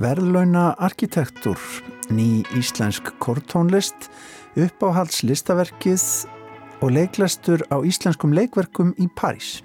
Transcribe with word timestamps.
Verðlauna 0.00 0.70
arkitektur, 0.80 1.60
ný 2.08 2.40
íslensk 2.56 3.10
kortónlist, 3.20 4.08
uppáhaldslistaverkið 4.56 6.04
og 6.80 6.94
leiklastur 6.96 7.66
á 7.68 7.84
íslenskum 7.84 8.32
leikverkum 8.32 8.94
í 8.96 9.10
París. 9.12 9.58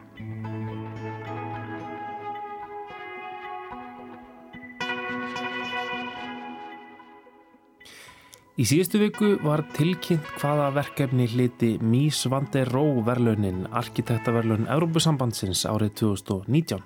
Í 8.55 8.63
síðustu 8.63 9.01
viku 9.01 9.29
var 9.43 9.65
tilkynnt 9.75 10.29
hvaða 10.39 10.69
verkefni 10.77 11.25
hliti 11.27 11.73
Mies 11.83 12.21
van 12.31 12.45
der 12.53 12.69
Rohe 12.71 13.01
verlunin, 13.03 13.65
arkitektaverlun 13.67 14.69
Európusambandsins 14.71 15.65
árið 15.67 15.89
2019. 15.99 16.85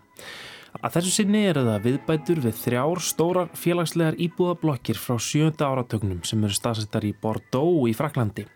Að 0.81 0.95
þessu 0.95 1.11
sinni 1.13 1.43
eru 1.45 1.61
það 1.67 1.83
viðbætur 1.83 2.41
við 2.41 2.55
þrjár 2.63 3.01
stórar 3.05 3.51
félagslegar 3.53 4.17
íbúðablokkir 4.17 4.97
frá 4.97 5.19
sjönda 5.21 5.69
áratögnum 5.69 6.23
sem 6.25 6.41
eru 6.41 6.57
staðsettar 6.57 7.05
í 7.05 7.11
Bordeaux 7.13 7.85
í 7.85 7.93
Fraklandi. 7.93 8.47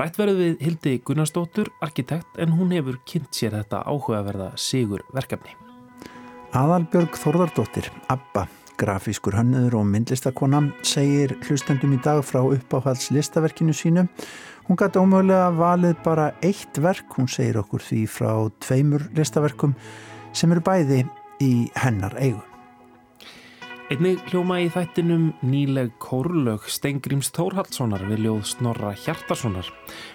Rætt 0.00 0.16
verður 0.16 0.40
við 0.40 0.64
Hildi 0.64 0.94
Gunnarsdóttur, 1.04 1.68
arkitekt, 1.84 2.38
en 2.40 2.54
hún 2.56 2.72
hefur 2.72 3.02
kynnt 3.04 3.36
sér 3.36 3.58
þetta 3.58 3.82
áhugaverða 3.84 4.54
sigur 4.56 5.04
verkefni. 5.12 5.52
Aðalbjörg 6.56 7.20
Þorðardóttir, 7.20 7.92
ABBA 8.08 8.46
grafískur 8.80 9.36
hönnuður 9.36 9.80
og 9.80 9.88
myndlistakona 9.92 10.62
segir 10.86 11.36
hlustendum 11.44 11.94
í 11.96 12.00
dag 12.04 12.22
frá 12.24 12.40
uppáhaldslistaverkinu 12.42 13.76
sínu. 13.76 14.06
Hún 14.68 14.78
gæti 14.80 15.00
ómögulega 15.02 15.50
valið 15.56 15.96
bara 16.04 16.30
eitt 16.46 16.80
verk, 16.80 17.08
hún 17.18 17.28
segir 17.28 17.60
okkur 17.60 17.84
því 17.84 18.04
frá 18.08 18.32
tveimur 18.64 19.08
listaverkum 19.16 19.74
sem 20.32 20.52
eru 20.54 20.62
bæði 20.64 21.04
í 21.42 21.52
hennar 21.80 22.16
eigu. 22.20 22.40
Einnig 23.90 24.20
hljóma 24.30 24.60
í 24.62 24.68
þættinum 24.70 25.24
nýleg 25.42 25.88
kórlög 25.98 26.68
Stengrims 26.70 27.32
Þórhaldssonar 27.34 28.04
við 28.06 28.22
ljóð 28.28 28.44
Snorra 28.52 28.92
Hjartarssonar. 28.94 29.66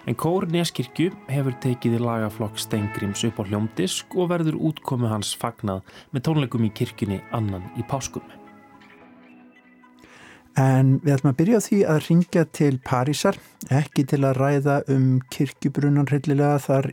En 0.07 0.15
Kór 0.15 0.47
Neskirkju 0.47 1.09
hefur 1.27 1.57
tekið 1.59 1.97
í 1.97 1.99
lagaflokk 2.05 2.55
Stengrims 2.63 3.25
upp 3.27 3.43
á 3.43 3.47
hljómdisk 3.51 4.15
og 4.15 4.31
verður 4.31 4.61
útkomu 4.71 5.11
hans 5.11 5.35
fagnað 5.35 5.83
með 6.15 6.27
tónleikum 6.29 6.63
í 6.63 6.71
kirkjunni 6.71 7.19
annan 7.35 7.67
í 7.75 7.83
páskum. 7.91 8.23
En 10.55 10.99
við 11.03 11.17
ætlum 11.17 11.33
að 11.33 11.39
byrja 11.41 11.59
á 11.59 11.65
því 11.65 11.79
að 11.91 12.03
ringja 12.05 12.43
til 12.55 12.75
Parísar, 12.85 13.39
ekki 13.67 14.05
til 14.07 14.21
að 14.23 14.37
ræða 14.39 14.77
um 14.93 15.09
kirkjubrunnan 15.33 16.07
hryllilega 16.07 16.61
þar 16.63 16.87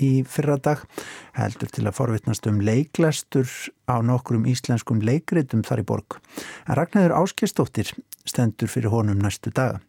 í 0.00 0.10
fyrra 0.28 0.58
dag, 0.60 0.82
heldur 1.36 1.72
til 1.72 1.86
að 1.88 1.96
forvittnast 1.96 2.48
um 2.50 2.60
leiklæstur 2.64 3.48
á 3.88 4.04
nokkrum 4.04 4.44
íslenskum 4.48 5.00
leikritum 5.00 5.64
þar 5.64 5.82
í 5.82 5.88
borg. 5.88 6.18
En 6.68 6.76
Ragnæður 6.76 7.16
Áskestóttir 7.22 7.94
stendur 8.28 8.68
fyrir 8.72 8.92
honum 8.92 9.20
næstu 9.24 9.52
daga. 9.52 9.80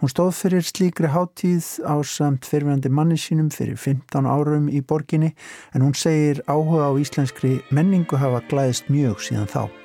Hún 0.00 0.10
stóð 0.12 0.34
fyrir 0.36 0.64
slíkri 0.64 1.08
háttíð 1.12 1.84
á 1.88 2.00
samt 2.04 2.48
fyrirvændi 2.48 2.90
manni 2.92 3.16
sínum 3.20 3.52
fyrir 3.52 3.78
15 3.80 4.28
árum 4.28 4.66
í 4.68 4.82
borginni 4.84 5.32
en 5.72 5.84
hún 5.84 5.96
segir 5.96 6.42
áhuga 6.48 6.90
á 6.90 6.92
íslenskri 7.00 7.60
menningu 7.70 8.20
hafa 8.20 8.44
glæðist 8.50 8.92
mjög 8.92 9.24
síðan 9.24 9.48
þá. 9.48 9.83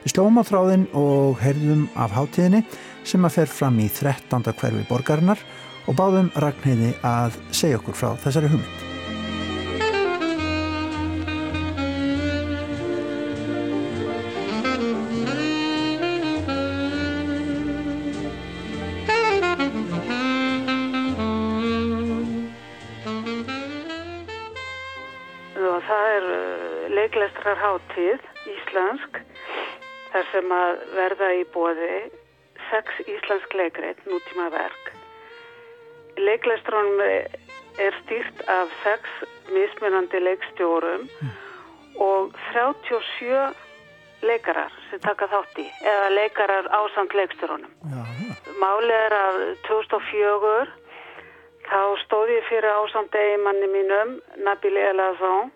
Við 0.00 0.14
slóum 0.14 0.40
á 0.40 0.44
þráðin 0.48 0.86
og 0.96 1.40
heyrðum 1.42 1.82
af 2.00 2.14
hátíðinni 2.16 2.62
sem 3.04 3.24
að 3.26 3.34
fer 3.34 3.50
fram 3.52 3.76
í 3.84 3.88
13. 3.92 4.46
hverfi 4.48 4.86
borgarinnar 4.88 5.42
og 5.90 5.98
báðum 5.98 6.30
Ragnhildi 6.40 6.94
að 7.04 7.36
segja 7.52 7.80
okkur 7.80 7.98
frá 7.98 8.14
þessari 8.22 8.48
hugmynd. 8.52 8.86
Það 25.90 26.08
er 26.14 26.26
uh, 26.30 26.82
leiklestrarháttíð 26.94 28.26
íslensk 28.52 29.16
þar 30.12 30.26
sem 30.32 30.52
að 30.54 30.82
verða 30.96 31.30
í 31.38 31.44
bóði 31.54 31.92
sex 32.70 33.00
íslensk 33.06 33.54
leikreit, 33.58 34.00
nútíma 34.06 34.50
verk. 34.54 34.92
Leikleistrónum 36.20 37.00
er 37.80 37.96
stýrt 38.02 38.42
af 38.50 38.72
sex 38.84 39.24
mismunandi 39.54 40.20
leikstjórum 40.20 41.06
mm. 41.06 41.34
og 42.02 42.34
37 42.52 43.54
leikarar 44.26 44.74
sem 44.90 45.00
taka 45.00 45.28
þátt 45.30 45.62
í, 45.62 45.66
eða 45.86 46.10
leikarar 46.12 46.68
ásand 46.76 47.14
leikstjóronum. 47.16 47.72
Málið 48.60 48.96
er 48.98 49.16
að 49.16 49.40
2004 49.68 50.66
þá 51.70 51.82
stóð 52.04 52.34
ég 52.34 52.48
fyrir 52.50 52.74
ásand 52.74 53.14
eigimanni 53.16 53.70
mínum, 53.70 54.16
Nabili 54.44 54.82
Elazón, 54.90 55.52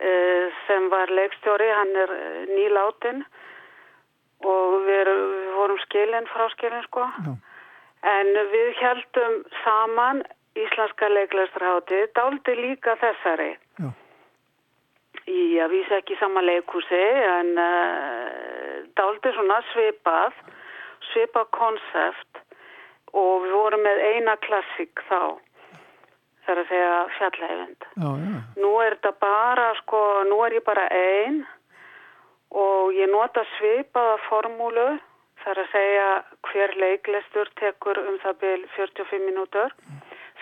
eh, 0.00 0.48
sem 0.66 0.88
var 0.90 1.12
leikstjóri, 1.12 1.68
hann 1.68 1.94
er 2.04 2.14
eh, 2.16 2.46
nýláttinn 2.54 3.22
og 4.46 4.74
við, 4.86 5.10
við 5.10 5.54
vorum 5.56 5.78
skilin 5.86 6.28
frá 6.32 6.48
skilin 6.54 6.84
sko. 6.86 7.06
Já. 7.26 7.32
en 8.08 8.28
við 8.52 8.74
heldum 8.78 9.40
saman 9.64 10.22
Íslenska 10.58 11.08
leiklæsturháti 11.12 11.98
dálti 12.18 12.54
líka 12.58 12.96
þessari. 12.98 13.52
Já. 13.78 13.90
í 15.28 15.58
að 15.62 15.74
vísa 15.74 15.98
ekki 16.00 16.16
sama 16.18 16.42
leikúsi 16.42 17.02
en 17.30 17.52
uh, 17.58 18.78
dálti 18.98 19.34
svona 19.34 19.60
svipað 19.72 20.38
svipað 21.12 21.50
konsept. 21.56 22.44
Og 23.16 23.44
við 23.46 23.54
vorum 23.56 23.82
með 23.86 24.02
eina 24.04 24.34
klassik 24.44 25.00
þá 25.08 25.38
þar 26.48 26.62
að 26.62 26.70
segja 26.72 26.98
fjallhefend 27.18 27.86
nú 28.60 28.72
er 28.84 28.96
þetta 28.96 29.12
bara 29.20 29.68
sko, 29.82 30.00
nú 30.28 30.40
er 30.46 30.58
ég 30.58 30.64
bara 30.66 30.86
einn 30.94 31.42
og 32.50 32.94
ég 32.96 33.10
nota 33.12 33.44
svipaða 33.56 34.16
formúlu 34.28 34.88
þar 35.42 35.62
að 35.62 35.72
segja 35.72 36.08
hver 36.48 36.74
leiklistur 36.82 37.50
tekur 37.60 38.00
um 38.02 38.16
það 38.22 38.38
byrj 38.44 38.64
45 38.76 39.26
minútur 39.26 39.74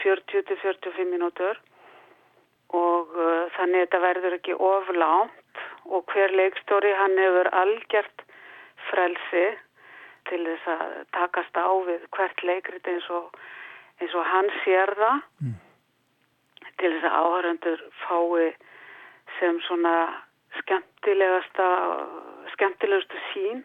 40-45 0.03 1.11
minútur 1.11 1.59
og 2.77 3.13
uh, 3.15 3.47
þannig 3.57 3.87
þetta 3.87 4.01
verður 4.03 4.39
ekki 4.39 4.55
oflánt 4.55 5.63
og 5.87 6.11
hver 6.13 6.35
leikstóri 6.35 6.93
hann 6.99 7.15
hefur 7.19 7.51
algjört 7.55 8.25
frelsi 8.91 9.47
til 10.27 10.43
þess 10.47 10.71
að 10.73 10.97
takast 11.15 11.59
á 11.59 11.71
við 11.87 12.07
hvert 12.17 12.43
leikrit 12.43 12.89
eins 12.91 13.07
og, 13.15 13.31
eins 14.03 14.15
og 14.15 14.27
hann 14.27 14.51
sér 14.65 14.93
það 14.99 15.21
mm. 15.45 15.55
til 16.83 16.93
þess 16.97 17.09
að 17.11 17.19
áhöröndur 17.23 17.85
fái 18.03 18.49
sem 19.39 19.61
svona 19.69 19.95
skemmtilegasta 20.63 21.71
skemmtilegustu 22.55 23.23
sín 23.33 23.65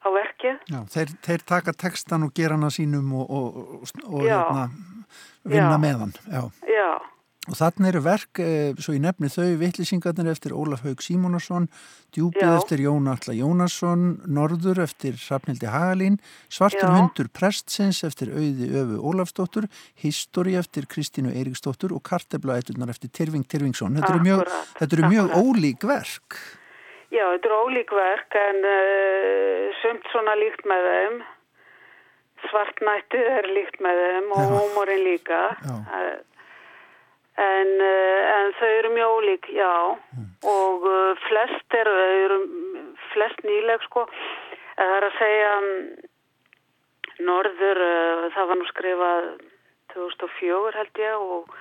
á 0.00 0.08
verkið. 0.12 0.60
Já, 0.72 0.80
þeir, 0.94 1.14
þeir 1.26 1.46
taka 1.48 1.74
textan 1.76 2.24
og 2.26 2.34
gera 2.36 2.56
hana 2.56 2.70
sínum 2.72 3.12
og, 3.20 3.30
og, 3.30 3.88
og 4.08 4.24
hérna, 4.24 4.68
vinna 5.44 5.76
Já. 5.76 5.82
með 5.82 6.04
hann. 6.04 6.14
Já. 6.26 6.42
Já. 6.68 6.90
Og 7.50 7.58
þannig 7.58 7.88
eru 7.90 8.00
verk, 8.04 8.38
eh, 8.38 8.78
svo 8.78 8.94
ég 8.94 9.02
nefni 9.02 9.26
þau, 9.26 9.58
Vittlisingarnir 9.58 10.30
eftir 10.30 10.52
Ólaf 10.54 10.84
Haug 10.86 11.02
Símónarsson, 11.02 11.66
Djúpið 12.14 12.46
Já. 12.46 12.54
eftir 12.54 12.78
Jón 12.84 13.08
Alla 13.10 13.34
Jónasson, 13.34 14.22
Norður 14.30 14.78
eftir 14.84 15.18
Rafnildi 15.18 15.66
Hagalín, 15.66 16.20
Svartur 16.48 16.86
Já. 16.86 16.94
hundur 16.94 17.26
Prestsins 17.34 18.04
eftir 18.06 18.30
Auði 18.30 18.70
Öfu 18.70 19.02
Ólafsdóttur, 19.02 19.66
Histori 19.98 20.54
eftir 20.54 20.86
Kristínu 20.86 21.34
Eiríksdóttur 21.34 21.90
og 21.90 22.04
Karteblaætturnar 22.06 22.88
eftir 22.88 23.10
Tirving 23.10 23.42
Tirvingsson. 23.42 23.98
Þetta 23.98 24.14
eru 24.14 24.22
mjög, 24.22 24.46
þetta 24.78 24.92
eru 24.94 25.10
mjög 25.10 25.28
ólík 25.42 25.82
verk. 25.82 26.38
Já, 27.10 27.26
þetta 27.34 27.50
eru 27.50 27.60
ólík 27.66 27.90
verk 27.90 28.34
en 28.38 28.62
uh, 28.62 29.74
sumt 29.82 30.06
svona 30.14 30.38
líkt 30.38 30.62
með 30.62 30.86
þeim. 30.86 31.22
Svartnættið 32.46 33.26
er 33.26 33.46
líkt 33.50 33.82
með 33.82 33.98
þeim 34.06 34.30
og 34.38 34.52
hómorinn 34.54 35.02
líka. 35.02 35.40
Já. 35.66 36.20
En, 37.40 37.70
eh, 37.80 38.22
en 38.36 38.52
þau 38.58 38.68
eru 38.68 38.90
mjög 38.92 39.16
ólík, 39.16 39.48
já, 39.56 39.72
mm. 40.16 40.28
og 40.50 40.86
uh, 40.88 41.12
flest 41.28 41.76
eru, 41.78 41.94
eru 42.24 42.38
flest 43.14 43.40
nýleg 43.46 43.84
sko, 43.86 44.04
það 44.76 44.96
er 44.98 45.06
að 45.08 45.18
segja 45.18 45.54
um, 45.60 45.70
Norður, 47.20 47.80
það 48.32 48.50
var 48.50 48.58
nú 48.60 48.66
skrifað 48.68 49.24
2004 49.92 50.76
held 50.78 51.00
ég 51.02 51.24
og, 51.36 51.56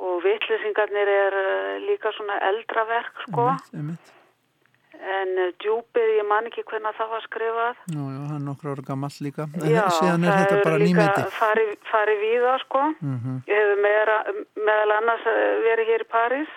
og 0.00 0.22
vittlisingarnir 0.24 1.10
er 1.12 1.36
líka 1.84 2.12
svona 2.16 2.38
eldraverk 2.50 3.24
sko, 3.26 3.50
einmitt, 3.50 3.74
einmitt. 3.76 4.15
En 4.96 5.32
uh, 5.36 5.48
djúpið, 5.62 6.12
ég 6.18 6.26
man 6.28 6.48
ekki 6.48 6.64
hvernig 6.68 6.96
það 6.98 7.12
var 7.14 7.24
skrifað. 7.26 7.80
Já, 7.92 8.02
já, 8.02 8.20
það 8.20 8.36
er 8.36 8.44
nokkru 8.46 8.72
ára 8.72 8.84
gammal 8.86 9.10
líka. 9.26 9.48
Já, 9.62 9.82
Síðan 9.96 10.26
er 10.26 10.38
þetta 10.40 10.60
bara 10.66 10.78
nýmeti. 10.82 11.24
Já, 11.24 11.34
það 11.38 11.52
er 11.52 11.60
líka 11.62 11.90
farið 11.90 12.22
við 12.24 12.46
það 12.46 12.58
sko. 12.64 12.84
Mm 13.00 13.18
-hmm. 13.18 13.36
Ég 13.52 13.62
hef 13.62 13.82
meira, 13.86 14.16
meðal 14.68 14.96
annars 14.98 15.26
eh, 15.32 15.52
verið 15.66 15.92
hér 15.92 16.06
í 16.06 16.08
París. 16.16 16.56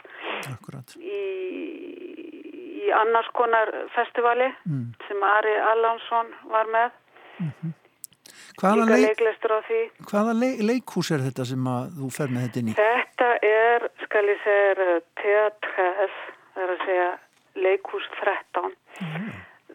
Akkurat. 0.54 0.96
Í, 1.00 1.22
í 2.86 2.88
annars 3.02 3.30
konar 3.34 3.74
festivali 3.96 4.50
mm. 4.66 4.88
sem 5.08 5.24
Ari 5.24 5.56
Allansson 5.74 6.34
var 6.56 6.66
með. 6.76 6.90
Mm 7.40 7.52
-hmm. 7.52 7.74
Hvaða, 8.60 8.86
leik, 8.92 9.22
hvaða 10.10 10.34
leik, 10.36 10.60
leikhús 10.68 11.12
er 11.16 11.22
þetta 11.24 11.46
sem 11.48 11.64
þú 11.96 12.10
fer 12.12 12.28
með 12.34 12.42
þetta 12.46 12.60
inn 12.60 12.72
í? 12.72 12.76
Þetta 12.76 13.30
er, 13.48 13.86
skal 14.04 14.24
ég 14.28 14.42
segja, 14.44 14.98
teatres, 15.22 16.16
það 16.54 16.64
er 16.66 16.74
að 16.74 16.82
segja 16.90 17.10
leikhús 17.64 18.08
13 18.20 18.74
mm. 19.02 19.30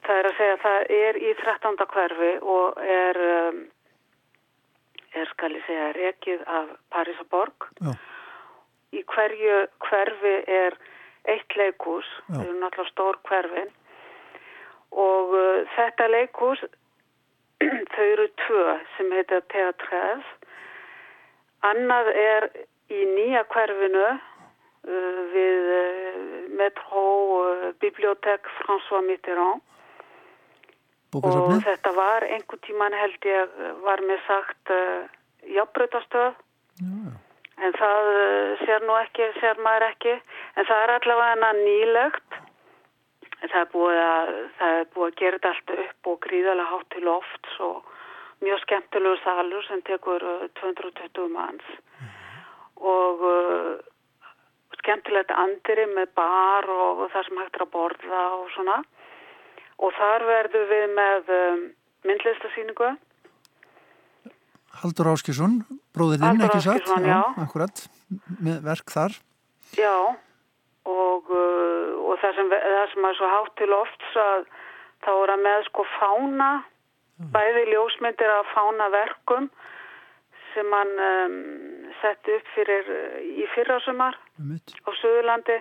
það 0.07 0.19
er 0.21 0.29
að 0.31 0.37
segja 0.41 0.57
að 0.57 0.65
það 0.65 0.91
er 0.99 1.21
í 1.21 1.35
13. 1.43 1.87
hverfi 1.95 2.33
og 2.57 2.83
er 2.97 3.21
um, 3.29 3.63
er 5.15 5.31
skal 5.31 5.53
ég 5.55 5.67
segja 5.69 5.93
rekið 5.99 6.45
af 6.59 6.75
Parísaborg 6.95 7.69
Já. 7.81 7.95
í 8.95 9.05
hverju 9.15 9.61
hverfi 9.87 10.37
er 10.61 10.79
eitt 11.31 11.59
leikhús 11.59 12.09
Já. 12.09 12.35
það 12.35 12.47
eru 12.47 12.57
náttúrulega 12.63 12.93
stór 12.93 13.21
hverfin 13.29 13.73
og 15.05 15.37
uh, 15.39 15.77
þetta 15.77 16.11
leikhús 16.13 16.65
þau 17.95 18.05
eru 18.05 18.29
tvö 18.47 18.79
sem 18.97 19.13
heita 19.15 19.41
Teatres 19.53 20.31
annað 21.65 22.11
er 22.13 22.49
í 22.93 23.05
nýja 23.15 23.45
hverfinu 23.53 24.07
við 24.85 25.71
uh, 25.75 26.49
Metro 26.59 27.05
uh, 27.41 27.69
Bibliotek 27.81 28.49
François 28.61 29.05
Mitterrand. 29.07 29.63
Og 31.15 31.61
þetta 31.63 31.93
var 31.95 32.25
einhver 32.27 32.59
tíman 32.67 32.95
held 32.99 33.27
ég 33.29 33.53
var 33.85 34.03
með 34.03 34.19
sagt 34.27 34.73
uh, 34.75 35.05
jafnbreytastöð 35.47 36.41
en 37.63 37.77
það 37.79 38.09
uh, 38.11 38.65
sér 38.65 38.83
nú 38.83 38.97
ekki, 38.99 39.29
sér 39.39 39.61
maður 39.63 39.87
ekki. 39.93 40.17
En 40.59 40.67
það 40.67 40.83
er 40.83 40.95
allavega 40.97 41.53
nýlegt. 41.61 42.41
Það 43.45 43.59
er 43.61 43.71
búið 43.75 43.99
að 44.03 44.31
er 44.67 44.87
búið 44.95 45.07
að 45.07 45.19
gera 45.21 45.39
þetta 45.39 45.51
allt 45.53 45.73
upp 45.85 46.11
og 46.11 46.21
gríðarlega 46.25 46.71
hátt 46.71 46.87
til 46.95 47.09
oft 47.13 47.51
og 47.61 47.91
mjög 48.45 48.63
skemmtilegu 48.65 49.19
salur 49.23 49.67
sem 49.69 49.83
tekur 49.87 50.25
220 50.61 51.29
manns. 51.33 51.75
Og 52.81 53.23
uh, 53.23 53.75
skemmtilegt 54.85 55.33
andiri 55.33 55.89
með 55.91 56.13
bar 56.19 56.69
og, 56.69 57.05
og 57.05 57.11
það 57.15 57.27
sem 57.29 57.41
hægt 57.41 57.59
er 57.59 57.65
að 57.65 57.73
borða 57.73 58.23
og 58.37 58.47
svona 58.55 58.83
og 59.83 59.97
þar 59.97 60.27
verðum 60.29 60.69
við 60.71 60.85
með 60.99 61.33
um, 61.35 61.65
myndlistasýningu 62.07 62.93
Haldur 64.75 65.09
Áskilsson, 65.13 65.61
bróðirinn 65.95 66.43
ekki 66.45 66.61
satt? 66.65 66.89
Já. 67.07 67.21
Akkurat, 67.41 67.85
með 68.43 68.61
verk 68.67 68.93
þar 68.93 69.17
já 69.79 69.95
og, 69.95 71.33
uh, 71.33 71.91
og 72.05 72.21
það 72.23 72.39
sem, 72.39 72.55
það 72.55 72.87
sem 72.93 73.09
er 73.09 73.19
svo 73.19 73.33
hátt 73.33 73.59
til 73.59 73.73
oft 73.75 74.09
að 74.21 74.47
þá 75.05 75.13
er 75.15 75.35
að 75.35 75.45
með 75.49 75.67
sko 75.71 75.87
fána 75.97 76.51
bæði 77.35 77.69
ljósmyndir 77.71 78.33
af 78.35 78.51
fána 78.55 78.91
verkum 78.93 79.49
sem 80.55 80.71
hann 80.75 80.93
um, 81.09 81.37
sett 82.01 82.31
upp 82.31 82.51
fyrir 82.55 82.91
í 83.23 83.47
fyrrasumar. 83.55 84.19
Á 84.39 84.91
Suðurlandi 85.01 85.61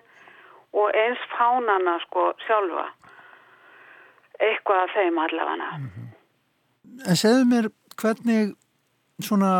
og 0.73 0.97
eins 0.97 1.21
fánana 1.35 1.99
sko 2.07 2.31
sjálfa. 2.47 2.87
Eitthvað 4.41 4.83
af 4.83 4.95
þeim 4.97 5.19
allavega. 5.21 5.69
En 7.07 7.19
segðu 7.19 7.45
mér 7.49 7.69
hvernig 8.01 8.55
svona 9.21 9.53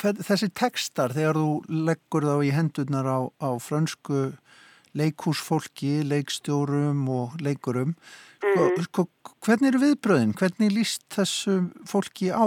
hvern, 0.00 0.22
þessi 0.26 0.50
tekstar 0.54 1.14
þegar 1.14 1.38
þú 1.38 1.50
leggur 1.86 2.26
þá 2.26 2.36
í 2.42 2.50
hendurnar 2.54 3.06
á, 3.06 3.18
á 3.38 3.50
frönsku 3.62 4.32
leikhúsfólki, 4.96 6.00
leikstjórum 6.08 7.04
og 7.12 7.36
leikurum 7.44 7.94
sko, 8.86 9.06
hvernig 9.44 9.72
eru 9.72 9.82
viðbröðin? 9.82 10.32
Hvernig 10.38 10.72
líst 10.72 11.04
þessu 11.12 11.66
fólki 11.88 12.30
á, 12.32 12.46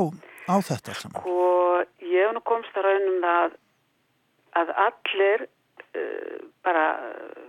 á 0.50 0.56
þetta 0.58 0.96
saman? 0.98 1.22
og 1.26 1.86
ég 2.04 2.26
hef 2.26 2.36
nú 2.36 2.44
komst 2.48 2.76
að 2.78 2.88
raunum 2.88 3.20
það 3.24 3.58
að 4.60 4.74
allir 4.88 5.46
bara 6.64 6.86
uh, 7.04 7.44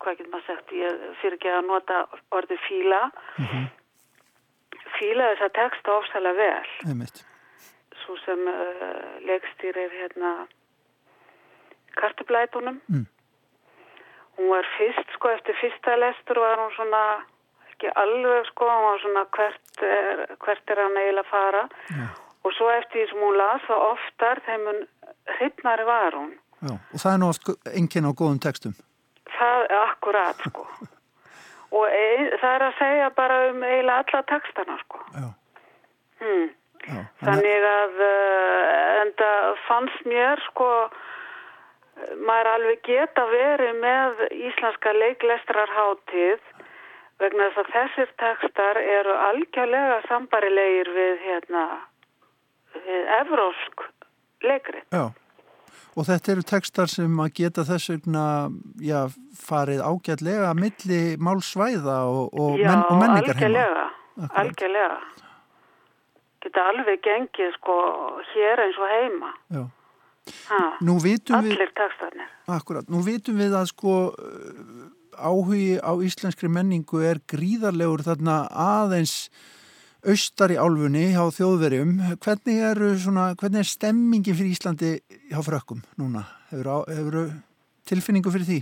hvað 0.00 0.16
getur 0.18 0.30
maður 0.32 0.46
sagt? 0.46 0.72
Ég 0.72 1.02
fyrir 1.20 1.36
ekki 1.38 1.50
að 1.52 1.66
nota 1.68 2.00
orði 2.34 2.56
fíla. 2.68 3.00
Fíla 4.98 5.30
þess 5.32 5.44
að 5.46 5.52
texta 5.58 5.92
ofsalega 5.98 6.36
vel. 6.38 6.70
Einmitt. 6.90 7.24
svo 8.04 8.16
sem 8.24 8.40
uh, 8.48 9.20
leikstýrir 9.28 9.90
hérna 9.92 10.30
kartublætunum 12.00 12.80
Mm. 12.88 13.06
hún 14.38 14.48
var 14.48 14.66
fyrst 14.78 15.10
sko 15.14 15.28
eftir 15.28 15.54
fyrsta 15.60 15.96
lestur 16.00 16.38
var 16.40 16.56
hún 16.58 16.72
svona 16.76 17.02
ekki 17.70 17.90
alveg 18.02 18.46
sko 18.46 18.64
hún 18.70 18.84
var 18.88 19.00
svona 19.02 19.24
hvert 19.36 19.82
er, 19.82 20.26
hvert 20.44 20.70
er 20.70 20.80
hann 20.82 20.96
eiginlega 20.96 21.26
að 21.26 21.30
fara? 21.30 21.62
Já. 21.90 22.06
og 22.44 22.52
svo 22.56 22.70
eftir 22.70 23.00
því 23.02 23.10
sem 23.10 23.20
hún 23.26 23.36
las 23.36 23.62
það 23.68 23.84
oftar 23.92 24.40
þeim 24.46 24.64
hún 24.70 24.80
hrypnari 25.36 25.84
var 25.84 26.12
hún 26.18 26.32
Já, 26.60 26.72
og 26.76 27.02
það 27.02 27.12
er 27.12 27.26
oft 27.26 27.52
enginn 27.72 28.08
á 28.08 28.12
góðum 28.12 28.40
textum. 28.42 28.74
það 29.38 29.66
er 29.66 29.76
akkurat 29.80 30.46
sko 30.46 30.66
og 31.76 31.84
ein, 31.86 32.30
það 32.40 32.54
er 32.54 32.64
að 32.68 32.78
segja 32.78 33.10
bara 33.16 33.38
um 33.50 33.62
eiginlega 33.62 34.04
alla 34.04 34.22
textana 34.32 34.80
sko 34.84 35.04
Já, 35.14 35.28
hmm. 36.22 36.48
já. 36.86 37.00
Þannig 37.22 37.68
að 37.70 38.02
uh, 38.08 38.80
en 39.00 39.14
það 39.20 39.48
fannst 39.68 40.10
mér 40.12 40.44
sko 40.50 40.70
maður 42.24 42.48
alveg 42.54 42.82
geta 42.86 43.24
verið 43.28 43.78
með 43.82 44.24
íslenska 44.32 44.92
leiklestrarhátið 44.96 46.40
vegna 47.20 47.48
þess 47.50 47.62
að 47.62 47.72
þessir 47.74 48.12
textar 48.22 48.80
eru 48.80 49.16
algjörlega 49.28 49.98
sambarilegir 50.08 50.90
við 50.94 51.24
hérna 51.26 51.64
við 52.86 53.10
evrósk 53.18 53.84
leikri. 54.46 54.80
Já, 54.94 55.10
og 55.96 56.06
þetta 56.06 56.32
eru 56.32 56.42
textar 56.46 56.88
sem 56.92 57.16
að 57.24 57.32
geta 57.40 57.64
þess 57.66 57.90
vegna 57.94 58.24
já, 58.80 59.00
farið 59.40 59.80
ágætlega 59.82 60.52
milli 60.54 61.00
málsvæða 61.18 61.96
og, 62.10 62.30
og, 62.34 62.58
Já, 62.60 62.68
menn, 62.70 62.84
og 62.90 63.00
menningar 63.02 63.34
algjörlega, 63.34 63.88
Akkúrat. 64.20 64.38
algjörlega. 64.44 65.00
Geta 66.40 66.62
alveg 66.70 67.02
gengið 67.04 67.50
sko 67.58 67.74
hér 68.32 68.62
eins 68.64 68.78
og 68.80 68.88
heima. 68.94 69.32
Já. 69.52 69.64
Ha, 70.50 70.60
Nú 70.86 70.98
vitum 71.02 71.42
við, 71.42 71.56
allir 71.56 71.70
textarnir. 71.74 72.28
akkurat, 72.46 72.86
nú 72.92 73.00
vitum 73.02 73.38
við 73.40 73.54
að 73.56 73.66
sko 73.72 73.94
áhugi 75.20 75.80
á 75.82 75.92
íslenskri 76.00 76.48
menningu 76.52 77.00
er 77.04 77.18
gríðarlegur 77.28 78.04
þarna 78.06 78.36
aðeins 78.52 79.28
austar 80.06 80.52
í 80.54 80.58
álfunni 80.60 81.10
hjá 81.12 81.22
þjóðverjum. 81.36 81.92
Hvernig, 82.24 82.60
eru 82.70 82.90
svona, 83.00 83.30
hvernig 83.40 83.62
er 83.62 83.68
stemmingin 83.68 84.36
fyrir 84.38 84.54
Íslandi 84.54 84.92
hjá 85.30 85.40
frökkum 85.44 85.82
núna? 86.00 86.24
Hefur, 86.50 86.70
hefur 86.88 87.18
tilfinningu 87.90 88.32
fyrir 88.34 88.48
því? 88.48 88.60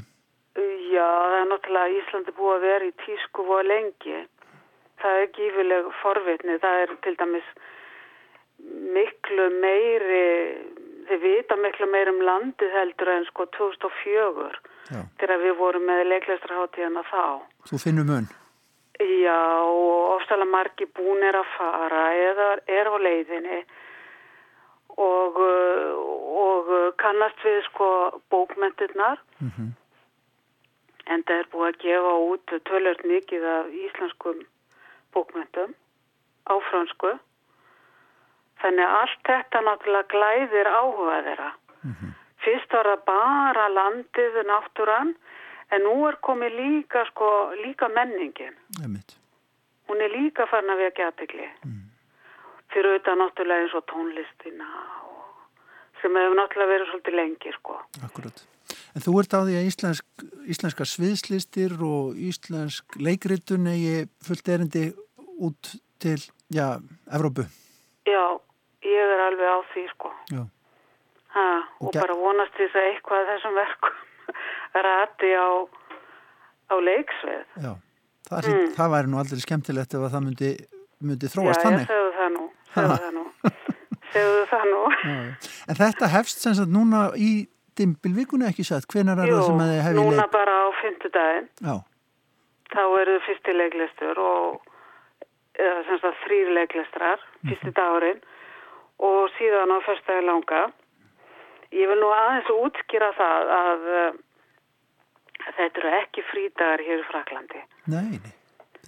Já, 0.92 1.06
það 1.06 1.38
er 1.38 1.48
náttúrulega 1.52 2.02
Íslandi 2.02 2.34
búið 2.38 2.56
að 2.56 2.66
vera 2.66 2.88
í 2.88 2.96
tísku 3.04 3.46
og 3.46 3.64
lengi. 3.68 4.20
Það 4.98 5.22
er 5.22 5.28
gífileg 5.36 5.90
forvitni. 6.02 6.58
Það 6.62 6.82
er 6.82 6.94
til 7.04 7.14
dæmis 7.20 7.52
miklu 8.96 9.46
meiri, 9.62 10.24
þið 11.08 11.22
vita 11.22 11.58
miklu 11.60 11.86
meiri 11.92 12.14
um 12.14 12.24
landið 12.26 12.74
heldur 12.74 13.12
en 13.14 13.28
sko 13.28 13.46
2004 13.54 14.48
Já. 14.88 15.04
þegar 15.20 15.42
við 15.44 15.56
vorum 15.60 15.86
með 15.86 16.04
leiklestraháttíðana 16.12 17.04
þá. 17.06 17.24
Þú 17.70 17.80
finnur 17.84 18.08
mun? 18.08 18.28
Já, 18.98 19.62
og 19.62 20.16
ofsalega 20.16 20.50
margi 20.50 20.86
búnir 20.98 21.36
að 21.38 21.50
fara 21.56 22.04
eða 22.18 22.48
er 22.66 22.90
á 22.90 22.96
leiðinni. 22.98 23.60
Og, 24.98 25.36
uh, 25.38 25.92
og 26.42 26.72
kannast 26.98 27.44
við 27.46 27.60
sko 27.70 27.90
bókmentirnar 28.30 29.20
Mm 29.38 29.76
en 31.12 31.24
það 31.24 31.40
er 31.42 31.48
búið 31.52 31.68
að 31.68 31.80
gefa 31.84 32.12
út 32.32 32.54
tölvöld 32.68 33.04
mikið 33.08 33.46
af 33.48 33.70
íslenskum 33.84 34.42
bókmentum 35.16 35.72
á 36.48 36.54
fransku. 36.68 37.14
Þannig 38.62 38.96
allt 39.00 39.20
þetta 39.28 39.62
náttúrulega 39.64 40.12
glæðir 40.12 40.68
áhuga 40.68 41.18
þeirra. 41.28 41.50
Fyrst 42.44 42.74
var 42.74 42.90
það 42.90 43.04
bara 43.08 43.68
landið 43.74 44.38
náttúran 44.48 45.14
en 45.74 45.84
nú 45.84 45.94
er 46.08 46.18
komið 46.24 46.56
líka, 46.58 47.04
sko, 47.12 47.28
líka 47.64 47.88
menningin. 47.92 48.56
Einmitt. 48.82 49.16
Hún 49.88 50.02
er 50.04 50.12
líka 50.12 50.46
farin 50.50 50.72
að 50.72 50.84
vekja 50.84 51.08
aðbyggli. 51.10 51.48
Fyrir 52.72 52.90
auðvitað 52.92 53.20
náttúrulega 53.22 53.64
eins 53.64 53.76
og 53.78 53.84
tónlistina 53.88 54.68
og, 55.08 55.28
sem 56.02 56.16
hefur 56.20 56.36
náttúrulega 56.36 56.72
verið 56.74 56.90
svolítið 56.90 57.16
lengi, 57.16 57.52
sko. 57.56 57.78
Akkurat. 58.04 58.42
En 58.96 59.04
þú 59.04 59.14
ert 59.22 59.36
á 59.36 59.40
því 59.40 59.54
að 59.56 59.68
íslensk, 59.70 60.26
íslenska 60.52 60.84
sviðslistir 60.88 61.76
og 61.84 62.18
íslensk 62.20 62.98
leikritun 63.00 63.70
eigi 63.72 64.04
fullt 64.24 64.52
erindi 64.52 64.84
út 65.40 65.72
til, 66.02 66.20
já, 66.52 66.76
Evrópu. 67.08 67.46
Já, 68.08 68.24
ég 68.84 69.14
er 69.16 69.24
alveg 69.28 69.48
á 69.48 69.58
því 69.72 69.86
sko. 69.94 70.12
Já. 70.32 70.42
Ha, 71.32 71.48
og 71.80 71.88
Og 71.88 71.96
bara 71.96 72.16
vonast 72.16 72.54
þess 72.56 72.76
að 72.76 72.90
eitthvað 72.90 73.32
þessum 73.32 73.56
verkum 73.56 74.04
rati 74.86 75.30
á, 75.34 75.48
á 76.70 76.74
leiksveið. 76.88 77.44
Já, 77.64 77.72
það, 78.30 78.48
mm. 78.52 78.70
það 78.78 78.94
væri 78.94 79.12
nú 79.12 79.20
aldrei 79.22 79.42
skemmtilegt 79.44 79.94
ef 79.98 80.06
að 80.06 80.14
það 80.16 80.24
myndi, 80.28 80.50
myndi 81.00 81.28
Já, 81.28 81.32
þróast 81.34 81.58
ég 81.58 81.66
þannig. 81.66 81.90
segðu 81.92 82.14
það 82.18 82.32
nú, 82.36 82.46
segðu 82.74 82.96
það 83.02 83.12
nú, 83.18 83.26
segðu 84.14 84.46
það 84.54 84.66
nú. 84.72 84.80
Já, 84.88 85.12
já. 85.12 85.52
En 85.68 85.80
þetta 85.82 86.12
hefst 86.14 86.46
sem 86.46 86.56
sagt 86.58 86.72
núna 86.74 87.04
í 87.16 87.32
dimbilvíkunni 87.78 88.48
ekki 88.48 88.64
satt, 88.66 88.88
hvenar 88.90 89.20
er 89.22 89.30
Jú, 89.30 89.36
það 89.38 89.46
sem 89.50 89.62
að 89.62 89.70
þið 89.74 89.84
hefði 89.86 90.00
núna 90.02 90.24
leik? 90.24 90.32
bara 90.34 90.56
á 90.58 90.66
fymtudaginn, 90.82 91.46
Já, 91.62 91.74
þá 92.74 92.82
eru 93.02 93.12
þið 93.18 93.22
fyrsti 93.28 93.54
leiklistur 93.58 94.18
og 94.22 94.74
eða 95.58 95.78
sem 95.88 96.00
sagt 96.02 96.20
þrýr 96.24 96.50
leiklistrar, 96.56 97.22
fyrsti 97.48 97.72
dagurinn 97.74 98.20
og 99.02 99.30
síðan 99.38 99.72
á 99.74 99.78
fyrstagi 99.86 100.24
langa. 100.26 100.60
Ég 101.74 101.90
vil 101.90 101.98
nú 102.00 102.08
aðeins 102.14 102.50
útskýra 102.54 103.08
það 103.18 103.50
að 103.54 103.88
uh, 103.94 104.18
þetta 105.56 105.80
eru 105.82 105.92
ekki 106.02 106.22
frídagar 106.30 106.82
hér 106.84 107.00
í 107.02 107.06
Fraklandi. 107.10 107.62
nei, 107.86 108.18
nei, 108.20 108.34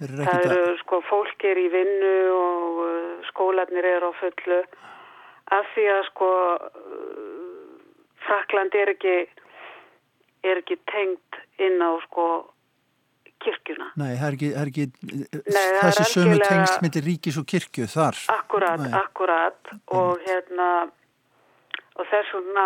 eru 0.01 0.23
Það 0.27 0.45
eru 0.51 0.77
sko, 0.83 1.01
fólk 1.09 1.43
er 1.49 1.57
í 1.61 1.67
vinnu 1.73 2.13
og 2.35 2.79
uh, 2.85 3.27
skólanir 3.31 3.85
eru 3.95 4.09
á 4.09 4.13
fullu 4.21 4.61
af 5.57 5.65
því 5.75 5.85
að 5.97 6.01
sko 6.11 6.29
uh, 6.55 7.27
Frakland 8.25 8.75
er 8.77 8.93
ekki 8.95 9.15
er 10.45 10.57
ekki 10.61 10.77
tengt 10.89 11.37
inn 11.61 11.81
á 11.81 11.91
sko 12.07 12.25
kirkjuna. 13.41 13.87
Nei, 13.97 14.13
það 14.21 14.27
er 14.27 14.35
ekki, 14.37 14.49
er 14.61 14.69
ekki 14.69 14.85
það 14.93 15.67
er 15.67 15.77
þessi 15.81 16.05
sömu 16.11 16.25
algjörlega- 16.35 16.49
tengst 16.49 16.81
millir 16.85 17.05
ríkis 17.09 17.37
og 17.41 17.45
kirkju 17.49 17.87
þar. 17.89 18.17
Akkurat, 18.35 18.81
Nei. 18.83 18.91
akkurat 18.99 19.71
og 19.97 20.21
hérna 20.27 20.67
og 21.97 22.05
þess 22.11 22.33
vegna 22.37 22.65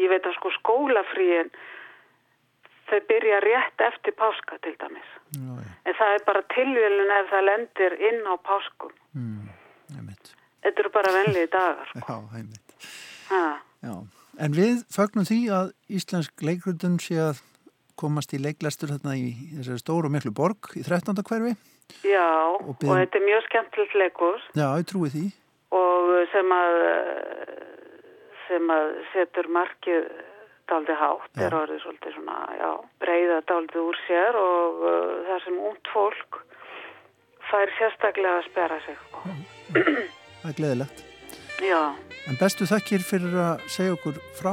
ég 0.00 0.08
veit 0.12 0.24
að 0.28 0.36
sko 0.38 0.52
skólafríin 0.56 1.52
þau 2.92 3.00
byrja 3.10 3.40
rétt 3.44 3.84
eftir 3.88 4.14
páska 4.20 4.58
til 4.62 4.76
dæmis. 4.80 5.10
Já, 5.34 5.48
já, 5.58 5.68
En 5.88 5.94
það 5.98 6.14
er 6.18 6.24
bara 6.28 6.42
tilvílun 6.54 7.10
ef 7.18 7.30
það 7.32 7.46
lendir 7.50 7.92
inn 8.08 8.22
á 8.28 8.34
páskum. 8.46 8.92
mm. 9.16 9.48
Þetta 10.62 10.78
eru 10.84 10.90
bara 10.94 11.10
venliði 11.12 11.48
dagar. 11.50 11.88
Já, 11.98 12.16
einmitt. 12.38 12.74
Ha. 13.32 13.40
Já, 13.82 13.94
en 14.46 14.52
við 14.54 14.84
fögnum 14.94 15.26
því 15.26 15.38
að 15.50 15.72
Íslensk 15.90 16.44
leikrundun 16.46 17.00
sé 17.02 17.16
að 17.18 17.40
komast 17.98 18.30
í 18.32 18.38
leiklæstur 18.38 18.92
þarna 18.94 19.16
í 19.18 19.32
þessari 19.56 19.82
stóru 19.82 20.06
og 20.06 20.14
miklu 20.14 20.30
borg 20.32 20.70
í 20.78 20.84
13. 20.86 21.18
hverfi. 21.26 21.56
Já, 22.06 22.22
Og 22.54 22.68
og, 22.68 22.78
biðjum- 22.78 23.02
þetta 23.02 23.18
er 23.18 23.26
mjög 23.26 23.42
skemmtilegt 23.48 23.94
leikus 23.98 24.42
Já, 24.54 24.68
ég 24.78 24.86
trúi 24.86 25.10
því. 25.10 25.24
og 25.74 26.28
sem 26.32 26.54
að 26.54 26.78
sem 28.48 28.70
að 28.74 28.88
setur 29.12 29.48
markið 29.48 30.06
daldi 30.70 30.94
hátt, 31.00 31.30
Já. 31.36 31.46
er 31.48 31.56
orðið 31.58 31.80
svolítið 31.82 32.14
svona, 32.16 32.36
já, 32.58 32.70
breyða 33.02 33.38
daldi 33.50 33.78
úr 33.82 33.98
sér 34.06 34.38
og 34.38 34.82
uh, 34.86 35.14
það 35.28 35.40
sem 35.46 35.58
út 35.70 35.90
fólk 35.92 36.38
fær 37.50 37.72
sérstaklega 37.78 38.38
að 38.40 38.46
spera 38.50 38.78
sig. 38.86 38.96
sko. 39.08 39.24
Það 40.42 40.48
er 40.52 40.56
gleðilegt. 40.58 41.02
Já, 41.62 41.80
En 42.30 42.38
bestu 42.38 42.66
þakkir 42.70 43.02
fyrir 43.06 43.34
að 43.42 43.62
segja 43.70 43.94
okkur 43.96 44.18
frá 44.38 44.52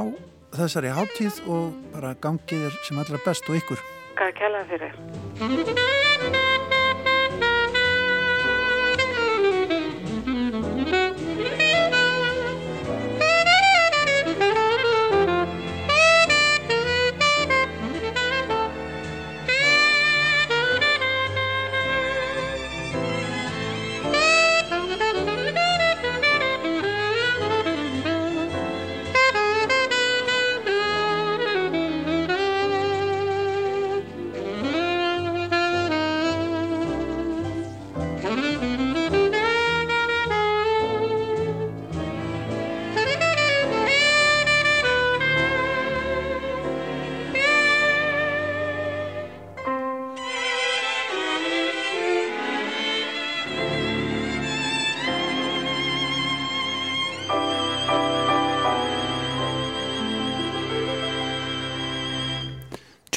þessari 0.54 0.90
háttíð 0.94 1.40
og 1.50 1.72
bara 1.94 2.12
gangið 2.22 2.66
er 2.68 2.78
sem 2.86 2.98
allra 2.98 3.22
best 3.24 3.46
og 3.50 3.58
ykkur. 3.60 3.82
hvað 4.18 4.34
kæla 4.42 4.64
fyrir? 4.70 6.38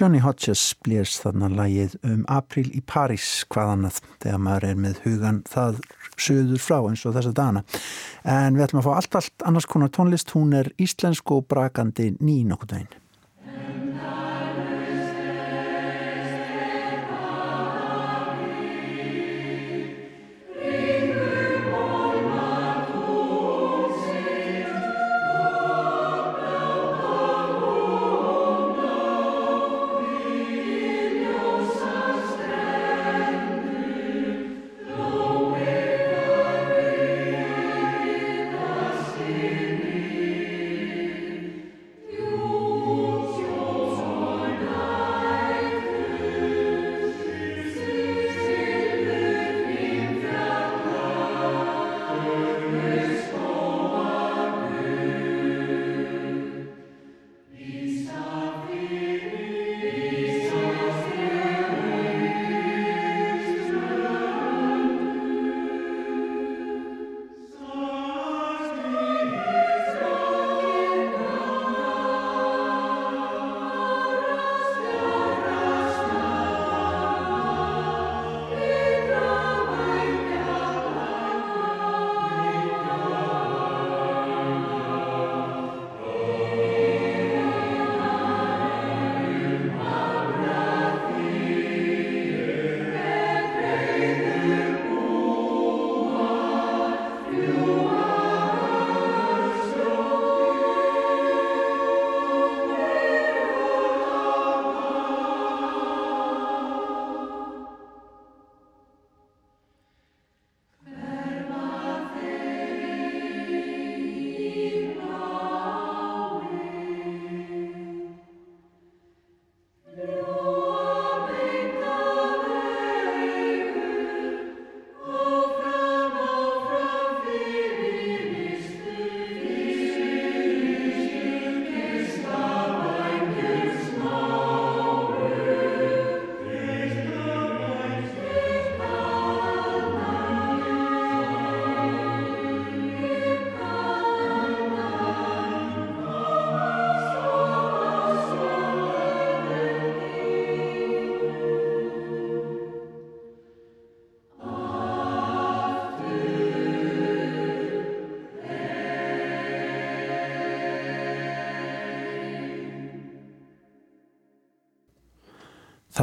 Johnny 0.04 0.20
Hodges 0.20 0.74
blés 0.84 1.14
þarna 1.24 1.48
lagið 1.48 1.94
um 2.04 2.26
april 2.28 2.66
í 2.76 2.82
París 2.84 3.46
hvað 3.54 3.70
annað 3.72 4.00
þegar 4.18 4.42
maður 4.44 4.66
er 4.68 4.82
með 4.84 4.98
hugan 5.06 5.38
það 5.48 5.78
söður 6.20 6.60
frá 6.60 6.76
eins 6.90 7.06
og 7.08 7.16
þessa 7.16 7.32
dana. 7.38 7.62
En 8.28 8.58
við 8.58 8.66
ætlum 8.66 8.82
að 8.82 8.90
fá 8.90 8.92
allt, 8.98 9.16
allt 9.22 9.46
annars 9.48 9.70
konar 9.72 9.94
tónlist. 9.96 10.36
Hún 10.36 10.52
er 10.60 10.74
íslensk 10.76 11.32
og 11.32 11.48
brakandi 11.48 12.10
ný 12.20 12.42
nokkuð 12.50 12.74
daginn. 12.74 13.03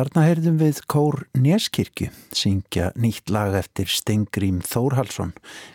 Þarna 0.00 0.22
heyrðum 0.24 0.54
við 0.56 0.78
Kór 0.88 1.16
Neskirkju 1.36 2.06
syngja 2.32 2.86
nýtt 2.96 3.28
lag 3.28 3.52
eftir 3.58 3.90
Stengrím 3.92 4.62
Þórhalsson 4.64 5.34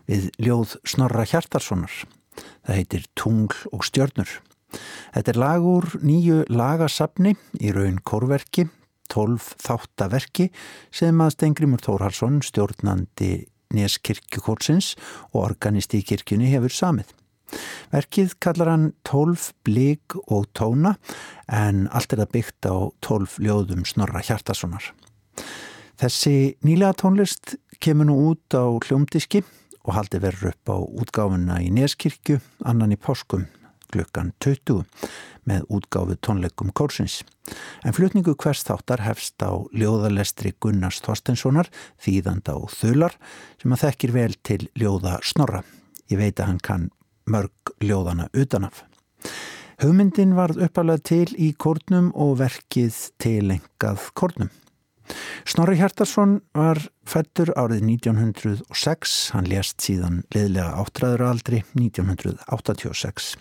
við 0.10 0.32
ljóð 0.42 0.72
Snorra 0.82 1.28
Hjartarssonar. 1.30 1.94
Það 2.66 2.80
heitir 2.80 3.04
Tungl 3.14 3.60
og 3.70 3.84
stjörnur. 3.86 4.32
Þetta 5.14 5.30
er 5.30 5.40
lag 5.44 5.68
úr 5.70 5.86
nýju 6.02 6.40
lagasafni 6.50 7.36
í 7.62 7.76
raun 7.76 8.00
kórverki, 8.02 8.66
tólf 9.14 9.52
þáttaverki 9.62 10.48
sem 10.90 11.22
að 11.22 11.36
Stengrimur 11.36 11.86
Þórhalsson, 11.86 12.42
stjórnandi 12.42 13.46
Neskirkjukórsins 13.78 14.96
og 15.36 15.44
organisti 15.52 16.02
í 16.02 16.10
kirkjunni 16.10 16.50
hefur 16.50 16.74
samið. 16.74 17.14
Verkið 17.96 18.34
kallar 18.44 18.68
hann 18.74 18.88
tólf 19.08 19.54
blík 19.64 20.18
og 20.28 20.50
tóna 20.58 20.98
en 21.48 21.86
allt 21.96 22.12
er 22.12 22.26
það 22.26 22.34
byggt 22.34 22.68
á 22.68 22.76
tólf 23.00 23.38
ljóðum 23.40 23.86
Snorra 23.88 24.20
Hjartasonar. 24.20 24.90
Þessi 25.96 26.58
nýlega 26.66 26.98
tónlist 27.00 27.56
kemur 27.80 28.10
nú 28.10 28.18
út 28.34 28.52
á 28.52 28.68
hljómdiski 28.68 29.46
og 29.86 29.94
haldi 29.96 30.20
verður 30.20 30.52
upp 30.52 30.74
á 30.76 30.78
útgáfuna 30.82 31.62
í 31.64 31.70
Neskirkju, 31.72 32.42
annan 32.68 32.92
í 32.92 33.00
Páskum 33.00 33.46
klukkan 33.94 34.34
20 34.44 34.84
með 35.48 35.64
útgáfu 35.72 36.18
tónleikum 36.20 36.74
Kórsins. 36.76 37.22
En 37.86 37.96
flutningu 37.96 38.34
hvers 38.36 38.66
þáttar 38.68 39.06
hefst 39.06 39.40
á 39.40 39.56
ljóðalestri 39.72 40.52
Gunnars 40.60 41.00
Þorstenssonar, 41.06 41.70
þýðanda 42.02 42.58
og 42.60 42.74
þular, 42.76 43.16
sem 43.62 43.72
að 43.72 43.86
þekkir 43.86 44.16
vel 44.18 44.34
til 44.44 44.62
ljóða 44.76 45.20
Snorra. 45.24 45.64
Ég 46.12 46.20
veit 46.20 46.42
að 46.42 46.52
hann 46.52 46.64
kann 46.66 46.90
mörg 47.30 47.74
ljóðana 47.84 48.30
utanaf. 48.34 48.84
Hugmyndin 49.82 50.36
varð 50.38 50.62
uppalega 50.64 51.04
til 51.04 51.32
í 51.36 51.52
kórnum 51.60 52.12
og 52.16 52.38
verkið 52.40 53.00
tilengað 53.20 54.12
kórnum. 54.16 54.52
Snorri 55.46 55.76
Hjartarsson 55.78 56.40
var 56.58 56.80
fættur 57.06 57.52
árið 57.60 57.84
1906, 57.86 59.18
hann 59.36 59.50
lést 59.50 59.84
síðan 59.84 60.24
liðlega 60.34 60.72
áttræður 60.82 61.28
aldri 61.28 61.62
1986. 61.78 63.36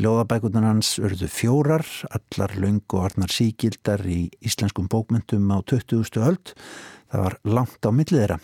Ljóðabækunan 0.00 0.66
hans 0.68 0.96
urðu 1.00 1.28
fjórar, 1.32 1.86
allar 2.12 2.52
laung 2.60 2.82
og 2.92 3.06
arnar 3.08 3.32
síkildar 3.32 4.04
í 4.08 4.26
íslenskum 4.44 4.88
bókmyndum 4.92 5.48
á 5.52 5.60
20. 5.64 6.20
öld. 6.20 6.52
Það 7.12 7.24
var 7.26 7.36
langt 7.46 7.86
á 7.86 7.90
millið 7.94 8.22
þeirra. 8.22 8.38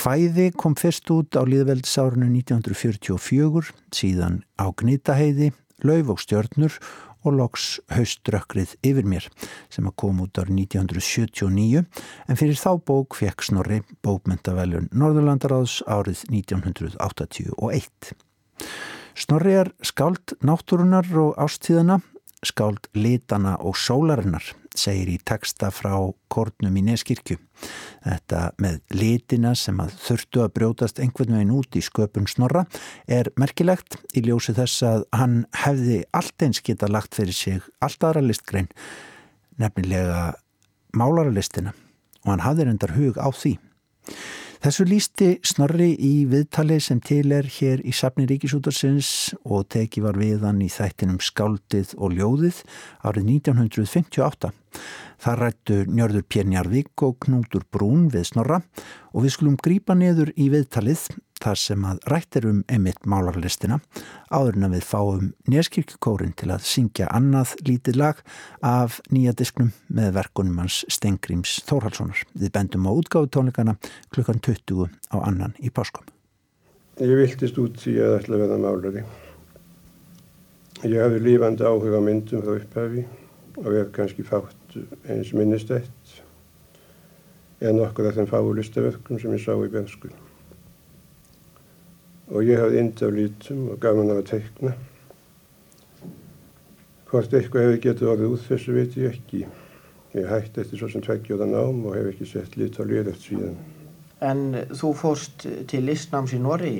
Hvæði 0.00 0.46
kom 0.56 0.76
fyrst 0.78 1.10
út 1.12 1.36
á 1.36 1.42
liðveldisárunu 1.44 2.30
1944, 2.40 3.74
síðan 3.94 4.42
á 4.56 4.66
Gnitaheiði, 4.72 5.52
Lauf 5.86 6.14
og 6.14 6.22
Stjörnur 6.22 6.78
og 7.26 7.34
loks 7.34 7.66
Hauströkkrið 7.92 8.76
yfir 8.86 9.06
mér 9.08 9.26
sem 9.72 9.86
að 9.88 9.96
kom 10.02 10.22
út 10.24 10.38
árið 10.38 10.62
1979 10.64 11.84
en 11.84 12.38
fyrir 12.38 12.58
þá 12.58 12.70
bók 12.88 13.18
fekk 13.18 13.44
Snorri 13.46 13.80
bókmyndaveljun 14.06 14.90
Norðurlandaráðs 14.94 15.80
árið 15.90 16.24
1981. 16.30 18.14
Snorri 19.18 19.56
er 19.64 19.72
skáld 19.82 20.36
náttúrunar 20.46 21.08
og 21.18 21.34
ástíðana, 21.42 21.98
skáld 22.46 22.86
litana 22.94 23.56
og 23.58 23.78
sólarinnar 23.78 24.54
segir 24.78 25.10
í 25.12 25.18
texta 25.26 25.70
frá 25.74 25.92
Kornum 26.32 26.76
í 26.78 26.84
Neskirkju. 26.86 27.36
Þetta 28.04 28.42
með 28.62 28.78
litina 28.94 29.54
sem 29.58 29.78
að 29.82 29.96
þurftu 30.04 30.44
að 30.44 30.54
brjótast 30.58 31.02
einhvern 31.02 31.36
veginn 31.36 31.54
út 31.58 31.78
í 31.78 31.82
sköpun 31.84 32.28
snorra 32.30 32.64
er 33.10 33.32
merkilegt 33.40 33.98
í 34.14 34.22
ljósi 34.28 34.54
þess 34.56 34.86
að 34.86 35.06
hann 35.18 35.38
hefði 35.64 36.02
allt 36.16 36.46
eins 36.46 36.62
geta 36.64 36.90
lagt 36.90 37.18
fyrir 37.18 37.36
sig 37.36 37.70
allt 37.84 38.04
aðra 38.06 38.24
listgrein, 38.24 38.70
nefnilega 39.58 40.32
málaralistina 40.96 41.74
og 42.24 42.32
hann 42.32 42.46
hafði 42.46 42.68
reyndar 42.68 42.94
hug 42.96 43.18
á 43.18 43.28
því. 43.34 43.58
Þessu 44.58 44.84
lísti 44.90 45.26
Snorri 45.46 45.92
í 46.02 46.24
viðtali 46.26 46.80
sem 46.82 46.98
til 46.98 47.30
er 47.30 47.46
hér 47.46 47.78
í 47.86 47.92
Sapni 47.94 48.24
Ríkisútarsins 48.26 49.30
og 49.46 49.68
teki 49.70 50.02
var 50.02 50.18
viðan 50.18 50.58
í 50.64 50.66
þættinum 50.72 51.20
Skáldið 51.22 51.92
og 51.94 52.16
Ljóðið 52.16 52.58
árið 53.06 53.28
1958. 53.36 54.50
Það 55.22 55.38
rættu 55.44 55.76
Njörður 55.86 56.26
Pjernjarvík 56.26 57.06
og 57.06 57.20
Knútur 57.22 57.68
Brún 57.70 58.08
við 58.10 58.26
Snorra 58.32 58.58
og 59.14 59.28
við 59.28 59.36
skulum 59.36 59.54
grípa 59.62 59.94
niður 59.94 60.34
í 60.34 60.50
viðtalið 60.50 61.06
þar 61.42 61.60
sem 61.60 61.84
að 61.88 62.00
rættir 62.12 62.46
um 62.48 62.60
emitt 62.72 63.06
málarlistina 63.08 63.78
áður 64.30 64.58
en 64.58 64.66
að 64.68 64.74
við 64.76 64.86
fáum 64.88 65.30
Neskirkjukórin 65.48 66.34
til 66.38 66.50
að 66.54 66.66
syngja 66.68 67.08
annað 67.14 67.54
lítið 67.68 67.98
lag 68.00 68.20
af 68.66 68.98
nýja 69.14 69.34
disknum 69.38 69.72
með 69.88 70.12
verkunum 70.18 70.60
hans 70.62 70.82
Stengrims 70.92 71.58
Þórhalssonar. 71.68 72.24
Við 72.34 72.52
bendum 72.54 72.86
á 72.86 72.92
útgáðu 72.92 73.32
tónleikana 73.34 73.78
klukkan 74.14 74.42
20 74.44 74.90
á 75.14 75.16
annan 75.22 75.56
í 75.58 75.70
páskum. 75.70 76.06
Ég 76.98 77.14
viltist 77.14 77.58
út 77.62 77.78
því 77.78 77.98
að 78.02 78.16
ætla 78.18 78.36
að 78.36 78.44
verða 78.44 78.60
málari. 78.62 79.04
Ég 80.84 81.00
hafði 81.02 81.24
lífandi 81.24 81.66
áhuga 81.66 82.00
myndum 82.02 82.42
frá 82.44 82.56
upphafi 82.58 83.04
og 83.64 83.74
er 83.74 83.92
kannski 83.94 84.26
fátt 84.26 84.78
eins 85.10 85.32
minnistætt 85.34 86.18
en 87.60 87.80
okkur 87.82 88.10
af 88.10 88.18
þeim 88.18 88.30
fáu 88.30 88.50
listaverkum 88.54 89.18
sem 89.18 89.34
ég 89.34 89.42
sá 89.42 89.54
í 89.56 89.70
berskun 89.72 90.14
og 92.28 92.44
ég 92.44 92.60
hafði 92.60 92.82
ind 92.82 93.02
af 93.02 93.14
lítum 93.14 93.64
og 93.72 93.80
gaman 93.80 94.12
af 94.12 94.20
að 94.22 94.28
teikna. 94.32 94.74
Hvort 97.08 97.32
eitthvað 97.32 97.64
hefði 97.64 97.80
getið 97.86 98.12
orðið 98.12 98.34
út 98.34 98.44
þessu 98.50 98.74
veit 98.76 98.98
ég 99.00 99.14
ekki. 99.14 99.46
Ég 100.16 100.28
hætti 100.28 100.62
eftir 100.62 100.80
svo 100.80 100.90
sem 100.92 101.04
tveggjóða 101.04 101.48
nám 101.48 101.80
og 101.88 101.96
hef 101.96 102.10
ekki 102.12 102.28
sett 102.28 102.56
lit 102.60 102.76
á 102.76 102.84
lið 102.84 103.12
eftir 103.14 103.38
síðan. 103.38 103.56
En 104.24 104.44
þú 104.74 104.92
fórst 104.98 105.46
til 105.70 105.82
listnáms 105.86 106.34
í 106.34 106.42
Norri, 106.42 106.76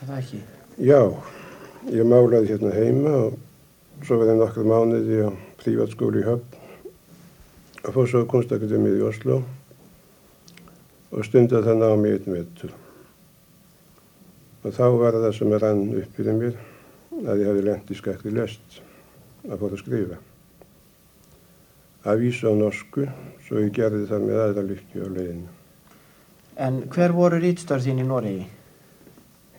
er 0.00 0.08
það 0.08 0.18
ekki? 0.18 0.42
Já, 0.82 1.00
ég 1.92 2.08
málaði 2.08 2.54
hérna 2.54 2.74
heima 2.74 3.16
og 3.26 4.06
svo 4.06 4.18
verði 4.22 4.38
nokkur 4.40 4.66
mánuði 4.66 5.24
á 5.26 5.30
prívatskóli 5.62 6.22
í 6.22 6.26
Höfn 6.26 6.60
og 7.82 7.94
fór 7.96 8.08
svo 8.08 8.22
kunstakademið 8.30 9.00
í 9.00 9.04
Oslo 9.06 9.42
og 11.12 11.26
stundið 11.26 11.66
það 11.66 11.82
námi 11.82 12.14
einn 12.16 12.38
vetur. 12.38 12.72
Og 14.62 14.74
þá 14.76 14.84
var 14.94 15.16
það 15.18 15.32
sem 15.34 15.52
er 15.56 15.64
rann 15.64 15.88
upp 15.98 16.18
fyrir 16.18 16.36
mér 16.38 16.58
að 17.26 17.40
ég 17.42 17.48
hafi 17.50 17.64
lengt 17.66 17.90
í 17.90 17.96
skakri 17.98 18.32
lest 18.34 18.78
að 19.48 19.58
fóra 19.58 19.74
að 19.74 19.82
skrifa. 19.82 20.18
Að 22.06 22.22
vísa 22.22 22.50
á 22.50 22.54
norsku, 22.58 23.06
svo 23.46 23.62
ég 23.62 23.74
gerði 23.74 24.06
það 24.10 24.26
með 24.28 24.42
aðra 24.44 24.64
lykki 24.68 25.02
á 25.02 25.06
leiðinu. 25.06 25.50
En 26.62 26.82
hver 26.94 27.14
voru 27.16 27.38
rítstörð 27.42 27.88
þín 27.88 28.02
í 28.02 28.06
Noregi? 28.06 28.46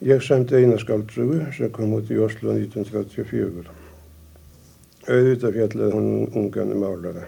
Ég 0.04 0.24
semdi 0.24 0.60
eina 0.60 0.76
skáldsögu 0.80 1.40
sem 1.56 1.72
kom 1.76 1.96
út 1.96 2.12
í 2.12 2.20
Oslo 2.24 2.56
1934. 2.56 3.64
Auðvitað 5.08 5.58
fjallaði 5.58 5.98
hún 5.98 6.10
ungan 6.40 6.76
málara. 6.80 7.28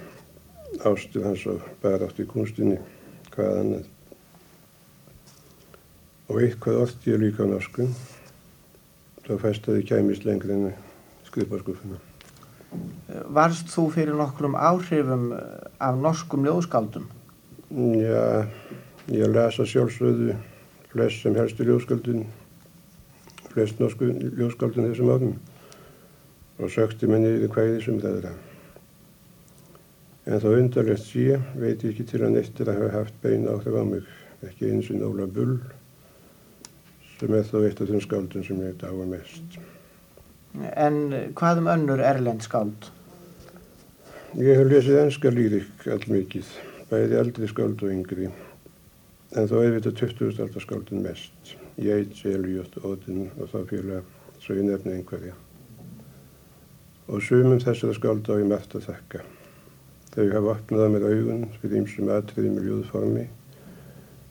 Ástur 0.84 1.28
hans 1.28 1.44
og 1.52 1.64
bara 1.84 2.08
átt 2.08 2.20
í 2.20 2.28
kunstinni, 2.28 2.80
hvað 3.36 3.62
annað 3.62 3.92
og 6.30 6.42
eitthvað 6.42 6.82
orti 6.86 7.14
ég 7.14 7.22
líka 7.22 7.46
á 7.46 7.48
norsku 7.50 7.88
þá 9.26 9.34
fæst 9.42 9.68
að 9.70 9.80
þið 9.80 9.88
kæmist 9.90 10.26
lengri 10.26 10.54
enn 10.56 10.74
skrifbarskuffuna. 11.26 12.00
Varst 13.34 13.70
þú 13.72 13.86
fyrir 13.94 14.18
nokkrum 14.18 14.58
áhrifum 14.58 15.30
eh, 15.36 15.44
af 15.80 15.98
norskum 16.00 16.46
ljóðskaldum? 16.46 17.06
Já, 17.72 18.48
ég 19.12 19.32
lesa 19.32 19.66
sjálfsögðu 19.68 20.36
flest 20.92 21.24
sem 21.24 21.38
helstu 21.38 21.66
ljóðskaldun 21.68 22.26
flest 23.54 23.80
norsku 23.80 24.10
ljóðskaldun 24.12 24.90
þessum 24.90 25.14
árum 25.14 25.38
og 26.60 26.72
sökti 26.72 27.08
mig 27.10 27.24
niður 27.24 27.54
hvaðið 27.56 27.80
sem 27.86 28.02
það 28.04 28.20
er 28.20 28.28
að. 28.32 28.44
En 30.26 30.42
þá 30.42 30.48
undarlegt 30.52 31.06
sé 31.06 31.40
veit 31.54 31.84
ég 31.86 31.92
ekki 31.92 32.06
til 32.10 32.24
að 32.24 32.36
neittir 32.36 32.70
að 32.72 32.80
hafa 32.82 32.94
haft 33.00 33.18
beina 33.24 33.56
áhrif 33.56 33.76
á 33.78 33.84
mig, 33.86 34.14
ekki 34.48 34.72
eins 34.72 34.90
og 34.92 35.04
Óla 35.06 35.28
Bull 35.30 35.58
sem 37.20 37.34
er 37.36 37.48
þá 37.48 37.58
eitt 37.64 37.82
af 37.82 37.90
þeim 37.90 38.04
skáldum 38.04 38.44
sem 38.44 38.62
ég 38.64 38.78
dáa 38.82 39.08
mest. 39.08 39.60
En 40.76 40.98
hvað 41.36 41.62
um 41.62 41.70
önnur 41.72 42.04
erlend 42.04 42.44
skáld? 42.44 42.90
Ég 44.36 44.60
hef 44.60 44.68
lesið 44.68 45.00
ennska 45.04 45.32
lírik 45.32 45.86
all 45.92 46.04
mikið, 46.12 46.50
bæði 46.90 47.20
aldrei 47.20 47.48
skáld 47.52 47.84
og 47.84 47.92
yngri, 47.92 48.28
en 49.36 49.48
þó 49.52 49.56
auðvitað 49.62 50.02
20. 50.02 50.42
aldar 50.44 50.64
skáldin 50.64 51.06
mest. 51.06 51.56
Yeats, 51.80 52.24
Eliot, 52.28 52.76
Odin 52.88 53.30
og 53.36 53.50
þá 53.52 53.58
félag, 53.72 54.12
svo 54.40 54.56
ég 54.56 54.68
nefni 54.68 54.98
einhverja. 54.98 55.36
Og 57.12 57.24
sumum 57.24 57.60
þessara 57.64 57.96
skáld 57.96 58.28
á 58.32 58.40
ég 58.40 58.48
margt 58.48 58.76
að 58.76 58.90
þakka. 58.90 59.24
Þau 60.16 60.24
hafa 60.32 60.54
opnað 60.56 60.94
mér 60.94 61.10
augun 61.10 61.48
fyrir 61.60 61.82
ymsum 61.82 62.12
atriðum 62.16 62.62
í 62.62 62.68
ljóðformi 62.70 63.26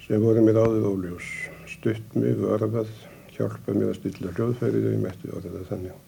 sem 0.06 0.24
voru 0.24 0.44
mér 0.44 0.62
áður 0.64 0.88
óljós 0.94 1.28
stutt 1.84 2.16
mig 2.16 2.40
orðað, 2.40 2.88
hjálpað 3.36 3.78
mér 3.78 3.92
að 3.92 4.00
stilla 4.00 4.32
hljóðfærið 4.32 4.88
og 4.88 4.96
ég 4.96 5.04
mætti 5.04 5.30
orðað 5.36 5.60
það 5.60 5.70
þannig. 5.74 6.02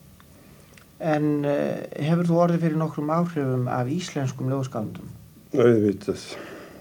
En 0.97 1.31
uh, 1.45 1.85
hefur 2.01 2.33
þú 2.33 2.43
orðið 2.47 2.63
fyrir 2.65 2.81
nokkrum 2.81 3.13
áhrifum 3.13 3.69
af 3.69 3.93
íslenskum 3.93 4.49
ljóðskaldum? 4.49 5.15
auðvitað 5.55 6.23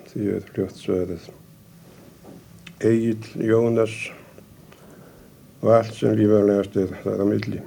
því 0.09 0.27
að 0.35 0.51
hljótt 0.53 0.79
svarað. 0.79 1.29
Egil, 2.85 3.21
Jónas 3.39 3.93
og 5.61 5.71
allt 5.77 5.95
sem 5.95 6.15
lífanlegast 6.17 6.75
er 6.81 6.91
þar 7.03 7.23
á 7.23 7.25
milli. 7.29 7.61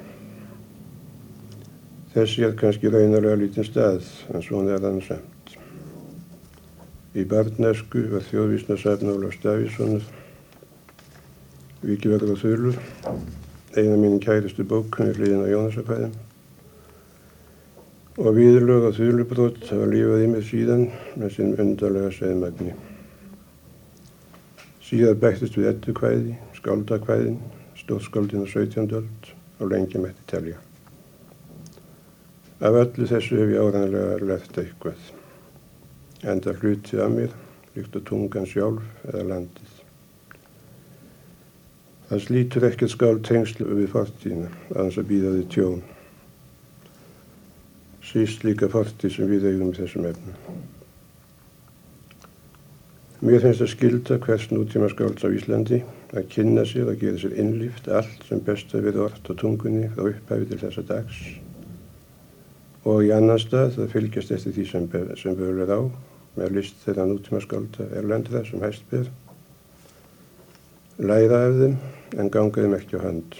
Þessi 2.13 2.45
er 2.49 2.55
kannski 2.59 2.91
raunarlega 2.93 3.39
lítinn 3.41 3.67
stað, 3.67 4.05
en 4.33 4.45
svona 4.45 4.77
er 4.77 4.85
þann 4.85 5.03
samt. 5.07 5.57
Í 7.17 7.25
barnesku 7.29 8.05
var 8.13 8.25
þjóðvísnarsafn 8.29 9.13
Óla 9.13 9.31
Stafíssonur, 9.35 10.05
Víkiverður 11.79 12.33
og 12.35 12.41
Þurlur, 12.43 12.79
eina 13.79 13.99
mín 14.01 14.17
kæristu 14.19 14.65
bókunni 14.67 15.13
hlýðin 15.15 15.45
á 15.47 15.53
Jónasakvæðum 15.53 16.17
og 18.19 18.35
viðlög 18.35 18.89
og 18.89 18.97
þurlubrót 18.97 19.61
hafa 19.69 19.87
lífað 19.87 20.25
í 20.25 20.31
mig 20.33 20.47
síðan 20.49 20.89
með 21.15 21.37
sinn 21.37 21.55
undarlega 21.55 22.11
segðmagni. 22.17 22.75
Síðan 24.83 25.23
bættist 25.23 25.55
við 25.55 25.71
ettukvæði, 25.71 26.35
skáldakvæðin, 26.59 27.39
stóðskáldin 27.79 28.43
á 28.43 28.49
17. 28.51 28.91
öld 28.99 29.33
og 29.63 29.71
lengi 29.71 30.03
mætti 30.03 30.27
telja. 30.35 30.59
Af 32.59 32.75
öllu 32.75 33.07
þessu 33.07 33.39
hef 33.39 33.55
ég 33.55 33.63
áræðanlega 33.63 34.33
left 34.33 34.59
eitthvað. 34.59 35.11
Enda 36.27 36.59
hlutið 36.59 37.05
af 37.05 37.15
mér, 37.15 37.43
líkt 37.77 37.95
á 37.95 38.01
tungan 38.03 38.51
sjálf 38.51 38.83
eða 39.07 39.29
landið. 39.37 39.79
Það 42.09 42.23
slítur 42.25 42.65
ekkert 42.65 42.93
skáld 42.95 43.19
tengslu 43.29 43.67
við 43.69 43.91
fortíðina, 43.93 44.49
aðeins 44.73 44.97
að 44.97 45.09
býða 45.11 45.33
þið 45.35 45.49
tjón. 45.53 45.81
Síst 48.09 48.47
líka 48.49 48.71
forti 48.73 49.11
sem 49.13 49.29
við 49.29 49.45
eigum 49.51 49.75
í 49.75 49.77
þessum 49.77 50.07
efnum. 50.09 50.39
Mér 53.19 53.43
finnst 53.43 53.61
að 53.61 53.73
skilda 53.75 54.17
hvers 54.25 54.47
nútíma 54.55 54.89
skálds 54.89 55.27
á 55.27 55.29
Íslandi 55.29 55.83
að 56.15 56.31
kynna 56.33 56.65
sér 56.71 56.89
og 56.89 57.03
gera 57.03 57.21
sér 57.21 57.35
innlýft 57.43 57.91
allt 57.93 58.25
sem 58.25 58.41
best 58.47 58.73
að 58.73 58.89
við 58.89 59.01
orðt 59.05 59.29
á 59.29 59.33
tungunni 59.43 59.91
frá 59.93 60.09
upphæfi 60.09 60.49
til 60.49 60.61
þessa 60.63 60.87
dags. 60.89 61.21
Og 62.89 63.05
í 63.05 63.13
annan 63.13 63.43
stað 63.43 63.83
að 63.83 63.93
fylgjast 63.99 64.33
eftir 64.33 64.57
því 64.57 64.67
sem, 64.71 64.89
sem 65.21 65.37
börur 65.37 65.77
á 65.77 65.81
með 66.39 66.57
list 66.57 66.81
þeirra 66.87 67.09
nútíma 67.11 67.45
skálda 67.45 67.91
erlendra 68.01 68.47
sem 68.49 68.65
hæst 68.65 68.89
ber. 68.89 69.13
Læra 71.05 71.45
af 71.51 71.61
þeim 71.61 71.79
en 72.17 72.31
ganga 72.33 72.65
þeim 72.65 72.77
ekki 72.79 72.99
á 72.99 73.05
hand. 73.05 73.39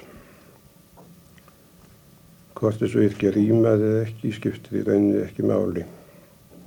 Hvort 2.59 2.81
þessu 2.83 3.05
yrkja 3.07 3.33
rýmað 3.35 3.85
eða 3.87 4.01
ekki 4.09 4.33
skiptir 4.35 4.81
í 4.81 4.87
rauninni 4.87 5.23
ekki 5.23 5.47
máli. 5.47 5.85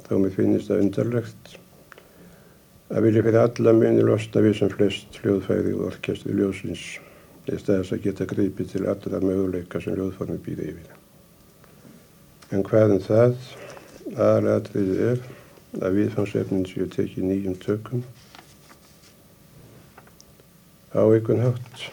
Þá 0.08 0.14
mér 0.24 0.34
finnist 0.36 0.72
það 0.72 0.86
undarlegt 0.86 1.58
að 2.92 3.06
vilja 3.08 3.24
fyrir 3.24 3.42
alla 3.44 3.74
muni 3.76 4.04
losna 4.04 4.44
við 4.44 4.58
sem 4.60 4.72
flest 4.72 5.20
hljóðfæri 5.22 5.76
og 5.78 5.86
orkestri 5.92 6.36
ljósins 6.36 6.88
eða 7.48 7.60
staðis 7.62 7.94
að 7.96 8.02
geta 8.08 8.28
greipið 8.30 8.74
til 8.74 8.88
allra 8.88 9.22
möguleika 9.24 9.82
sem 9.82 9.96
hljóðformi 9.96 10.40
býða 10.46 10.68
yfir. 10.74 10.98
En 12.52 12.66
hvaðan 12.68 12.98
um 12.98 13.06
það 13.06 13.38
aðalatriðið 14.12 15.06
er 15.12 15.22
að 15.80 15.98
viðfangsefnin 16.00 16.68
séu 16.68 16.88
tekið 16.92 17.28
nýjum 17.30 17.56
tökum 17.64 18.04
á 20.92 21.02
einhvern 21.08 21.44
hátt 21.46 21.86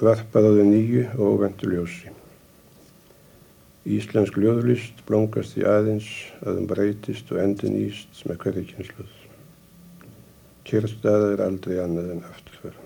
varpað 0.00 0.48
á 0.48 0.50
þau 0.58 0.66
nýju 0.68 1.04
og 1.16 1.24
óvendu 1.36 1.70
ljósi. 1.72 2.12
Íslensk 3.86 4.36
ljóðlist 4.42 5.00
blóngast 5.08 5.54
því 5.54 5.64
aðeins 5.70 6.08
að 6.42 6.60
um 6.60 6.66
breytist 6.68 7.30
og 7.32 7.40
endin 7.40 7.78
íst 7.80 8.24
með 8.28 8.40
hverju 8.42 8.64
kynsluð. 8.72 9.14
Kyrstaða 10.66 11.32
er 11.36 11.44
aldrei 11.46 11.78
annað 11.78 12.12
en 12.16 12.24
afturför. 12.26 12.80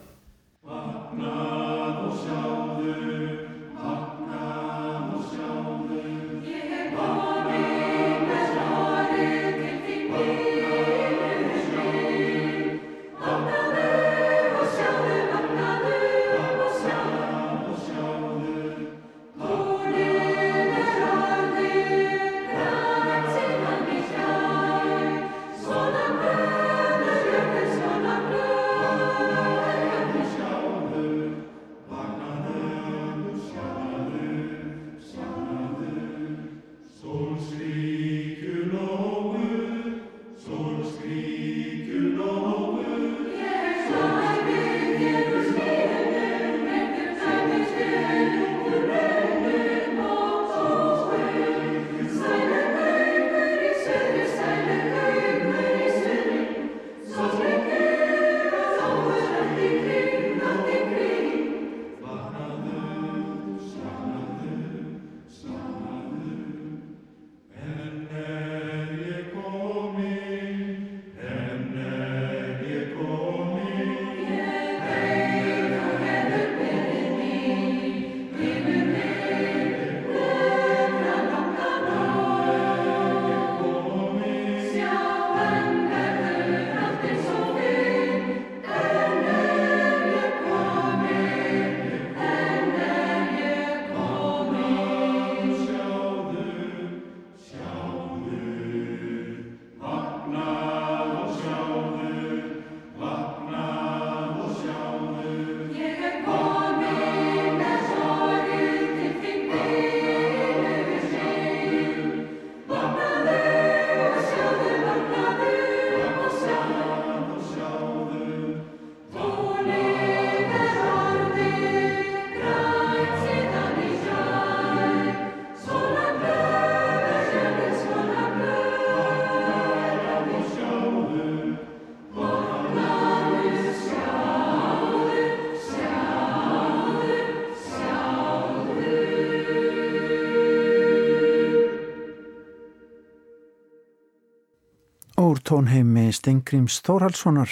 Tónheimi 145.50 146.12
Stengrims 146.14 146.76
Þórhalssonar 146.86 147.50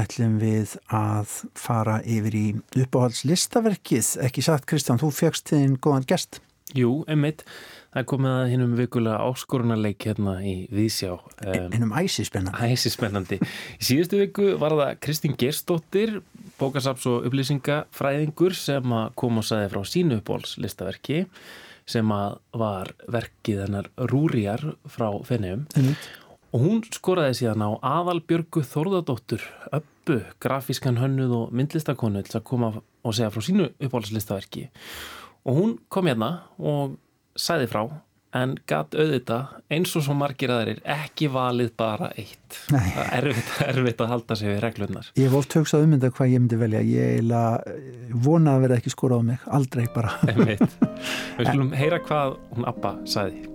ætlum 0.00 0.38
við 0.40 0.78
að 0.88 1.32
fara 1.58 1.98
yfir 2.08 2.36
í 2.38 2.44
uppáhaldslistaverkið 2.80 4.08
ekki 4.24 4.44
satt 4.46 4.64
Kristján, 4.70 5.00
þú 5.02 5.10
fegst 5.12 5.52
þinn 5.52 5.74
góðan 5.76 6.06
gest. 6.08 6.38
Jú, 6.72 7.02
emitt 7.10 7.42
það 7.92 8.06
komið 8.14 8.36
að 8.38 8.46
hinnum 8.54 8.72
vikulega 8.78 9.26
áskorunarleik 9.28 10.06
hérna 10.08 10.38
í 10.40 10.54
Vísjá 10.72 11.18
Hinnum 11.44 11.92
æsispennandi. 12.00 12.70
Æsispennandi. 12.72 13.40
Í 13.76 13.90
síðustu 13.90 14.22
viku 14.22 14.48
var 14.62 14.78
það 14.80 14.96
Kristín 15.04 15.36
Gerstóttir 15.36 16.16
bókasaps 16.56 17.04
og 17.12 17.28
upplýsingafræðingur 17.28 18.56
sem 18.56 18.96
að 19.02 19.12
koma 19.20 19.44
og 19.44 19.50
saði 19.50 19.68
frá 19.74 19.84
sínu 19.92 20.22
uppáhaldslistaverki 20.22 21.26
sem 21.84 22.08
var 22.56 22.94
verkið 23.12 23.66
hennar 23.66 23.92
Rúriar 24.08 24.70
frá 24.88 25.10
Fennium 25.28 25.66
og 26.54 26.62
hún 26.62 26.82
skoraði 26.94 27.40
síðan 27.40 27.66
á 27.66 27.70
aðalbjörgu 27.98 28.62
Þórðardóttur 28.70 29.44
uppu 29.74 30.20
grafískan 30.42 31.00
hönnuð 31.02 31.36
og 31.40 31.54
myndlistakonu 31.56 32.22
til 32.26 32.38
að 32.38 32.48
koma 32.50 32.72
og 32.78 33.14
segja 33.16 33.32
frá 33.34 33.42
sínu 33.44 33.70
uppáhaldslistaverki 33.74 34.68
og 35.44 35.58
hún 35.58 35.78
kom 35.92 36.08
hérna 36.08 36.34
og 36.58 36.98
sæði 37.34 37.70
frá 37.72 37.82
en 38.34 38.56
gatt 38.66 38.94
auðvita 38.98 39.38
eins 39.72 39.92
og 39.94 40.04
svo 40.06 40.14
margir 40.18 40.50
aðeirir 40.50 40.80
ekki 40.90 41.28
valið 41.30 41.70
bara 41.78 42.08
eitt. 42.18 42.58
Nei. 42.74 42.82
það 42.96 43.04
er 43.04 43.28
erfitt, 43.30 43.52
erfitt 43.70 44.02
að 44.02 44.12
halda 44.14 44.38
sig 44.40 44.50
við 44.50 44.60
reglunar 44.64 45.10
Ég 45.14 45.28
hef 45.28 45.38
oft 45.38 45.56
hugsað 45.58 45.86
um 45.86 45.96
þetta 45.96 46.12
hvað 46.18 46.34
ég 46.34 46.44
myndi 46.44 46.60
velja. 46.60 46.82
Ég 46.82 48.20
vona 48.26 48.58
að 48.58 48.66
vera 48.66 48.82
ekki 48.82 48.94
skora 48.94 49.18
á 49.18 49.22
mig 49.30 49.48
aldrei 49.60 49.86
bara. 49.94 50.18
Við 51.38 51.50
skulum 51.50 51.74
heyra 51.78 52.02
hvað 52.02 52.38
hún 52.54 52.70
Abba 52.70 52.96
sagði 53.06 53.53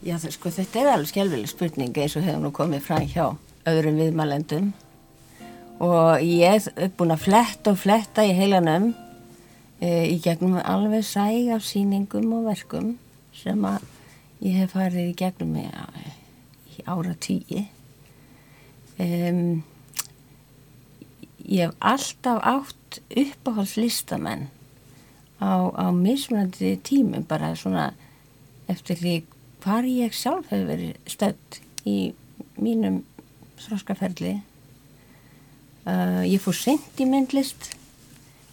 Já, 0.00 0.14
sko, 0.16 0.48
þetta 0.48 0.78
er 0.80 0.86
alveg 0.94 1.10
skjálfileg 1.10 1.48
spurning 1.50 1.98
eins 2.00 2.14
og 2.16 2.24
hefur 2.24 2.40
nú 2.40 2.50
komið 2.56 2.86
fram 2.86 3.02
hjá 3.04 3.24
öðrum 3.68 3.98
viðmælendum 4.00 4.70
og 5.84 6.22
ég 6.24 6.68
er 6.72 6.92
búin 6.96 7.12
að 7.12 7.26
fletta 7.26 7.74
og 7.74 7.82
fletta 7.82 8.22
í 8.24 8.30
heilanum 8.32 8.94
e, 9.76 10.08
í 10.08 10.14
gegnum 10.24 10.54
alveg 10.56 11.04
sæg 11.04 11.50
af 11.52 11.66
síningum 11.68 12.32
og 12.38 12.46
verkum 12.48 12.94
sem 13.36 13.60
að 13.68 13.84
ég 14.40 14.56
hef 14.62 14.72
farið 14.72 15.10
í 15.10 15.18
gegnum 15.18 15.58
í, 15.60 15.66
í 15.68 16.84
ára 16.88 17.12
tíi. 17.20 17.66
Um, 18.96 19.60
ég 21.44 21.66
hef 21.66 21.74
alltaf 21.92 22.40
átt 22.40 23.02
uppáhaldslistamenn 23.20 24.48
á, 25.44 25.68
á 25.76 25.92
mismunandi 25.92 26.78
tímum 26.88 27.28
bara 27.28 27.52
svona 27.52 27.90
eftir 28.64 28.96
því 28.96 29.14
hvar 29.60 29.86
ég 29.88 30.14
sjálf 30.16 30.48
hefur 30.50 30.68
verið 30.72 31.10
stödd 31.10 31.60
í 31.88 32.12
mínum 32.60 33.02
þróskaferli. 33.60 34.38
Uh, 35.88 36.22
ég 36.28 36.40
fór 36.42 36.56
sent 36.56 37.00
í 37.00 37.06
myndlist. 37.08 37.72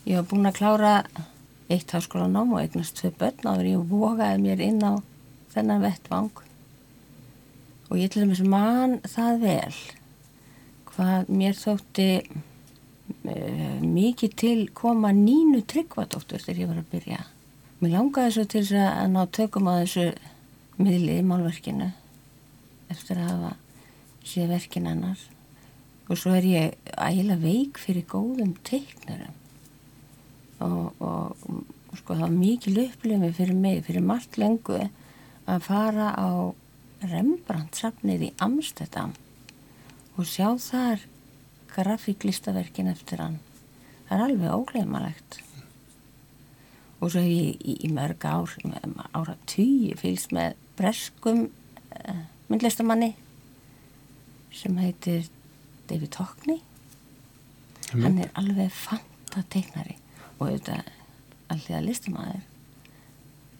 Ég 0.08 0.20
var 0.20 0.28
búin 0.30 0.48
að 0.48 0.60
klára 0.62 0.94
eitt 1.72 1.92
háskólanám 1.92 2.54
og 2.56 2.62
eignast 2.62 2.96
tvei 3.00 3.12
börn 3.20 3.48
áður 3.50 3.72
ég 3.74 3.88
vogaði 3.92 4.44
mér 4.44 4.64
inn 4.64 4.84
á 4.84 4.94
þennan 5.52 5.84
vettvang. 5.84 6.44
Og 7.88 8.00
ég 8.00 8.12
til 8.12 8.24
dæmis 8.24 8.44
man 8.44 9.00
það 9.08 9.42
vel 9.44 9.80
hvað 10.92 11.32
mér 11.32 11.58
þótti 11.60 12.10
uh, 12.24 13.80
mikið 13.84 14.38
til 14.40 14.60
koma 14.76 15.12
nínu 15.16 15.64
tryggvadóttur 15.68 16.44
þegar 16.44 16.64
ég 16.64 16.72
var 16.72 16.82
að 16.82 16.94
byrja. 16.96 17.22
Mér 17.78 17.94
langaði 17.94 18.34
svo 18.34 18.48
til 18.50 18.66
að 18.82 19.12
ná 19.14 19.22
tökum 19.36 19.70
á 19.70 19.84
þessu 19.84 20.08
miðlið 20.78 21.22
í 21.22 21.26
málverkinu 21.26 21.88
eftir 22.94 23.20
að 23.22 23.32
hafa 23.32 23.56
síða 24.28 24.52
verkin 24.56 24.88
hennar. 24.90 25.24
Og 26.08 26.20
svo 26.20 26.36
er 26.38 26.46
ég 26.48 26.94
ægilega 26.94 27.42
veik 27.42 27.80
fyrir 27.82 28.06
góðum 28.08 28.54
teiknarum 28.68 29.36
og, 30.64 30.94
og, 31.04 31.48
og 31.92 32.00
sko 32.00 32.16
það 32.16 32.24
var 32.24 32.38
mikið 32.38 32.80
upplifið 32.86 33.36
fyrir 33.38 33.60
mig, 33.60 33.82
fyrir 33.86 34.06
margt 34.06 34.40
lengu 34.40 34.80
að 35.48 35.66
fara 35.68 36.14
á 36.16 36.54
Rembrandt 36.98 37.78
safnið 37.78 38.24
í 38.26 38.32
Amsterdam 38.42 39.12
og 40.18 40.26
sjá 40.26 40.50
þar 40.58 41.04
grafíklistaverkin 41.76 42.90
eftir 42.90 43.22
hann. 43.22 43.38
Það 44.08 44.16
er 44.16 44.24
alveg 44.26 44.56
ógleimalegt 44.56 45.42
og 46.98 47.12
svo 47.12 47.22
hef 47.22 47.30
ég 47.30 47.60
í, 47.62 47.76
í 47.86 47.92
mörg 47.94 48.26
ár 48.26 48.56
ára 49.14 49.36
tíu 49.50 49.94
fylgst 50.00 50.34
með 50.34 50.56
breskum 50.78 51.48
uh, 51.48 52.22
myndlistamanni 52.48 53.14
sem 54.54 54.78
heitir 54.82 55.28
David 55.90 56.16
Hockney 56.20 56.62
mm. 57.94 58.04
hann 58.04 58.20
er 58.24 58.32
alveg 58.40 58.72
fanta 58.74 59.44
teiknari 59.54 59.98
og 60.38 60.48
auðvitað 60.50 60.94
alltaf 61.54 61.84
listamæður 61.86 62.46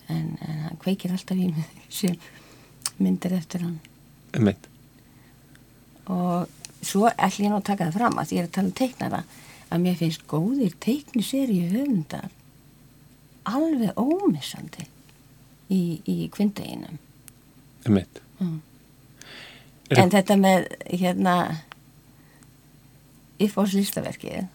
en, 0.08 0.38
en 0.42 0.62
hann 0.66 0.80
kveikir 0.84 1.14
alltaf 1.16 1.38
í 1.40 1.50
mig 1.56 1.90
sem 1.90 2.18
myndir 2.98 3.36
eftir 3.38 3.66
hann 3.66 3.80
Einmitt. 4.36 4.70
og 6.12 6.48
svo 6.82 7.08
ætlum 7.10 7.48
ég 7.48 7.54
nú 7.54 7.60
að 7.62 7.70
taka 7.72 7.90
það 7.90 8.00
fram 8.00 8.20
að 8.22 8.34
ég 8.36 8.44
er 8.44 8.50
að 8.50 8.56
tala 8.58 8.72
um 8.72 8.78
teiknara 8.82 9.24
að 9.68 9.84
mér 9.84 9.98
finnst 10.00 10.28
góðir 10.30 10.76
teikniseri 10.84 11.64
höfundar 11.72 12.30
alveg 13.48 13.98
ómissandi 14.00 14.88
í, 15.72 16.00
í 16.04 16.28
kvindeginum 16.32 17.00
Einmitt. 17.88 18.22
Mm. 18.42 18.62
Er- 19.88 20.02
en 20.04 20.12
þetta 20.12 20.36
með 20.40 20.68
hérna 20.92 21.36
uppáðslistaverkið 23.40 24.48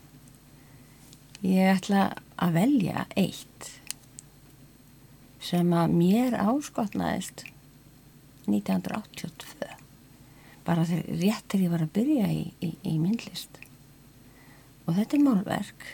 ég 1.47 1.71
ætla 1.73 2.11
að 2.43 2.59
velja 2.59 3.07
eitt 3.19 3.71
sem 5.43 5.73
að 5.75 5.95
mér 5.97 6.37
áskotnaðist 6.39 7.47
1982 8.47 9.71
bara 10.67 10.85
þegar 10.87 11.23
réttir 11.23 11.65
ég 11.65 11.73
var 11.73 11.83
að 11.87 11.95
byrja 11.97 12.29
í, 12.31 12.45
í, 12.63 12.71
í 12.87 12.95
myndlist 12.99 13.59
og 14.87 14.97
þetta 14.99 15.19
er 15.19 15.25
málverk 15.25 15.89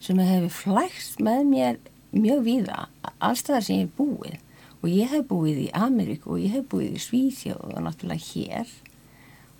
sem 0.00 0.20
hefur 0.20 0.54
flækst 0.62 1.20
með 1.24 1.42
mér 1.50 1.80
mjög 2.14 2.44
víða 2.46 2.86
allstaðar 3.18 3.66
sem 3.66 3.82
ég 3.82 3.88
hef 3.88 3.98
búið 3.98 4.38
og 4.80 4.88
ég 4.88 5.10
hef 5.12 5.26
búið 5.28 5.64
í 5.66 5.70
Ameríku 5.76 6.34
og 6.36 6.42
ég 6.42 6.54
hef 6.56 6.68
búið 6.72 6.96
í 6.96 7.02
Svíþjóð 7.04 7.74
og 7.74 7.82
náttúrulega 7.84 8.28
hér. 8.30 8.70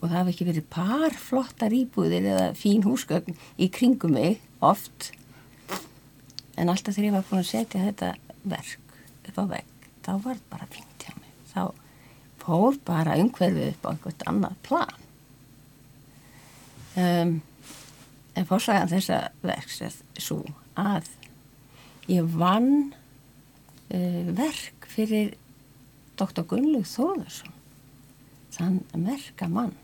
Og 0.01 0.09
það 0.09 0.17
hef 0.17 0.31
ekki 0.33 0.49
verið 0.49 0.69
par 0.73 1.17
flottar 1.21 1.75
íbúðir 1.77 2.29
eða 2.33 2.47
fín 2.57 2.87
húsgögn 2.87 3.37
í 3.61 3.69
kringum 3.73 4.17
mig 4.17 4.41
oft. 4.65 5.11
En 6.57 6.73
alltaf 6.73 6.97
þegar 6.97 7.11
ég 7.11 7.19
var 7.19 7.29
búin 7.29 7.43
að 7.43 7.51
setja 7.53 7.85
þetta 7.85 8.15
verk 8.49 8.97
upp 9.29 9.37
á 9.37 9.45
vegg 9.57 9.77
þá 10.01 10.13
var 10.25 10.39
þetta 10.39 10.55
bara 10.55 10.69
fínt 10.73 11.05
hjá 11.05 11.15
mig 11.19 11.33
þá 11.51 11.63
fór 12.41 12.79
bara 12.89 13.19
umhverfið 13.21 13.75
upp 13.75 13.87
á 13.87 13.91
einhvert 13.93 14.27
annað 14.31 14.57
plan. 14.67 14.97
Um, 16.99 17.35
en 18.35 18.49
fórsagan 18.49 18.91
þessa 18.91 19.21
verks 19.45 19.81
er 19.85 19.97
svo 20.19 20.41
að 20.81 21.07
ég 22.11 22.27
vann 22.41 22.91
uh, 23.93 24.25
verk 24.35 24.80
fyrir 25.01 25.33
Dr. 26.21 26.45
Gunnlaug 26.49 26.87
Þóðarsson 26.89 27.57
þann 28.55 28.81
merka 28.99 29.49
mann 29.51 29.75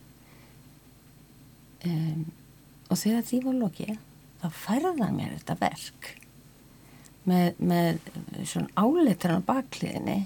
um, 1.87 2.26
og 2.90 3.00
þegar 3.00 3.26
því 3.26 3.40
var 3.46 3.59
lokið 3.62 3.96
þá 4.42 4.46
færðan 4.52 5.16
mér 5.16 5.35
þetta 5.38 5.59
verk 5.62 6.12
með, 7.26 7.59
með 7.59 8.00
svona 8.44 8.70
áleitran 8.79 9.42
á 9.42 9.48
bakliðinni 9.48 10.20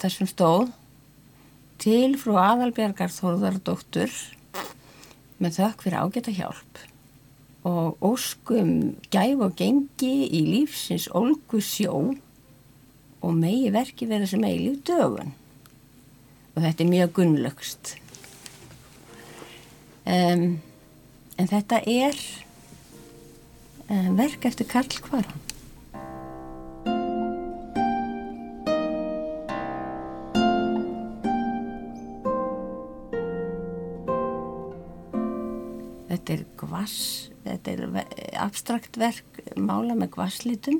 þessum 0.00 0.30
stóð 0.30 0.72
til 1.82 2.14
frú 2.20 2.38
aðalbjargar 2.40 3.12
Þóðardóttur 3.12 4.12
með 5.42 5.58
þökk 5.58 5.86
fyrir 5.86 6.00
ágæta 6.00 6.34
hjálp 6.34 6.84
og 7.64 8.04
óskum 8.04 8.94
gæf 9.12 9.40
og 9.44 9.56
gengi 9.58 10.28
í 10.28 10.42
lífsins 10.52 11.08
ólgu 11.16 11.60
sjó 11.64 12.12
og 13.24 13.34
megi 13.38 13.72
verki 13.72 14.08
vera 14.10 14.28
sem 14.28 14.44
eilíf 14.44 14.82
dögun. 14.86 15.32
Og 16.54 16.62
þetta 16.62 16.84
er 16.84 16.90
mjög 16.90 17.14
gunnlögst 17.16 17.94
um, 20.04 20.44
en 21.40 21.50
þetta 21.50 21.80
er 21.88 22.20
um, 23.88 24.14
verk 24.18 24.46
eftir 24.48 24.68
Karl 24.70 25.00
Kvaran. 25.04 25.42
Þetta 36.14 36.32
er 36.38 36.44
gvass, 36.56 36.98
þetta 37.44 37.72
er 37.74 38.36
abstrakt 38.40 38.96
verk 38.96 39.42
mála 39.60 39.96
með 39.98 40.14
gvasslitum, 40.14 40.78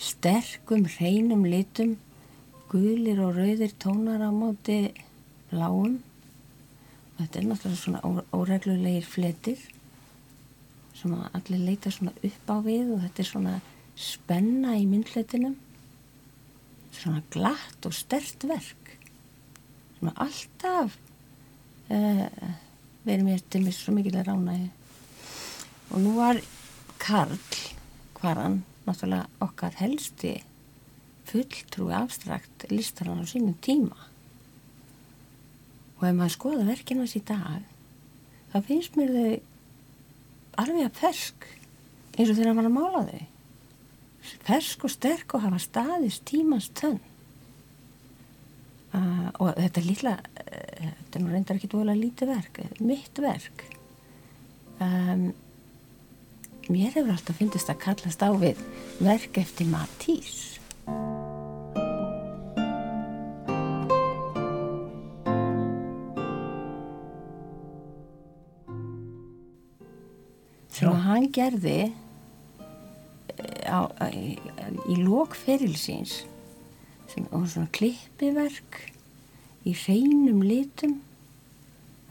sterkum, 0.00 0.86
hreinum 0.96 1.44
litum, 1.44 1.96
gulir 2.70 3.20
og 3.20 3.36
rauðir 3.36 3.74
tónar 3.82 4.22
á 4.24 4.30
móti 4.32 4.94
bláum. 5.50 5.98
Þetta 7.18 7.40
er 7.40 7.48
náttúrulega 7.50 7.80
svona 7.82 8.24
óreglulegir 8.32 9.04
fletir 9.04 9.60
sem 10.96 11.12
allir 11.16 11.60
leita 11.64 11.92
svona 11.92 12.12
upp 12.16 12.48
á 12.52 12.56
við 12.64 12.94
og 12.94 13.02
þetta 13.04 13.22
er 13.22 13.28
svona 13.28 13.54
spenna 14.00 14.76
í 14.80 14.86
myndletinum. 14.88 15.58
Svona 16.96 17.22
glatt 17.32 17.86
og 17.88 17.96
stert 17.96 18.44
verk. 18.48 18.94
Svona 19.98 20.16
alltaf 20.24 20.96
uh, 21.92 22.26
verið 23.04 23.26
mér 23.26 23.44
til 23.52 23.64
mér 23.66 23.76
svo 23.76 23.94
mikil 23.96 24.16
að 24.16 24.32
rána 24.32 24.56
og 25.90 26.02
nú 26.04 26.16
var 26.16 26.40
Karl 27.00 27.38
var 28.20 28.38
hann 28.38 28.60
náttúrulega 28.90 29.46
okkar 29.46 29.76
helsti 29.80 30.34
fulltrúi 31.30 31.94
abstrakt 31.94 32.66
listar 32.72 33.10
hann 33.10 33.22
á 33.22 33.26
sínum 33.26 33.56
tíma. 33.62 33.96
Og 36.00 36.06
ef 36.08 36.16
maður 36.16 36.36
skoða 36.36 36.68
verkinast 36.68 37.18
í 37.18 37.24
dag 37.26 37.64
þá 38.50 38.58
finnst 38.66 38.96
mér 38.98 39.12
þau 39.14 39.34
alveg 40.64 40.86
að 40.88 40.98
fersk 40.98 41.46
eins 42.16 42.32
og 42.32 42.36
þegar 42.36 42.56
maður 42.56 42.70
að 42.70 42.76
mála 42.76 43.04
þau. 43.10 43.26
Fersk 44.46 44.84
og 44.84 44.92
sterk 44.92 45.34
og 45.36 45.44
hafa 45.46 45.60
staðist 45.62 46.26
tímans 46.28 46.68
tönn. 46.76 46.98
Uh, 48.90 49.28
og 49.38 49.54
þetta 49.54 49.84
lilla 49.86 50.16
uh, 50.18 50.88
þetta 50.88 51.18
er 51.18 51.22
nú 51.22 51.30
reyndar 51.30 51.60
ekki 51.60 51.70
dvolega 51.70 52.00
lítið 52.00 52.32
verk 52.32 52.58
mitt 52.82 53.22
verk. 53.22 53.62
Um, 54.82 55.30
mér 56.70 56.94
hefur 56.94 57.10
alltaf 57.10 57.40
fyndist 57.40 57.70
að 57.72 57.82
kallast 57.82 58.22
á 58.22 58.30
við 58.38 58.60
verk 59.02 59.40
eftir 59.42 59.66
Matís 59.70 60.60
sem 70.70 70.88
að 70.88 71.02
hann 71.08 71.26
gerði 71.34 71.78
eh, 71.90 73.66
á, 73.66 73.90
á, 73.90 74.06
í, 74.14 74.38
í 74.88 75.00
lókferilsins 75.02 76.22
sem 77.10 77.26
var 77.32 77.48
svona 77.50 77.72
klippiverk 77.74 78.84
í 79.66 79.74
hreinum 79.76 80.44
litum 80.46 81.00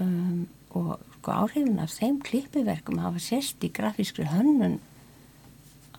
um, 0.03 0.43
og 0.75 0.99
sko 1.19 1.35
áhrifin 1.35 1.81
af 1.83 1.91
þeim 1.91 2.21
klippiverkum 2.23 3.01
hafa 3.03 3.19
sérst 3.19 3.63
í 3.67 3.71
grafískri 3.75 4.27
hönnun 4.31 4.79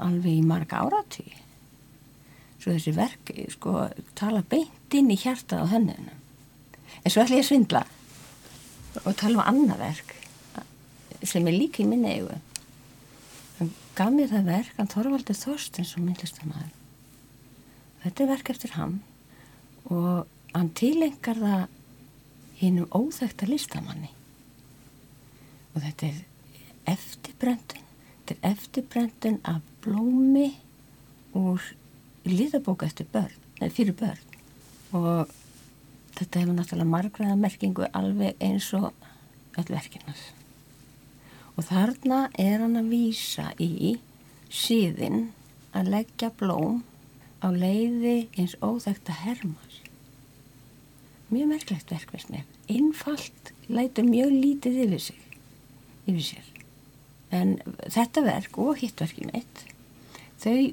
alveg 0.01 0.41
í 0.41 0.47
marga 0.47 0.81
áratví 0.81 1.29
svo 2.61 2.73
þessi 2.73 2.95
verk 2.97 3.33
sko 3.53 3.87
tala 4.17 4.41
beint 4.49 4.97
inn 4.97 5.13
í 5.13 5.19
hjarta 5.21 5.61
á 5.61 5.69
hönnunum 5.69 6.17
en 7.05 7.13
svo 7.13 7.23
ætla 7.23 7.37
ég 7.37 7.45
að 7.45 7.51
svindla 7.51 7.85
og 9.05 9.13
tala 9.21 9.37
um 9.39 9.45
annað 9.45 9.85
verk 9.85 10.15
sem 11.21 11.47
er 11.47 11.53
líka 11.53 11.83
í 11.83 11.87
minni 11.87 12.15
eigu. 12.17 12.39
Hann 13.59 13.75
gaf 13.97 14.13
mér 14.15 14.31
það 14.33 14.49
verk 14.49 14.79
hann 14.79 14.89
Þorvaldur 14.91 15.37
Þorstins 15.37 15.93
og 15.97 16.05
myndlistamæður 16.07 16.73
þetta 18.05 18.25
er 18.25 18.33
verk 18.33 18.55
eftir 18.55 18.77
hann 18.79 18.97
og 19.93 20.25
hann 20.55 20.73
tilengar 20.81 21.41
það 21.45 21.69
hinn 22.61 22.81
um 22.83 22.89
óþægta 22.97 23.49
listamanni 23.49 24.11
og 25.75 25.85
þetta 25.85 26.11
er 26.11 26.95
eftirbrendun 26.95 27.87
þetta 28.27 28.37
er 28.37 28.55
eftirbrendun 28.55 29.39
af 29.45 29.61
blómi 29.85 30.49
úr 31.37 31.63
litabóka 32.27 32.87
eftir 32.87 33.07
börn, 33.13 33.33
eða 33.61 33.75
fyrir 33.75 33.97
börn. 33.97 34.27
Og 34.93 35.31
þetta 36.19 36.43
hefur 36.43 36.57
náttúrulega 36.59 36.91
margræða 36.91 37.39
merkingu 37.39 37.87
alveg 37.95 38.37
eins 38.43 38.73
og 38.77 38.91
öll 39.59 39.71
verkinnars 39.71 40.31
og 41.57 41.67
þarna 41.69 42.21
er 42.41 42.63
hann 42.63 42.79
að 42.79 42.91
vísa 42.95 43.51
í 43.61 43.97
síðin 44.49 45.31
að 45.77 45.91
leggja 45.95 46.31
blóm 46.41 46.83
á 47.45 47.53
leiði 47.53 48.31
eins 48.39 48.57
óþægt 48.65 49.11
að 49.13 49.23
hermar 49.27 49.75
mjög 51.31 51.51
merklegt 51.53 51.93
verkveist 51.93 52.31
mér. 52.33 52.47
Einfalt 52.71 53.53
lætur 53.69 54.09
mjög 54.09 54.33
lítið 54.35 54.81
yfir 54.87 55.05
sig 55.11 55.30
yfir 56.11 56.27
sér. 56.33 56.47
En 57.31 57.59
þetta 57.87 58.25
verk 58.27 58.59
og 58.59 58.81
hittverki 58.83 59.29
mitt 59.31 59.67
þau 60.41 60.73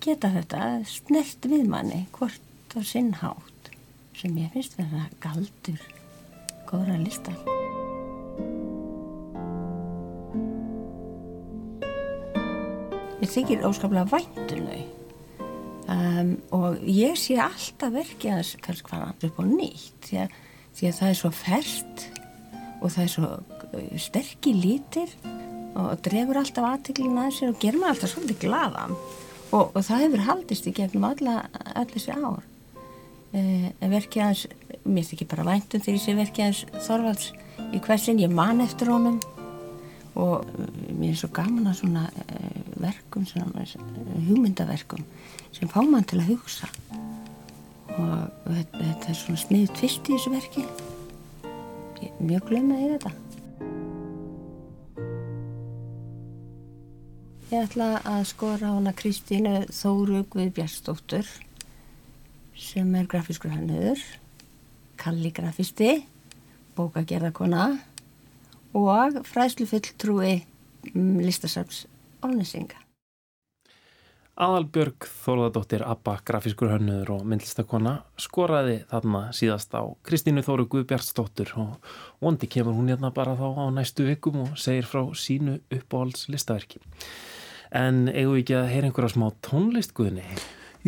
geta 0.00 0.30
þetta 0.32 0.66
snert 0.88 1.46
við 1.48 1.66
manni 1.68 2.04
hvort 2.14 2.76
á 2.76 2.80
sinn 2.86 3.14
hátt 3.20 3.70
sem 4.16 4.36
ég 4.38 4.52
finnst 4.52 4.76
þetta 4.76 5.06
galdur 5.22 5.82
góðra 6.68 6.98
listar 7.00 7.38
Mér 13.20 13.28
þykir 13.28 13.66
óskaplega 13.68 14.06
væntunau 14.08 14.80
um, 15.92 16.30
og 16.56 16.80
ég 16.88 17.18
sé 17.20 17.36
alltaf 17.40 17.92
verkið 17.96 18.36
að 18.38 18.54
kannski 18.64 18.92
hvaða 18.92 19.12
upp 19.28 19.40
á 19.40 19.44
nýtt 19.48 20.08
því 20.08 20.22
að, 20.24 20.38
því 20.76 20.90
að 20.90 20.98
það 21.00 21.12
er 21.12 21.20
svo 21.20 21.32
fært 21.36 22.06
og 22.80 22.86
það 22.94 23.02
er 23.04 23.12
svo 23.16 23.32
sterkir 24.00 24.56
lítir 24.56 25.12
og 25.78 25.98
drefur 26.04 26.40
alltaf 26.40 26.66
aðteglina 26.66 27.28
að 27.28 27.34
sér 27.36 27.52
og 27.52 27.58
ger 27.62 27.78
maður 27.78 27.94
alltaf 27.94 28.12
svolítið 28.14 28.40
glaðan. 28.44 28.96
Og, 29.50 29.72
og 29.74 29.82
það 29.82 30.04
hefur 30.04 30.24
haldist 30.28 30.68
í 30.70 30.74
gegnum 30.74 31.06
alla, 31.08 31.36
alla 31.72 31.86
þessi 31.90 32.14
ár. 32.14 32.42
E, 33.30 33.42
verkið 33.78 34.24
hans 34.24 34.44
mér 34.82 35.06
þykir 35.06 35.30
bara 35.30 35.46
væntum 35.46 35.84
ég 35.86 36.00
sé 36.02 36.14
verkið 36.18 36.48
hans 36.48 36.62
Þorvalds 36.86 37.30
í 37.70 37.82
hversin 37.82 38.22
ég 38.22 38.32
man 38.34 38.62
eftir 38.64 38.90
honum. 38.90 39.20
Og 40.18 40.46
mér 40.98 41.12
er 41.12 41.18
svo 41.20 41.30
gaman 41.34 41.70
að 41.70 41.80
svona 41.84 42.08
verkum, 42.82 43.26
svona 43.26 43.66
hugmyndaverkum 44.26 45.04
sem 45.54 45.70
fá 45.70 45.80
mann 45.86 46.06
til 46.06 46.18
að 46.18 46.34
hugsa. 46.34 46.70
Og 47.90 48.46
þetta, 48.46 48.82
þetta 48.82 49.10
er 49.10 49.18
svona 49.18 49.42
snið 49.46 49.74
tvist 49.78 50.10
í 50.10 50.14
þessu 50.14 50.34
verki. 50.34 50.68
Ég, 52.00 52.14
mjög 52.22 52.48
glemmaði 52.50 52.94
þetta 52.96 53.18
Ég 57.50 57.64
ætla 57.66 57.96
að 58.06 58.28
skora 58.30 58.68
hana 58.76 58.92
Kristínu 58.94 59.64
Þóru 59.74 60.20
Guðbjörnsdóttur 60.30 61.26
sem 62.54 62.92
er 62.94 63.08
grafískur 63.10 63.50
hannuður 63.50 64.04
kalligrafisti 65.02 65.96
bókagerðarkona 66.78 67.64
og 68.78 69.18
fræðslufulltrúi 69.32 70.36
listasarps 70.94 71.88
Álnesinga. 72.22 72.78
Aðalbjörg 74.40 75.04
Þóruðardóttir 75.04 75.82
Abba, 75.84 76.14
grafískur 76.24 76.70
hönnuður 76.72 77.10
og 77.18 77.24
myndlistakona 77.28 77.90
skoraði 78.16 78.78
þarna 78.88 79.26
síðast 79.36 79.74
á 79.76 79.84
Kristínu 80.08 80.40
Þóru 80.46 80.64
Guðbjartsdóttur 80.72 81.50
og 81.60 81.90
vondi 82.24 82.48
kemur 82.48 82.72
hún 82.78 82.88
hérna 82.88 83.10
bara 83.12 83.34
þá 83.36 83.52
á 83.60 83.64
næstu 83.76 84.06
vikum 84.08 84.38
og 84.46 84.54
segir 84.56 84.88
frá 84.88 85.02
sínu 85.12 85.58
uppáhalds 85.68 86.30
listaverki. 86.32 86.80
En 87.68 88.06
eigum 88.08 88.38
við 88.38 88.40
ekki 88.46 88.56
að 88.62 88.70
heyra 88.72 88.88
einhverja 88.88 89.12
smá 89.12 89.26
tónlist 89.44 89.92
Guðni? 89.98 90.24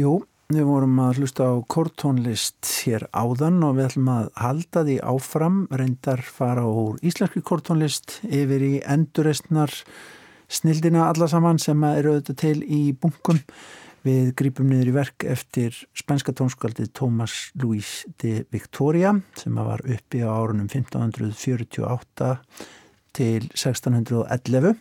Jú, 0.00 0.14
við 0.48 0.66
vorum 0.70 1.04
að 1.04 1.20
hlusta 1.20 1.50
á 1.52 1.54
kortónlist 1.76 2.72
hér 2.86 3.04
áðan 3.12 3.60
og 3.68 3.76
við 3.76 3.90
ætlum 3.90 4.10
að 4.14 4.32
halda 4.46 4.86
því 4.88 4.96
áfram, 5.12 5.60
reyndar 5.68 6.24
fara 6.24 6.64
úr 6.64 6.96
íslenski 7.04 7.44
kortónlist 7.44 8.22
yfir 8.24 8.64
í 8.64 8.74
enduristnar 8.80 9.76
snildina 10.52 11.08
alla 11.08 11.28
saman 11.30 11.60
sem 11.62 11.80
eru 11.88 12.16
auðvitað 12.16 12.38
til 12.42 12.58
í 12.62 12.82
bunkum. 12.92 13.40
Við 14.02 14.32
grípum 14.38 14.66
niður 14.66 14.90
í 14.90 14.94
verk 14.96 15.24
eftir 15.30 15.76
spænska 15.94 16.34
tónskaldið 16.34 16.90
Thomas 16.98 17.52
Luis 17.62 18.00
de 18.18 18.40
Victoria 18.50 19.12
sem 19.38 19.54
var 19.54 19.84
uppi 19.86 20.24
á 20.26 20.30
árunum 20.30 20.66
1548 20.66 22.32
til 23.14 23.46
1611 23.54 24.74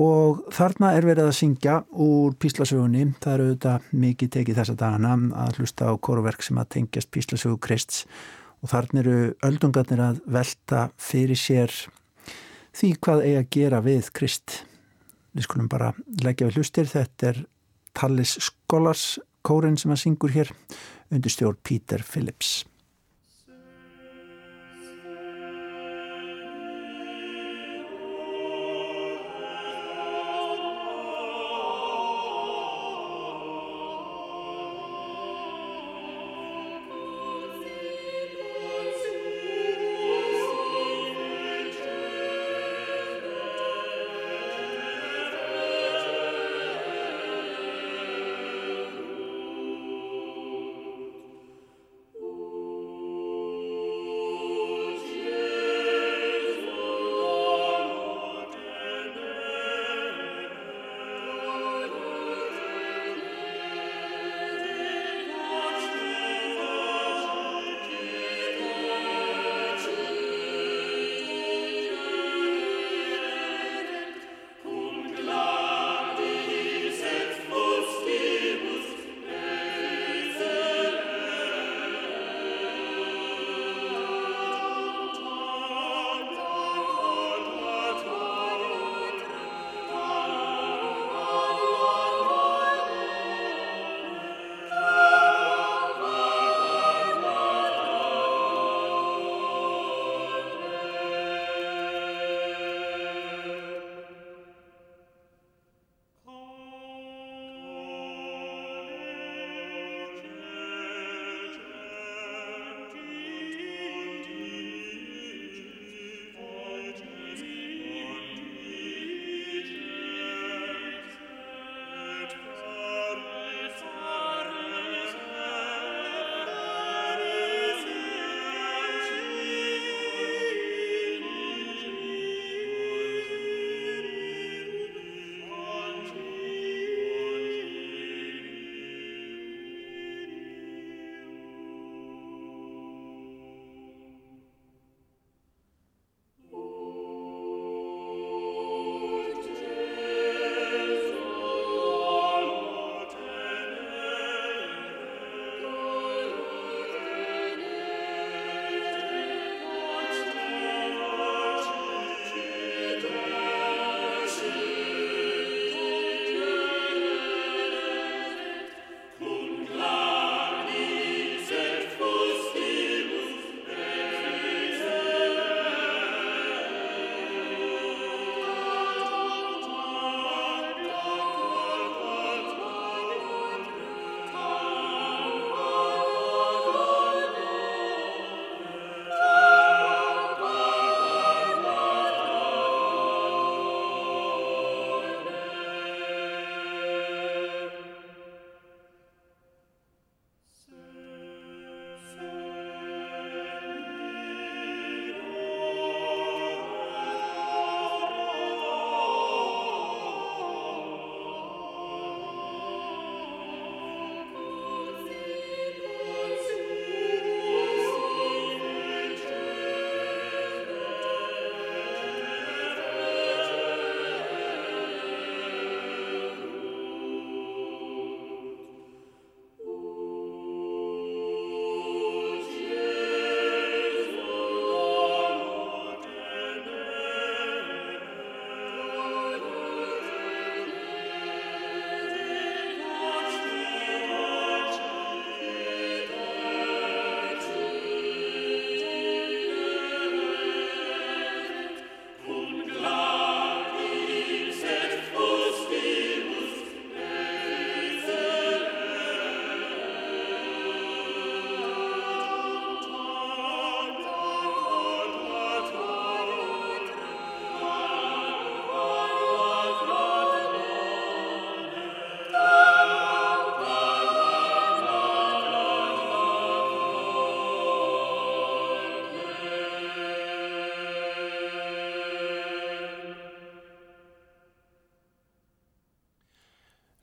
og 0.00 0.40
þarna 0.54 0.94
er 0.96 1.06
verið 1.06 1.28
að 1.28 1.36
syngja 1.38 1.74
úr 2.02 2.32
píslasögunni. 2.40 3.10
Það 3.20 3.34
eru 3.34 3.50
auðvitað 3.50 3.90
mikið 4.04 4.32
tekið 4.38 4.58
þessa 4.60 4.78
dagana 4.80 5.12
að 5.44 5.60
hlusta 5.60 5.90
á 5.90 5.92
kóruverk 5.94 6.42
sem 6.42 6.58
að 6.58 6.70
tengjast 6.78 7.12
píslasögu 7.14 7.60
Krists 7.62 8.06
og 8.64 8.72
þarna 8.72 9.04
eru 9.04 9.18
öldungarnir 9.44 10.00
að 10.00 10.24
velta 10.32 10.88
fyrir 10.96 11.38
sér 11.38 11.76
því 12.74 12.90
hvað 13.04 13.24
eigi 13.24 13.38
að 13.40 13.50
gera 13.56 13.82
við 13.84 14.10
Krist. 14.16 14.58
Við 15.34 15.46
skulum 15.46 15.70
bara 15.70 15.92
leggja 16.22 16.48
við 16.48 16.60
hlustir. 16.60 16.90
Þetta 16.90 17.30
er 17.30 17.40
Tallis 17.94 18.36
Skólars 18.42 19.06
kórin 19.46 19.78
sem 19.78 19.92
að 19.94 20.02
syngur 20.04 20.34
hér 20.34 20.52
undir 21.12 21.32
stjórn 21.32 21.60
Peter 21.62 22.02
Phillips. 22.02 22.62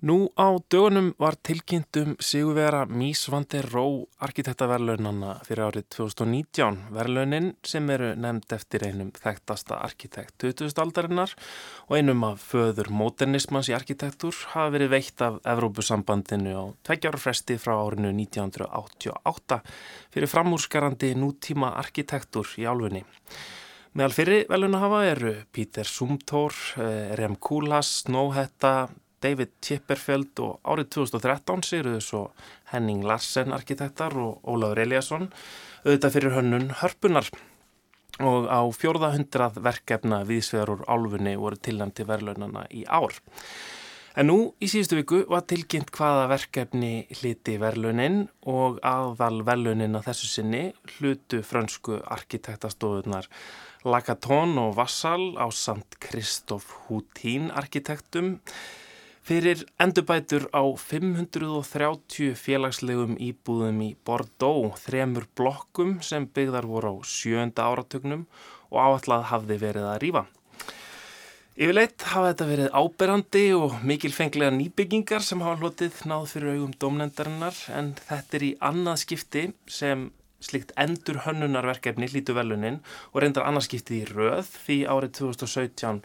Nú 0.01 0.31
á 0.33 0.49
dögunum 0.65 1.11
var 1.21 1.35
tilkynntum 1.45 2.15
Sigurvera 2.17 2.87
Mísvandi 2.89 3.59
Ró 3.61 4.07
arkitektaverlaunanna 4.25 5.35
fyrir 5.45 5.67
árið 5.67 5.85
2019. 5.93 6.79
Verlaunin 6.95 7.51
sem 7.61 7.91
eru 7.93 8.07
nefnd 8.17 8.55
eftir 8.57 8.87
einum 8.87 9.11
þekktasta 9.13 9.77
arkitekt 9.85 10.39
2000 10.41 10.81
aldarinnar 10.81 11.35
og 11.85 11.93
einum 11.99 12.25
af 12.31 12.41
föður 12.49 12.89
modernismans 12.89 13.69
í 13.69 13.77
arkitektur 13.77 14.33
hafa 14.55 14.73
verið 14.73 14.89
veitt 14.95 15.21
af 15.21 15.37
Evrópusambandinu 15.53 16.57
á 16.57 16.65
tveggjára 16.81 17.21
fresti 17.21 17.61
frá 17.61 17.77
árinu 17.77 18.09
1988 18.09 19.61
fyrir 20.17 20.33
framúrskarandi 20.33 21.13
nútíma 21.13 21.75
arkitektur 21.77 22.49
í 22.57 22.65
álfunni. 22.65 23.05
Meðal 23.93 24.17
fyrir 24.17 24.45
veluna 24.49 24.79
hafa 24.79 25.05
eru 25.13 25.35
Pítur 25.51 25.85
Sumtór, 25.85 26.57
eh, 26.79 27.13
Rem 27.19 27.35
Kúlas, 27.35 28.05
Snóhetta, 28.05 28.89
David 29.21 29.53
Chipperfield 29.61 30.41
og 30.43 30.59
árið 30.65 30.89
2013 30.97 31.65
siguruðu 31.67 32.01
svo 32.05 32.21
Henning 32.71 33.05
Larsen 33.05 33.53
arkitektar 33.55 34.15
og 34.17 34.41
Ólaður 34.47 34.83
Eliasson 34.85 35.29
auðvitað 35.85 36.15
fyrir 36.17 36.35
hönnun 36.37 36.71
hörpunar 36.81 37.29
og 38.21 38.49
á 38.49 38.61
fjórða 38.75 39.13
hundrað 39.15 39.61
verkefna 39.65 40.23
viðsvegar 40.27 40.73
úr 40.75 40.83
álfunni 40.89 41.37
voru 41.39 41.57
tilnæmti 41.57 42.05
verðlaunana 42.09 42.65
í 42.69 42.83
ár. 42.85 43.15
En 44.11 44.27
nú 44.27 44.37
í 44.59 44.67
síðustu 44.67 44.97
viku 44.99 45.21
var 45.31 45.45
tilkynnt 45.47 45.93
hvaða 45.95 46.25
verkefni 46.33 47.05
hliti 47.21 47.55
verðlaunin 47.61 48.25
og 48.51 48.81
aðval 48.83 49.39
verðlaunin 49.47 49.95
að 49.95 50.09
þessu 50.09 50.27
sinni 50.27 50.63
hlutu 50.97 51.39
frönsku 51.47 52.01
arkitektastofunar 52.11 53.29
Lagatón 53.87 54.59
og 54.61 54.75
Vassal 54.77 55.39
á 55.39 55.47
samt 55.55 55.95
Kristoff 56.03 56.75
Hútín 56.89 57.47
arkitektum 57.55 58.35
fyrir 59.25 59.63
endurbætur 59.81 60.47
á 60.49 60.63
530 60.65 62.35
félagslegum 62.39 63.15
íbúðum 63.21 63.81
í 63.85 63.89
Bordeaux, 64.05 64.77
þremur 64.85 65.27
blokkum 65.37 65.99
sem 66.05 66.27
byggðar 66.27 66.67
voru 66.69 66.95
á 66.95 66.95
sjönda 67.05 67.69
áratögnum 67.69 68.27
og 68.71 68.77
áallad 68.81 69.27
hafði 69.31 69.59
verið 69.61 69.89
að 69.91 69.99
rýfa. 70.05 70.23
Yfirleitt 71.61 72.05
hafa 72.07 72.31
þetta 72.31 72.45
verið 72.47 72.75
áberandi 72.79 73.43
og 73.53 73.73
mikilfenglega 73.85 74.55
nýbyggingar 74.55 75.21
sem 75.21 75.43
hafa 75.43 75.59
hlotið 75.59 75.99
náð 76.09 76.29
fyrir 76.31 76.55
augum 76.55 76.71
domnendarinnar 76.79 77.57
en 77.75 77.91
þetta 77.99 78.39
er 78.39 78.45
í 78.47 78.51
annað 78.71 79.01
skipti 79.03 79.43
sem 79.69 80.07
slikt 80.41 80.71
endur 80.79 81.21
hönnunarverkefni 81.25 82.09
lítu 82.09 82.33
velunin 82.33 82.79
og 83.11 83.21
reyndar 83.21 83.45
annarskiptið 83.45 83.99
í 83.99 84.07
röð 84.09 84.47
því 84.63 84.77
árið 84.89 85.13
2017 85.19 86.01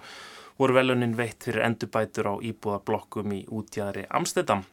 voru 0.59 0.77
velunin 0.77 1.17
veitt 1.17 1.47
fyrir 1.47 1.65
endurbætur 1.67 2.33
á 2.33 2.35
íbúðablokkum 2.41 3.33
í 3.37 3.45
útjæðri 3.53 4.07
Amstedam. 4.11 4.65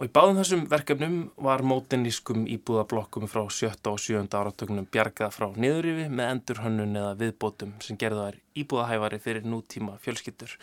Og 0.00 0.08
í 0.08 0.12
báðum 0.16 0.38
þessum 0.40 0.62
verkefnum 0.70 1.16
var 1.44 1.60
mótinískum 1.60 2.46
íbúðablokkum 2.48 3.28
frá 3.28 3.42
7. 3.52 3.74
og 3.90 3.98
7. 4.00 4.22
áratögnum 4.32 4.86
bjargað 4.88 5.34
frá 5.36 5.50
niðurrifi 5.60 6.06
með 6.08 6.30
endurhönnun 6.34 6.96
eða 6.96 7.16
viðbótum 7.20 7.74
sem 7.84 7.98
gerða 8.00 8.30
þær 8.30 8.38
íbúðahæfari 8.62 9.18
fyrir 9.20 9.44
nútíma 9.44 9.98
fjölskyttur. 10.00 10.56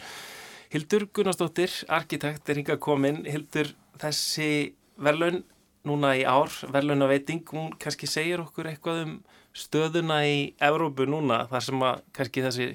Hildur 0.73 1.05
Gunnarsdóttir, 1.13 1.75
arkitekt, 1.87 2.49
er 2.49 2.59
hinga 2.59 2.79
komin. 2.81 3.21
Hildur, 3.29 3.69
þessi 4.01 4.73
verlaun 4.97 5.43
núna 5.87 6.15
í 6.17 6.25
ár, 6.27 6.49
verlaunaveiting, 6.73 7.45
hún 7.53 7.69
kannski 7.79 8.09
segir 8.09 8.41
okkur 8.43 8.71
eitthvað 8.73 9.03
um 9.05 9.13
stöðuna 9.57 10.19
í 10.27 10.41
Evrópu 10.57 11.05
núna, 11.09 11.43
þar 11.51 11.65
sem 11.69 11.85
að 11.87 12.01
kannski 12.17 12.43
þessi 12.45 12.67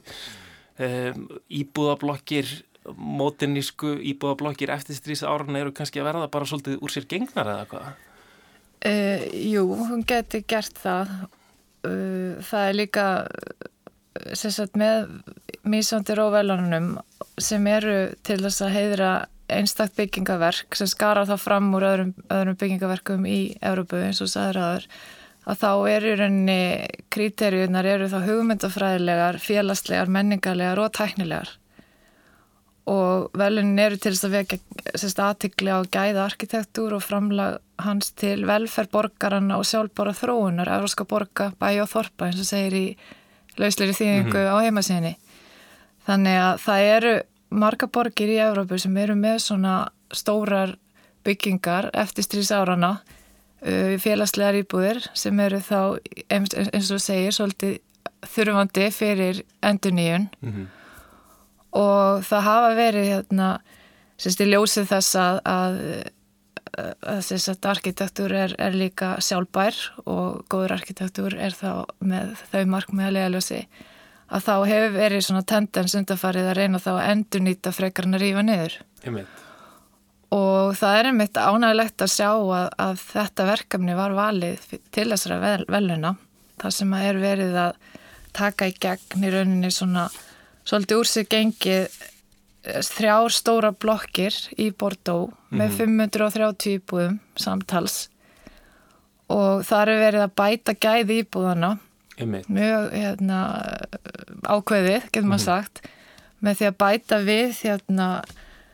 um, 0.83 1.27
íbúðablokkir 1.63 2.51
mótinísku 2.99 3.95
íbúðablokkir 4.13 4.73
eftir 4.75 4.99
strísa 4.99 5.31
árun 5.31 5.59
eru 5.59 5.75
kannski 5.75 6.03
að 6.03 6.09
verða 6.11 6.31
bara 6.33 6.49
svolítið 6.51 6.83
úr 6.83 6.95
sér 6.95 7.07
gengnar 7.11 7.53
eða 7.55 7.69
hvað? 7.71 7.93
Uh, 8.83 9.27
jú, 9.53 9.67
hún 9.91 10.03
geti 10.09 10.43
gert 10.43 10.81
það 10.83 11.13
uh, 11.87 12.41
það 12.43 12.65
er 12.67 12.79
líka 12.79 13.07
sagt, 14.35 14.75
með 14.79 15.07
mísandi 15.63 16.17
róvelunum 16.19 16.97
sem 17.41 17.67
eru 17.71 17.97
til 18.27 18.41
þess 18.43 18.65
að 18.67 18.75
heiðra 18.77 19.13
einstakt 19.53 19.97
byggingaverk 19.99 20.77
sem 20.79 20.89
skara 20.91 21.27
þá 21.29 21.35
fram 21.41 21.73
úr 21.77 21.87
öðrum, 21.87 22.13
öðrum 22.33 22.59
byggingaverkum 22.61 23.27
í 23.29 23.41
Európu 23.61 24.01
eins 24.01 24.23
og 24.25 24.31
sæðraður 24.33 24.89
að 25.43 25.59
þá 25.63 25.71
eru 25.91 26.15
rauninni 26.21 26.61
kríterjunar 27.13 27.89
eru 27.97 28.07
þá 28.13 28.21
hugmyndafræðilegar, 28.29 29.41
félagslegar, 29.43 30.13
menningarlegar 30.13 30.79
og 30.79 30.93
tæknilegar 30.95 31.57
og 32.91 33.31
velunin 33.39 33.79
eru 33.79 33.99
til 34.01 34.11
þess 34.11 34.27
að 34.27 34.37
vekja 34.37 35.27
aðtikli 35.29 35.71
á 35.71 35.79
gæða 35.87 36.25
arkitektúr 36.27 36.97
og 36.97 37.05
framlag 37.05 37.61
hans 37.83 38.11
til 38.19 38.43
velferð 38.47 38.91
borgarana 38.91 39.59
og 39.59 39.67
sjálfbára 39.67 40.15
þróunar, 40.19 40.71
euróska 40.71 41.07
borga, 41.07 41.53
bæ 41.59 41.83
og 41.85 41.91
þorpa 41.93 42.29
eins 42.29 42.43
og 42.43 42.49
segir 42.49 42.75
í 42.75 42.87
lausleiri 43.59 43.95
þýðingu 43.95 44.35
mm 44.35 44.35
-hmm. 44.35 44.51
á 44.51 44.57
heimasíðinni. 44.67 45.15
Þannig 46.07 46.39
að 46.43 46.59
það 46.59 46.81
eru 46.97 47.15
marga 47.51 47.87
borgir 47.87 48.29
í 48.29 48.43
Európu 48.43 48.79
sem 48.79 48.97
eru 48.97 49.15
með 49.15 49.39
svona 49.39 49.89
stórar 50.11 50.77
byggingar 51.25 51.91
eftir 51.95 52.25
stríðs 52.25 52.51
árana 52.51 53.03
félagslegar 54.03 54.59
íbúðir 54.59 54.99
sem 55.15 55.41
eru 55.41 55.61
þá 55.63 55.99
eins 56.33 56.91
og 56.91 57.03
segir 57.03 57.35
svolítið 57.35 57.77
þurfandi 58.33 58.89
fyrir 58.95 59.43
endur 59.63 59.95
nýjun 59.95 60.29
mm 60.41 60.51
-hmm. 60.53 60.67
og 61.79 62.25
það 62.27 62.49
hafa 62.49 62.75
verið 62.75 63.07
hérna, 63.13 63.61
sérst 64.19 64.41
í 64.41 64.51
ljósið 64.51 64.91
þess 64.91 65.15
að 65.17 65.41
að, 65.45 65.79
að 67.03 67.21
sérst 67.23 67.49
að 67.49 67.71
arkitektur 67.71 68.33
er, 68.33 68.55
er 68.59 68.75
líka 68.75 69.17
sjálfbær 69.21 69.75
og 70.07 70.45
góður 70.49 70.73
arkitektur 70.79 71.35
er 71.35 71.53
þá 71.53 71.85
með 72.01 72.37
þau 72.53 72.65
markmiðalega 72.67 73.29
ljósi 73.29 73.67
að 74.33 74.43
þá 74.47 74.55
hefur 74.67 74.93
verið 74.97 75.21
svona 75.21 75.43
tendens 75.43 75.95
undarfarið 75.95 76.49
að 76.49 76.57
reyna 76.57 76.79
þá 76.79 76.93
að 76.97 77.11
endur 77.11 77.41
nýta 77.41 77.73
frekarinn 77.73 78.15
að 78.15 78.23
rýfa 78.23 78.43
niður. 78.43 78.79
Ég 79.05 79.13
veit 79.13 79.42
og 80.33 80.77
það 80.79 80.99
er 80.99 81.09
einmitt 81.11 81.37
ánægilegt 81.37 82.05
að 82.05 82.13
sjá 82.15 82.29
að, 82.33 82.69
að 82.81 83.03
þetta 83.11 83.49
verkefni 83.51 83.97
var 83.99 84.15
valið 84.17 84.69
til 84.95 85.09
þessara 85.11 85.41
vel, 85.43 85.65
veluna 85.69 86.15
þar 86.63 86.77
sem 86.79 86.95
að 86.97 87.09
er 87.09 87.21
verið 87.23 87.59
að 87.67 87.91
taka 88.33 88.71
í 88.71 88.77
gegn 88.81 89.27
í 89.27 89.33
rauninni 89.33 89.73
svona 89.75 90.07
svolítið 90.65 91.03
úr 91.03 91.11
sig 91.11 91.29
gengið 91.33 91.83
eh, 91.85 92.81
þrjár 92.87 93.35
stóra 93.35 93.73
blokkir 93.75 94.37
í 94.57 94.71
Bordeaux 94.71 95.29
mm 95.29 95.37
-hmm. 95.37 95.59
með 95.61 95.77
530 95.77 96.53
mhm. 96.55 96.77
íbúðum 96.79 97.19
samtals 97.37 98.09
og 99.33 99.65
það 99.65 99.89
er 99.89 100.05
verið 100.07 100.23
að 100.27 100.37
bæta 100.37 100.73
gæði 100.75 101.19
íbúðana 101.23 101.77
Einmitt. 102.21 102.49
mjög 102.49 102.93
hérna, 102.93 103.41
ákveðið, 104.45 105.03
getur 105.13 105.29
maður 105.29 105.29
mm 105.29 105.33
-hmm. 105.33 105.45
sagt 105.45 105.83
með 106.41 106.57
því 106.59 106.67
að 106.67 106.79
bæta 106.79 107.19
við 107.19 107.51
hérna 107.63 108.09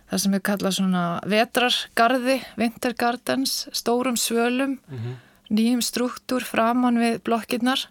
það 0.08 0.22
sem 0.22 0.34
við 0.36 0.42
kalla 0.48 0.72
svona 0.72 1.04
vetrargarði, 1.28 2.38
wintergardens, 2.60 3.68
stórum 3.76 4.16
svölum, 4.16 4.78
mm 4.78 4.98
-hmm. 4.98 5.14
nýjum 5.50 5.82
struktúr 5.82 6.44
framann 6.44 6.98
við 6.98 7.20
blokkinnar 7.22 7.88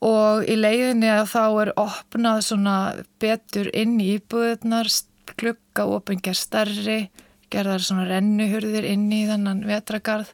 og 0.00 0.48
í 0.48 0.56
leiðinni 0.56 1.10
að 1.12 1.26
þá 1.34 1.44
er 1.62 1.72
opnað 1.76 2.44
svona 2.44 2.76
betur 3.20 3.68
inn 3.76 4.00
í 4.00 4.16
íbúðunar, 4.16 4.88
klukka, 5.36 5.84
opingar 5.84 6.34
stærri, 6.34 7.10
gerðar 7.50 7.84
svona 7.84 8.08
rennuhurðir 8.08 8.84
inn 8.84 9.12
í 9.12 9.26
þennan 9.28 9.66
vetragarð 9.68 10.32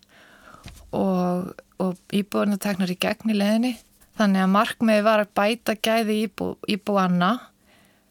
og, 0.92 1.52
og 1.82 1.98
íbúðunar 2.14 2.62
teknar 2.62 2.90
í 2.90 2.98
gegn 3.00 3.34
í 3.34 3.38
leiðinni. 3.38 3.74
Þannig 4.16 4.46
að 4.46 4.54
markmiði 4.54 5.02
var 5.04 5.20
að 5.20 5.34
bæta 5.36 5.74
gæði 5.76 6.22
íbú, 6.24 6.54
íbúanna 6.72 7.30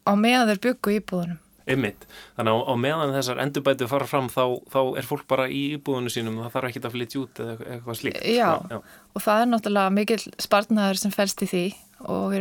á 0.05 0.11
meðan 0.13 0.51
þeir 0.51 0.63
byggu 0.67 0.99
íbúðunum. 0.99 1.44
Einmitt. 1.65 2.05
Þannig 2.37 2.53
að 2.53 2.67
á 2.69 2.73
meðan 2.77 3.15
þessar 3.15 3.41
endurbætu 3.41 3.87
fara 3.89 4.05
fram 4.09 4.27
þá, 4.29 4.43
þá 4.69 4.79
er 4.99 5.07
fólk 5.07 5.25
bara 5.31 5.47
í 5.49 5.61
íbúðinu 5.77 6.13
sínum 6.13 6.37
og 6.37 6.45
það 6.45 6.55
þarf 6.57 6.69
ekki 6.69 6.83
að 6.83 6.95
flytja 6.97 7.21
út 7.23 7.41
eða 7.41 7.55
eitthvað 7.73 7.99
slíkt. 8.01 8.21
Já, 8.35 8.51
já, 8.69 8.77
og 9.15 9.25
það 9.25 9.41
er 9.41 9.49
náttúrulega 9.49 9.95
mikil 9.95 10.19
spartnaður 10.45 11.01
sem 11.01 11.15
fælst 11.15 11.41
í 11.41 11.49
því 11.49 11.65
og 12.05 12.35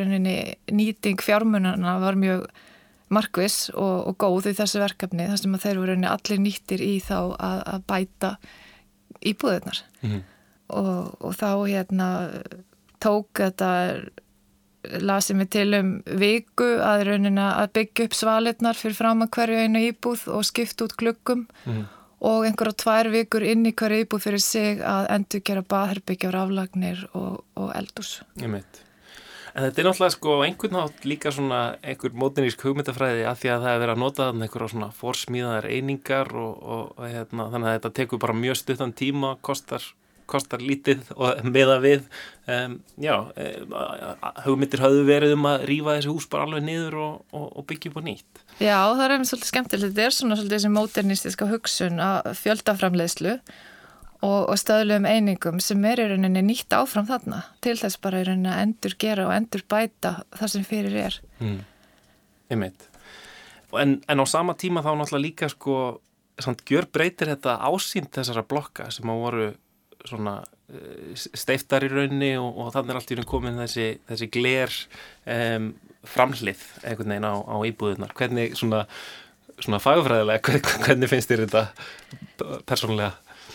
nýting 0.75 1.25
fjármunana 1.25 1.97
var 2.03 2.18
mjög 2.20 2.45
markvis 3.14 3.70
og, 3.75 4.11
og 4.11 4.18
góð 4.20 4.51
í 4.51 4.57
þessu 4.59 4.83
verkefni 4.83 5.29
þar 5.31 5.41
sem 5.41 5.57
þeir 5.62 5.81
voru 5.81 5.97
allir 6.11 6.43
nýttir 6.43 6.85
í 6.85 6.95
þá 7.05 7.18
að, 7.37 7.59
að 7.75 7.85
bæta 7.91 8.31
íbúðunar 9.25 9.81
mm 10.03 10.11
-hmm. 10.11 10.22
og, 10.81 11.16
og 11.20 11.37
þá 11.39 11.51
hérna 11.68 12.09
tók 13.05 13.41
þetta 13.41 13.70
lasið 15.01 15.39
mig 15.41 15.51
til 15.55 15.66
um 15.78 15.91
viku 16.20 16.68
að 16.85 17.07
raunina 17.09 17.51
að 17.62 17.74
byggja 17.78 18.09
upp 18.09 18.16
svaletnar 18.18 18.78
fyrir 18.78 18.97
fram 18.99 19.24
að 19.24 19.32
hverju 19.37 19.61
einu 19.64 19.85
íbúð 19.91 20.28
og 20.37 20.47
skipta 20.47 20.87
út 20.87 20.97
klukkum 21.01 21.45
mm. 21.64 21.85
og 22.30 22.49
einhverja 22.49 22.78
tvær 22.85 23.11
vikur 23.14 23.47
inn 23.47 23.66
í 23.68 23.74
hverju 23.76 24.07
íbúð 24.07 24.26
fyrir 24.28 24.45
sig 24.45 24.82
að 24.85 25.11
endur 25.16 25.45
gera 25.47 25.66
baðherbyggjar 25.74 26.41
aflagnir 26.45 27.07
og, 27.12 27.45
og 27.59 27.70
eldurs. 27.76 28.18
Ég 28.43 28.53
meit. 28.53 28.85
En 29.55 29.68
þetta 29.68 29.80
er 29.80 29.87
náttúrulega 29.87 30.12
sko 30.16 30.32
einhvern 30.43 30.72
nátt 30.74 31.05
líka 31.07 31.30
svona 31.30 31.59
einhver 31.78 32.14
mótinísk 32.18 32.64
hugmyndafræði 32.66 33.22
að 33.30 33.37
því 33.43 33.51
að 33.55 33.66
það 33.66 33.74
er 33.74 33.82
verið 33.85 33.93
að 33.93 34.01
nota 34.03 34.24
þannig 34.28 34.49
einhverja 34.49 34.70
svona 34.72 34.89
forsmíðaðar 34.99 35.68
einingar 35.70 36.32
og, 36.35 36.57
og, 36.59 36.89
og 36.99 37.05
hérna, 37.12 37.47
þannig 37.53 37.68
að 37.70 37.76
þetta 37.76 37.93
tekur 38.01 38.22
bara 38.24 38.35
mjög 38.41 38.59
stuttan 38.59 38.97
tíma, 38.99 39.37
kostar 39.47 39.87
kostar 40.31 40.62
lítið 40.64 41.11
og 41.16 41.43
meða 41.47 41.77
við 41.83 42.07
um, 42.51 42.79
já, 43.01 43.14
um, 43.20 43.75
hugmyndir 44.47 44.83
hafðu 44.85 45.05
verið 45.09 45.35
um 45.37 45.49
að 45.51 45.66
rýfa 45.70 45.99
þessi 45.99 46.12
hús 46.12 46.29
bara 46.33 46.49
alveg 46.49 46.64
niður 46.66 46.99
og, 47.03 47.20
og, 47.35 47.47
og 47.61 47.68
byggja 47.68 47.93
upp 47.93 48.01
á 48.01 48.03
nýtt. 48.09 48.43
Já, 48.61 48.79
það 48.79 49.05
er 49.05 49.14
einmitt 49.16 49.31
svolítið 49.31 49.53
skemmtilegt. 49.53 49.93
Þetta 49.95 50.07
er 50.07 50.16
svona 50.18 50.39
svolítið 50.39 50.59
þessi 50.59 50.72
modernistiska 50.75 51.51
hugsun 51.51 52.03
að 52.05 52.31
fjöldaframlegslu 52.41 53.35
og, 54.25 54.41
og 54.49 54.57
stöðluðum 54.61 55.09
einingum 55.11 55.61
sem 55.62 55.85
er 55.89 56.03
í 56.03 56.09
rauninni 56.12 56.45
nýtt 56.47 56.75
áfram 56.77 57.09
þarna 57.09 57.43
til 57.64 57.77
þess 57.81 58.01
bara 58.03 58.22
í 58.22 58.29
rauninni 58.29 58.53
að 58.53 58.64
endur 58.64 58.97
gera 59.05 59.29
og 59.29 59.37
endur 59.37 59.64
bæta 59.68 60.16
það 60.39 60.55
sem 60.55 60.66
fyrir 60.68 60.99
er. 61.05 61.20
Mm. 61.43 61.61
Einmitt. 62.55 62.89
En, 63.75 63.99
en 64.07 64.22
á 64.22 64.27
sama 64.31 64.55
tíma 64.55 64.85
þá 64.85 64.93
náttúrulega 64.95 65.25
líka 65.25 65.51
sko 65.51 65.77
samt 66.43 66.64
gjör 66.66 66.87
breytir 66.91 67.31
þetta 67.31 67.59
ásýnd 67.62 68.11
þessara 68.14 68.45
blokka 68.47 68.89
sem 68.95 69.07
á 69.07 69.14
voru 69.14 69.53
svona 70.09 70.37
eh, 70.73 71.15
steiftar 71.17 71.87
í 71.87 71.91
raunni 71.93 72.35
og, 72.41 72.51
og 72.61 72.73
þannig 72.75 72.95
er 72.95 73.01
allt 73.01 73.13
í 73.13 73.19
raun 73.19 73.29
komin 73.31 73.61
þessi, 73.63 73.89
þessi 74.11 74.31
gler 74.35 74.79
um, 75.37 75.73
framhlið 76.05 76.63
einhvern 76.85 77.15
veginn 77.15 77.29
á, 77.29 77.35
á 77.41 77.57
íbúðunar 77.71 78.15
hvernig 78.19 78.57
svona, 78.61 78.85
svona 79.59 79.81
fagfræðilega 79.83 80.61
hvernig 80.85 81.13
finnst 81.13 81.33
þér 81.33 81.47
þetta 81.47 81.67
persónulega? 82.69 83.15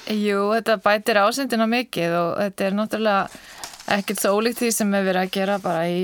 Jú, 0.09 0.49
þetta 0.55 0.79
bætir 0.81 1.21
ásendina 1.21 1.69
mikið 1.69 2.15
og 2.17 2.29
þetta 2.39 2.65
er 2.65 2.77
náttúrulega 2.77 3.97
ekkert 3.99 4.21
svo 4.21 4.37
ólíkt 4.37 4.61
því 4.63 4.69
sem 4.73 4.93
við 4.93 5.09
verðum 5.09 5.27
að 5.27 5.35
gera 5.35 5.57
bara 5.61 5.83
í 5.89 5.99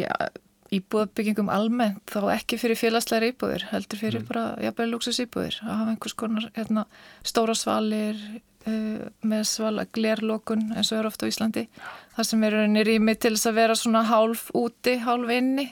íbúðabyggingum 0.76 1.50
almennt 1.54 2.10
þá 2.10 2.32
ekki 2.36 2.58
fyrir 2.60 2.80
félagslegar 2.80 3.30
íbúðir 3.30 3.68
heldur 3.70 4.02
fyrir 4.02 4.24
mm. 4.24 4.28
bara 4.30 4.46
jafnveg 4.64 4.92
luxus 4.92 5.22
íbúðir 5.24 5.60
að 5.64 5.72
hafa 5.72 5.94
einhvers 5.94 6.18
konar 6.18 6.48
hérna, 6.58 6.86
stóra 7.26 7.56
svalir 7.58 8.20
uh, 8.70 9.06
með 9.26 9.46
svala 9.50 9.86
glerlokun 9.96 10.72
eins 10.76 10.92
og 10.92 11.02
er 11.02 11.10
ofta 11.10 11.28
á 11.28 11.32
Íslandi 11.32 11.66
þar 12.16 12.30
sem 12.30 12.44
eru 12.48 12.64
henni 12.64 12.84
rými 12.88 13.16
til 13.18 13.36
þess 13.36 13.52
að 13.52 13.58
vera 13.60 13.78
svona 13.80 14.04
hálf 14.10 14.50
úti, 14.56 14.98
hálf 15.04 15.32
inni. 15.36 15.70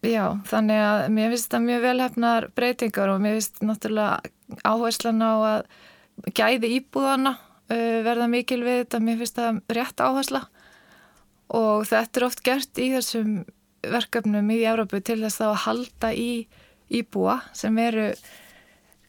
Já, 0.00 0.40
þannig 0.48 0.80
að 0.80 1.02
mér 1.12 1.34
finnst 1.34 1.52
það 1.52 1.66
mjög 1.66 1.82
velhæfnar 1.84 2.48
breytingar 2.56 3.12
og 3.12 3.22
mér 3.24 3.36
finnst 3.36 3.62
náttúrulega 3.64 4.60
áherslan 4.64 5.20
á 5.20 5.32
að 5.36 6.32
gæði 6.36 6.74
íbúðana 6.78 7.36
uh, 7.36 8.00
verða 8.06 8.28
mikil 8.32 8.62
við 8.64 8.82
þetta, 8.84 9.04
mér 9.04 9.20
finnst 9.20 9.40
það 9.40 9.62
rétt 9.76 10.04
áhersla. 10.04 10.44
Og 11.50 11.86
þetta 11.90 12.20
er 12.20 12.26
oft 12.28 12.44
gert 12.46 12.78
í 12.78 12.92
þessum 12.94 13.40
verkefnum 13.80 14.50
í 14.52 14.60
Európu 14.68 15.00
til 15.04 15.20
þess 15.24 15.42
að 15.44 15.56
halda 15.64 16.12
í 16.14 16.30
íbúa 16.90 17.40
sem 17.56 17.76
eru 17.80 18.10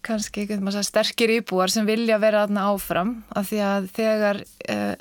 kannski 0.05 0.47
segja, 0.47 0.83
sterkir 0.83 1.33
íbúar 1.37 1.71
sem 1.71 1.87
vilja 1.87 2.19
vera 2.21 2.45
aðna 2.45 2.69
áfram 2.71 3.21
af 3.35 3.49
því 3.49 3.59
að 3.65 3.89
þegar 3.95 4.41
uh, 4.73 4.95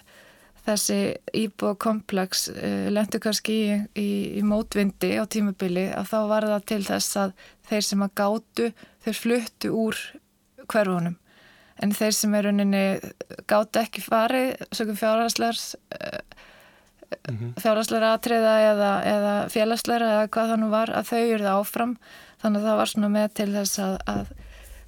þessi 0.66 0.98
íbúakomplex 1.40 2.48
uh, 2.52 2.60
eh, 2.60 2.88
lendur 2.92 3.22
kannski 3.24 3.56
í, 3.56 3.78
í, 3.98 4.08
í 4.40 4.44
mótvindi 4.46 5.14
á 5.16 5.24
tímabili 5.30 5.88
að 5.94 6.12
þá 6.12 6.18
var 6.32 6.48
það 6.52 6.68
til 6.72 6.82
þess 6.88 7.20
að 7.24 7.34
þeir 7.70 7.86
sem 7.88 8.04
að 8.06 8.14
gátu 8.20 8.70
þeir 9.04 9.20
fluttu 9.22 9.72
úr 9.86 10.00
hverfunum 10.70 11.16
en 11.80 11.94
þeir 11.96 12.16
sem 12.16 12.34
er 12.36 12.48
rauninni 12.48 12.84
gátu 13.48 13.80
ekki 13.80 14.04
farið 14.04 14.66
sögum 14.76 14.98
fjárhærslegar 15.00 15.56
uh, 15.96 16.20
mm 17.30 17.36
-hmm. 17.36 17.54
fjárhærslegar 17.62 18.18
atriða 18.18 18.54
eða, 18.72 18.92
eða 19.14 19.34
félagslegar 19.48 20.06
eða 20.08 20.28
hvað 20.28 20.52
það 20.52 20.60
nú 20.60 20.70
var 20.70 20.92
að 20.92 21.08
þau 21.10 21.22
eru 21.24 21.44
það 21.44 21.58
áfram 21.64 21.96
þannig 22.42 22.60
að 22.60 22.68
það 22.68 22.80
var 22.80 22.92
svona 22.92 23.10
með 23.16 23.28
til 23.40 23.50
þess 23.54 23.78
að, 23.78 23.96
að 24.06 24.26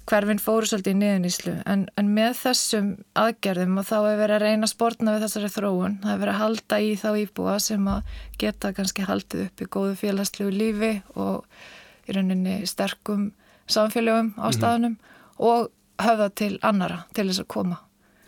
hverfinn 0.09 0.41
fóru 0.41 0.67
svolítið 0.67 0.95
í 0.95 0.99
niðuníslu 0.99 1.53
en, 1.69 1.85
en 1.99 2.09
með 2.15 2.33
þessum 2.41 2.89
aðgerðum 3.19 3.77
og 3.79 3.87
þá 3.87 3.95
hefur 3.95 4.19
verið 4.19 4.35
að 4.35 4.43
reyna 4.43 4.69
spórna 4.69 5.13
við 5.15 5.25
þessari 5.25 5.51
þróun 5.53 5.95
það 6.01 6.11
hefur 6.11 6.23
verið 6.23 6.33
að 6.33 6.41
halda 6.41 6.79
í 6.79 6.89
þá 6.99 7.07
íbúa 7.21 7.55
sem 7.63 7.87
að 7.93 8.17
geta 8.41 8.73
kannski 8.75 9.07
haldið 9.07 9.45
upp 9.45 9.63
í 9.63 9.69
góðu 9.77 9.95
félagslegu 10.01 10.51
lífi 10.53 10.91
og 11.15 12.09
í 12.09 12.17
rauninni 12.17 12.57
sterkum 12.67 13.29
samfélögum 13.71 14.33
á 14.35 14.47
mhm. 14.49 14.57
staðunum 14.57 14.91
mm 14.91 14.99
-hmm. 14.99 15.47
og 15.49 15.71
höfða 16.03 16.29
til 16.35 16.59
annara 16.61 17.03
til 17.13 17.27
þess 17.29 17.45
að 17.45 17.47
koma 17.47 17.79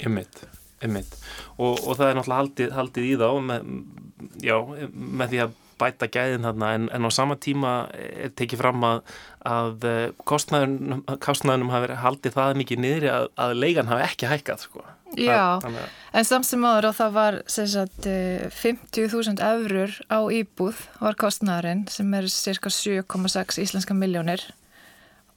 Ymmiðt, 0.06 0.42
ymmiðt 0.84 1.14
og, 1.58 1.88
og 1.88 1.98
það 1.98 2.10
er 2.10 2.16
náttúrulega 2.16 2.42
haldið, 2.42 2.72
haldið 2.72 3.06
í 3.06 3.14
þá 3.20 3.30
með, 3.42 3.70
já, 4.44 4.58
með 4.92 5.30
því 5.30 5.40
að 5.44 5.54
bæta 5.82 6.10
gæðin 6.12 6.48
þarna 6.48 6.72
en, 6.78 6.90
en 6.96 7.08
á 7.08 7.10
sama 7.14 7.38
tíma 7.42 7.74
er 7.94 8.34
tekið 8.38 8.62
fram 8.62 8.84
að, 8.88 9.14
að 9.48 9.88
eh, 9.90 10.04
kostnæðunum, 10.28 11.06
kostnæðunum 11.24 11.72
hafi 11.74 11.98
haldið 12.02 12.36
það 12.38 12.60
mikið 12.62 12.84
niður 12.84 13.08
að, 13.14 13.30
að 13.46 13.56
leigan 13.62 13.92
hafi 13.92 14.06
ekki 14.08 14.30
hækkað 14.32 14.68
sko. 14.68 14.86
Já, 15.16 15.62
það, 15.64 15.80
að... 15.80 15.96
en 16.20 16.28
samsum 16.28 16.68
áður 16.68 16.90
og 16.90 16.98
það 16.98 17.16
var 17.16 17.40
sagt, 17.52 18.10
50.000 18.58 19.36
eh, 19.36 19.48
eurur 19.54 19.96
á 20.12 20.20
íbúð 20.40 20.84
var 21.04 21.20
kostnæðurinn 21.22 21.86
sem 21.92 22.14
er 22.18 22.30
cirka 22.32 22.74
7,6 22.74 23.62
íslenska 23.64 23.98
miljónir 23.98 24.44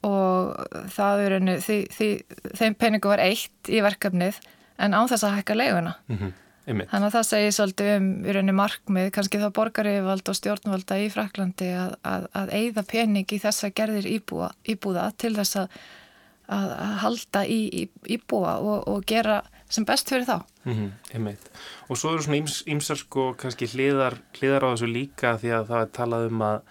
og 0.05 0.55
það 0.95 1.25
er 1.25 1.41
því, 1.63 2.09
þeim 2.55 2.75
peningu 2.79 3.11
var 3.11 3.21
eitt 3.23 3.67
í 3.71 3.81
verkefnið 3.83 4.39
en 4.79 4.95
án 4.95 5.09
þess 5.11 5.27
að 5.27 5.41
hækka 5.41 5.59
leiguna. 5.59 5.97
Mm 6.07 6.29
Einmitt. 6.69 6.89
Þannig 6.91 7.09
að 7.09 7.15
það 7.15 7.27
segir 7.29 7.55
svolítið 7.55 7.91
um 7.95 8.09
í 8.21 8.33
rauninni 8.35 8.55
markmið, 8.57 9.07
kannski 9.15 9.41
þá 9.41 9.47
borgarífald 9.57 10.29
og 10.29 10.37
stjórnvalda 10.37 10.97
í 11.01 11.07
Fraklandi 11.13 11.69
að, 11.73 11.95
að, 12.05 12.27
að 12.41 12.51
eigða 12.59 12.83
pening 12.91 13.33
í 13.33 13.39
þessa 13.41 13.71
gerðir 13.73 14.09
íbúa, 14.09 14.51
íbúða 14.69 15.07
til 15.17 15.33
þess 15.39 15.63
að, 15.63 15.79
að 16.59 16.75
halda 17.05 17.45
í, 17.49 17.61
í 17.73 18.13
íbúa 18.17 18.59
og, 18.61 18.85
og 18.91 19.07
gera 19.09 19.41
sem 19.69 19.85
best 19.85 20.09
fyrir 20.09 20.27
þá. 20.29 20.37
Mm 20.65 20.75
-hmm, 20.75 21.49
og 21.89 21.97
svo 21.97 22.13
eru 22.13 22.23
svona 22.25 22.53
ímsar 22.73 22.97
sko 22.97 23.33
kannski 23.37 23.69
hliðar, 23.69 24.17
hliðar 24.37 24.65
á 24.65 24.71
þessu 24.73 24.89
líka 24.89 25.37
því 25.37 25.51
að 25.57 25.67
það 25.73 25.81
er 25.81 25.91
talað 25.97 26.29
um 26.29 26.41
að 26.41 26.61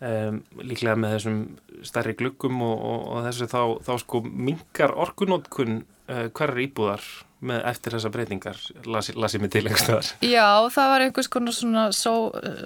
um, 0.00 0.42
líklega 0.62 0.96
með 0.98 1.16
þessum 1.16 1.40
stærri 1.82 2.14
glöggum 2.18 2.62
og, 2.62 2.76
og, 2.78 3.00
og 3.12 3.26
þessu 3.28 3.50
þá, 3.50 3.62
þá 3.86 3.92
sko 4.02 4.22
mingar 4.24 4.94
orkunótkun 4.94 5.84
uh, 6.08 6.26
hverjar 6.30 6.62
íbúðar 6.66 7.06
með 7.46 7.64
eftir 7.70 7.96
þessa 7.96 8.10
breytingar 8.14 8.60
lasið 8.88 9.40
mig 9.42 9.50
til 9.52 9.64
einhverstaðar. 9.64 10.10
Já, 10.24 10.48
það 10.74 10.92
var 10.92 11.04
einhvers 11.04 11.30
konar 11.32 11.56
svona 11.56 11.86
só, 11.96 12.14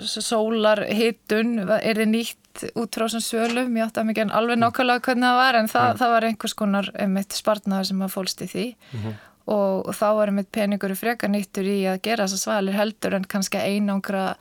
sólarhittun, 0.06 1.54
er 1.78 2.02
þið 2.02 2.12
nýtt 2.12 2.66
út 2.78 2.98
frá 2.98 3.06
svona 3.06 3.24
svölum, 3.24 3.78
ég 3.78 3.86
átti 3.86 4.02
að 4.02 4.10
mikið 4.10 4.34
alveg 4.34 4.60
nákvæmlega 4.60 5.04
hvernig 5.06 5.28
það 5.28 5.40
var 5.40 5.58
en 5.58 5.70
það, 5.70 5.88
mm. 5.88 5.98
það 6.02 6.12
var 6.14 6.28
einhvers 6.28 6.56
konar 6.58 6.90
einmitt 6.98 7.38
spartnaður 7.38 7.90
sem 7.90 8.04
að 8.04 8.14
fólst 8.14 8.42
í 8.42 8.48
því 8.50 8.66
mm 8.66 9.00
-hmm. 9.00 9.16
og, 9.54 9.74
og 9.88 9.98
þá 10.00 10.06
var 10.18 10.32
einmitt 10.32 10.52
peningur 10.52 10.94
frekar 10.98 11.30
nýttur 11.30 11.68
í 11.68 11.80
að 11.86 12.02
gera 12.02 12.26
þessa 12.26 12.42
svalir 12.42 12.78
heldur 12.78 13.14
en 13.14 13.28
kannski 13.28 13.58
einangra 13.62 14.36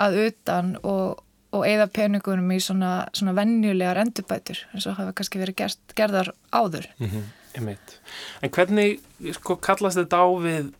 að 0.00 0.18
utan 0.26 0.76
og, 0.82 1.22
og 1.52 1.66
eigða 1.68 1.86
peningurum 1.86 2.50
í 2.52 2.60
svona, 2.60 3.06
svona 3.12 3.36
vennjulegar 3.36 4.00
endurbætur 4.04 4.66
eins 4.72 4.86
og 4.86 4.98
hafa 4.98 5.12
kannski 5.16 5.40
verið 5.40 5.56
gert, 5.62 5.80
gerðar 5.96 6.32
áður. 6.52 6.88
Mm 6.98 7.08
-hmm. 7.08 7.30
Einmitt. 7.58 7.96
En 8.42 8.52
hvernig 8.52 9.00
sko, 9.38 9.58
kallast 9.62 10.00
þetta 10.00 10.22
á 10.24 10.28
við 10.42 10.72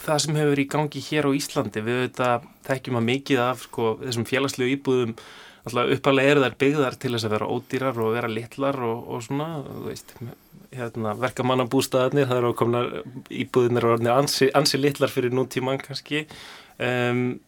það 0.00 0.22
sem 0.24 0.38
hefur 0.38 0.62
í 0.62 0.66
gangi 0.70 1.04
hér 1.08 1.28
á 1.28 1.30
Íslandi? 1.36 1.82
Við 1.84 2.00
auðvitað 2.00 2.48
þekkjum 2.68 3.00
að 3.00 3.08
mikið 3.08 3.42
af 3.44 3.64
sko, 3.66 3.94
þessum 4.04 4.28
félagslegu 4.28 4.76
íbúðum 4.76 5.16
uppalega 5.70 6.32
eru 6.32 6.44
þær 6.44 6.54
byggðar 6.62 6.94
til 6.96 7.10
þess 7.14 7.26
að 7.28 7.34
vera 7.34 7.50
ódýrar 7.52 7.98
og 8.00 8.14
vera 8.14 8.30
litlar 8.32 8.78
og, 8.86 9.02
og 9.12 9.26
svona, 9.26 9.48
veist, 9.84 10.14
hérna, 10.72 11.12
verkamannabústaðarnir, 11.20 12.30
það 12.30 12.40
eru 12.40 12.54
komna 12.56 12.80
íbúðinir 13.28 13.86
og 13.90 14.08
ansi, 14.14 14.48
ansi 14.56 14.80
litlar 14.80 15.12
fyrir 15.12 15.34
núntíman 15.36 15.82
kannski 15.82 16.24
Um, 16.80 17.40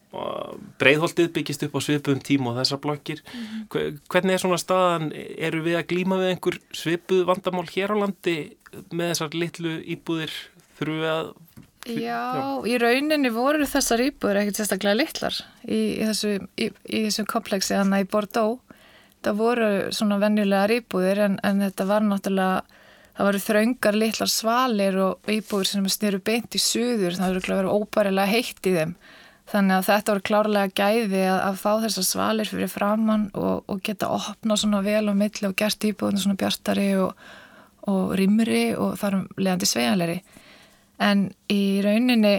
breiðholtið 0.81 1.31
byggist 1.33 1.63
upp 1.65 1.77
á 1.77 1.81
svipum 1.81 2.19
tíma 2.21 2.51
og 2.51 2.59
þessar 2.59 2.81
blokkir. 2.83 3.21
Mm 3.23 3.45
-hmm. 3.45 3.99
hvernig 4.09 4.33
er 4.33 4.41
svona 4.43 4.57
staðan? 4.61 5.11
Eru 5.37 5.63
við 5.63 5.77
að 5.79 5.87
glýma 5.91 6.19
við 6.21 6.29
einhver 6.33 6.59
svipuð 6.71 7.25
vandamál 7.25 7.67
hér 7.69 7.93
á 7.93 7.97
landi 7.97 8.37
með 8.91 9.09
þessar 9.13 9.33
litlu 9.33 9.73
íbúðir? 9.81 10.33
Þurfum 10.77 11.01
við 11.01 11.09
að 11.09 11.33
Já, 11.83 12.39
Já. 12.39 12.63
í 12.63 12.77
rauninni 12.79 13.29
voru 13.29 13.65
þessar 13.67 13.99
íbúðir 13.99 14.39
ekkert 14.39 14.55
sérstaklega 14.55 14.95
litlar 14.95 15.35
í, 15.67 15.99
í 15.99 16.05
þessu, 16.07 16.47
í, 16.55 16.69
í 16.87 16.99
þessu 17.09 17.25
kompleksi 17.27 17.75
þannig 17.75 18.05
í 18.05 18.09
Bordeaux. 18.13 18.61
Það 19.23 19.35
voru 19.39 19.67
svona 19.91 20.19
venjulegar 20.19 20.71
íbúðir 20.71 21.19
en, 21.25 21.35
en 21.43 21.59
þetta 21.59 21.85
var 21.85 22.05
náttúrulega 22.07 22.63
það 23.17 23.27
voru 23.27 23.41
þraungar 23.43 23.99
litlar 23.99 24.31
svalir 24.31 24.97
og 25.03 25.27
íbúðir 25.27 25.69
sem 25.73 25.89
styrir 25.91 26.23
beint 26.23 26.55
í 26.55 26.61
suður. 26.61 27.19
Það 27.19 27.51
voru 27.51 27.75
óbærilega 27.81 28.31
heitt 28.31 28.63
í 28.63 28.75
þeim 28.77 28.95
Þannig 29.51 29.75
að 29.75 29.87
þetta 29.89 30.13
voru 30.13 30.23
klárlega 30.29 30.73
gæði 30.79 31.23
að, 31.27 31.39
að 31.49 31.57
fá 31.59 31.71
þessar 31.83 32.05
svalir 32.07 32.49
fyrir 32.49 32.71
framann 32.71 33.25
og, 33.35 33.65
og 33.69 33.81
geta 33.85 34.09
opna 34.15 34.57
svona 34.57 34.79
vel 34.85 35.11
á 35.11 35.13
milli 35.13 35.49
og 35.49 35.55
gert 35.59 35.83
íbúðinu 35.83 36.23
svona 36.23 36.39
bjartari 36.39 36.89
og, 37.03 37.11
og 37.91 38.13
rimri 38.17 38.65
og 38.79 38.95
þarum 39.01 39.27
leðandi 39.37 39.69
sveianleiri. 39.69 40.19
En 41.03 41.27
í 41.51 41.81
rauninni 41.83 42.37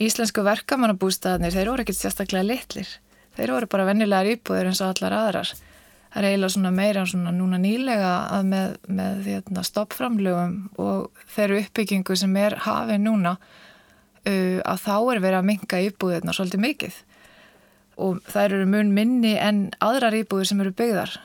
íslensku 0.00 0.42
verkamannabústaðanir, 0.46 1.52
þeir 1.52 1.72
voru 1.74 1.84
ekkert 1.84 2.00
sérstaklega 2.00 2.46
litlir. 2.46 2.88
þeir 3.36 3.52
voru 3.54 3.68
bara 3.70 3.86
vennilegar 3.86 4.32
íbúðir 4.32 4.70
eins 4.70 4.80
og 4.80 4.94
allar 4.94 5.14
aðrar 5.16 5.52
það 6.10 6.22
er 6.22 6.28
eiginlega 6.28 6.54
svona 6.56 6.72
meira 6.74 7.06
svona 7.06 7.32
núna 7.34 7.58
nýlega 7.60 8.10
að 8.34 8.46
með, 8.50 8.76
með 8.90 9.26
hérna, 9.28 9.64
stoppframlögum 9.66 10.54
og 10.82 11.24
þeirru 11.36 11.60
uppbyggingu 11.64 12.16
sem 12.18 12.36
er 12.40 12.58
hafið 12.66 13.04
núna 13.04 13.36
uh, 14.28 14.58
að 14.64 14.84
þá 14.84 14.96
er 14.98 15.22
verið 15.24 15.38
að 15.38 15.48
minga 15.50 15.82
íbúðirna 15.86 16.36
svolítið 16.36 16.64
mikið. 16.66 17.00
Og 18.00 18.20
það 18.30 18.46
eru 18.46 18.70
mun 18.70 18.94
minni 18.96 19.34
en 19.36 19.68
aðrar 19.84 20.16
íbúðir 20.16 20.50
sem 20.50 20.62
eru 20.64 20.72
byggðar 20.76 21.18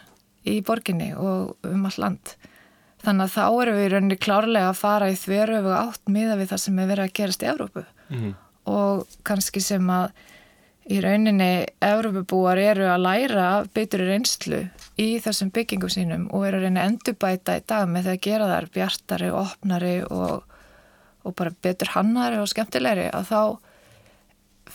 í 0.45 0.59
borginni 0.65 1.13
og 1.15 1.55
um 1.65 1.87
all 1.87 1.97
land. 2.01 2.35
Þannig 3.05 3.27
að 3.27 3.35
þá 3.35 3.45
eru 3.61 3.75
við 3.77 3.91
rauninni 3.93 4.17
klárlega 4.17 4.69
að 4.71 4.79
fara 4.81 5.11
í 5.11 5.17
þverju 5.19 5.61
og 5.63 5.75
átt 5.77 6.09
miða 6.11 6.39
við 6.39 6.51
það 6.53 6.63
sem 6.63 6.79
er 6.79 6.89
verið 6.91 7.05
að 7.05 7.17
gerast 7.19 7.45
í 7.45 7.51
Evrópu. 7.51 7.85
Mm 8.05 8.17
-hmm. 8.17 8.33
og 8.65 9.07
kannski 9.25 9.61
sem 9.61 9.89
að 9.89 10.11
í 10.85 10.99
rauninni 11.01 11.65
Európabúar 11.83 12.59
eru 12.61 12.89
að 12.89 13.05
læra 13.05 13.45
betur 13.73 14.03
reynslu 14.05 14.65
í 15.01 15.07
þessum 15.23 15.49
byggingum 15.53 15.89
sínum 15.89 16.27
og 16.29 16.45
eru 16.47 16.59
að 16.59 16.67
reyna 16.67 16.85
endurbæta 16.89 17.57
í 17.57 17.63
dag 17.65 17.87
með 17.89 18.09
það 18.09 18.17
að 18.17 18.25
gera 18.27 18.49
þær 18.51 18.67
bjartari 18.75 19.31
og 19.31 19.39
opnari 19.41 19.95
og, 20.05 20.43
og 21.25 21.35
bara 21.37 21.53
betur 21.65 21.91
hannari 21.95 22.39
og 22.41 22.49
skemmtilegri 22.51 23.09
að 23.09 23.31
þá 23.31 23.41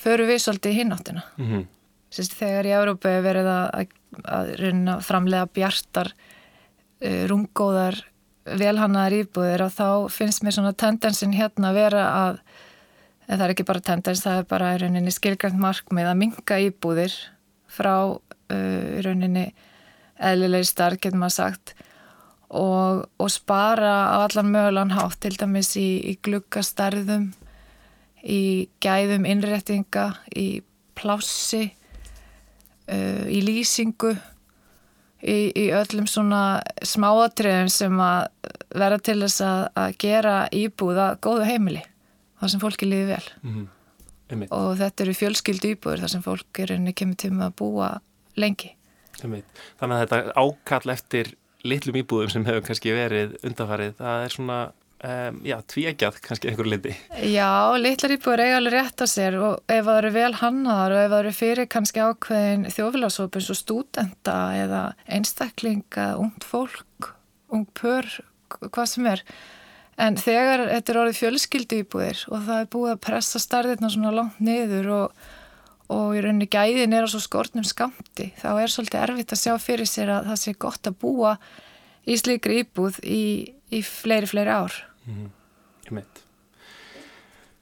förum 0.01 0.31
við 0.31 0.43
svolítið 0.45 0.73
í 0.73 0.81
hináttina 0.81 1.25
mm 1.37 1.47
-hmm. 1.47 1.69
Sérst, 2.11 2.35
þegar 2.35 2.67
í 2.67 2.75
Európa 2.75 3.09
er 3.09 3.23
verið 3.23 3.47
að, 3.47 3.87
að 4.25 4.49
að 4.91 5.03
framlega 5.07 5.47
bjartar 5.47 6.09
uh, 6.11 7.27
rungóðar 7.31 8.05
velhannaðar 8.45 9.13
íbúðir 9.13 9.63
og 9.63 9.71
þá 9.71 10.11
finnst 10.11 10.43
mér 10.43 10.57
svona 10.57 10.73
tendensin 10.73 11.33
hérna 11.33 11.71
að 11.71 11.75
vera 11.75 12.05
að 12.27 12.41
en 13.29 13.39
það 13.39 13.45
er 13.45 13.51
ekki 13.55 13.69
bara 13.69 13.81
tendens, 13.81 14.23
það 14.25 14.39
er 14.39 14.47
bara 14.51 14.73
í 14.75 14.79
rauninni 14.83 15.13
skilgrænt 15.15 15.61
markmið 15.61 16.09
að 16.11 16.17
minga 16.17 16.59
íbúðir 16.67 17.15
frá 17.71 17.95
uh, 18.11 18.99
í 18.99 19.03
rauninni 19.07 19.53
eðlilegir 20.19 20.67
starf, 20.67 20.99
getur 20.99 21.21
maður 21.21 21.37
sagt 21.37 21.75
og, 22.51 23.07
og 23.19 23.31
spara 23.31 23.93
á 24.11 24.27
allan 24.27 24.51
mögulegan 24.51 24.97
hátt, 24.97 25.21
til 25.23 25.37
dæmis 25.39 25.77
í, 25.79 25.89
í 26.11 26.17
glukkastarðum 26.25 27.31
í 28.27 28.69
gæðum 28.83 29.27
innréttinga 29.29 30.07
í 30.37 30.63
plássi 30.99 31.71
uh, 32.91 33.25
í 33.31 33.41
lýsingu 33.47 34.13
í, 35.23 35.39
í 35.55 35.67
öllum 35.77 36.09
svona 36.11 36.61
smáatriðum 36.83 37.71
sem 37.73 38.03
að 38.03 38.27
vera 38.75 38.99
til 38.99 39.21
þess 39.23 39.45
að, 39.47 39.63
að 39.83 39.97
gera 40.03 40.35
íbúða 40.55 41.13
góðu 41.23 41.47
heimili 41.49 41.85
þar 42.41 42.55
sem 42.55 42.63
fólki 42.63 42.89
líði 42.89 43.15
vel 43.15 43.25
mm 43.43 43.55
-hmm. 43.55 44.47
og 44.51 44.77
þetta 44.81 45.05
eru 45.05 45.17
fjölskyldu 45.23 45.75
íbúður 45.77 46.05
þar 46.05 46.15
sem 46.17 46.27
fólk 46.27 46.63
er 46.65 46.75
einnig 46.77 46.99
kemur 46.99 47.17
til 47.17 47.33
með 47.33 47.47
að 47.51 47.57
búa 47.63 47.91
lengi. 48.37 48.75
Þannig 49.21 49.45
að 49.81 50.01
þetta 50.01 50.21
ákall 50.37 50.93
eftir 50.95 51.35
litlum 51.67 52.01
íbúðum 52.01 52.33
sem 52.33 52.47
hefur 52.49 52.67
kannski 52.67 52.95
verið 52.97 53.35
undafarið, 53.47 53.97
það 54.01 54.25
er 54.25 54.35
svona 54.35 54.59
um, 55.05 55.41
já, 55.47 55.57
tvíegjað 55.73 56.19
kannski 56.25 56.51
einhver 56.51 56.69
liti 56.71 56.95
Já, 57.31 57.77
litlar 57.81 58.17
íbúður 58.17 58.45
eiga 58.45 58.59
alveg 58.61 58.77
rétt 58.77 59.05
á 59.05 59.07
sér 59.11 59.39
og 59.41 59.63
ef 59.71 59.87
það 59.87 60.01
eru 60.03 60.13
vel 60.17 60.33
hannaðar 60.41 60.97
og 60.97 61.03
ef 61.05 61.13
það 61.13 61.23
eru 61.23 61.37
fyrir 61.39 61.71
kannski 61.77 62.05
ákveðin 62.05 62.69
þjófélagsópin 62.75 63.47
svo 63.47 63.57
stúdenta 63.59 64.39
eða 64.59 64.83
einstaklinga, 65.09 66.13
ungt 66.21 66.47
fólk 66.49 67.15
ung 67.51 67.67
pör, 67.75 68.07
hvað 68.61 68.87
sem 68.93 69.09
er. 69.11 69.25
En 70.01 70.17
þegar 70.17 70.65
þetta 70.71 70.93
er 70.93 70.99
orðið 71.03 71.19
fjölskyldu 71.19 71.81
íbúðir 71.83 72.23
og 72.31 72.47
það 72.47 72.63
er 72.63 72.71
búið 72.73 72.93
að 72.95 73.03
pressa 73.05 73.41
starðirna 73.43 73.91
svona 73.93 74.15
langt 74.17 74.39
niður 74.41 74.93
og, 74.97 75.27
og 75.91 76.15
í 76.15 76.23
rauninni 76.23 76.49
gæðin 76.51 76.95
er 76.95 77.07
á 77.07 77.09
svo 77.11 77.21
skortnum 77.23 77.67
skamti, 77.67 78.31
þá 78.39 78.51
er 78.63 78.73
svolítið 78.73 79.05
erfitt 79.05 79.35
að 79.35 79.43
sjá 79.43 79.55
fyrir 79.63 79.91
sér 79.91 80.15
að 80.17 80.31
það 80.31 80.41
sé 80.45 80.55
gott 80.67 80.91
að 80.91 80.99
búa 81.03 81.37
í 82.07 82.17
slíkri 82.19 82.63
íbúð 82.65 83.01
í, 83.05 83.23
í 83.75 83.83
fleiri, 83.87 84.31
fleiri 84.31 84.55
ár. 84.55 84.77
Mm. 85.07 85.31
Ég 85.89 85.97
meint. 85.99 86.23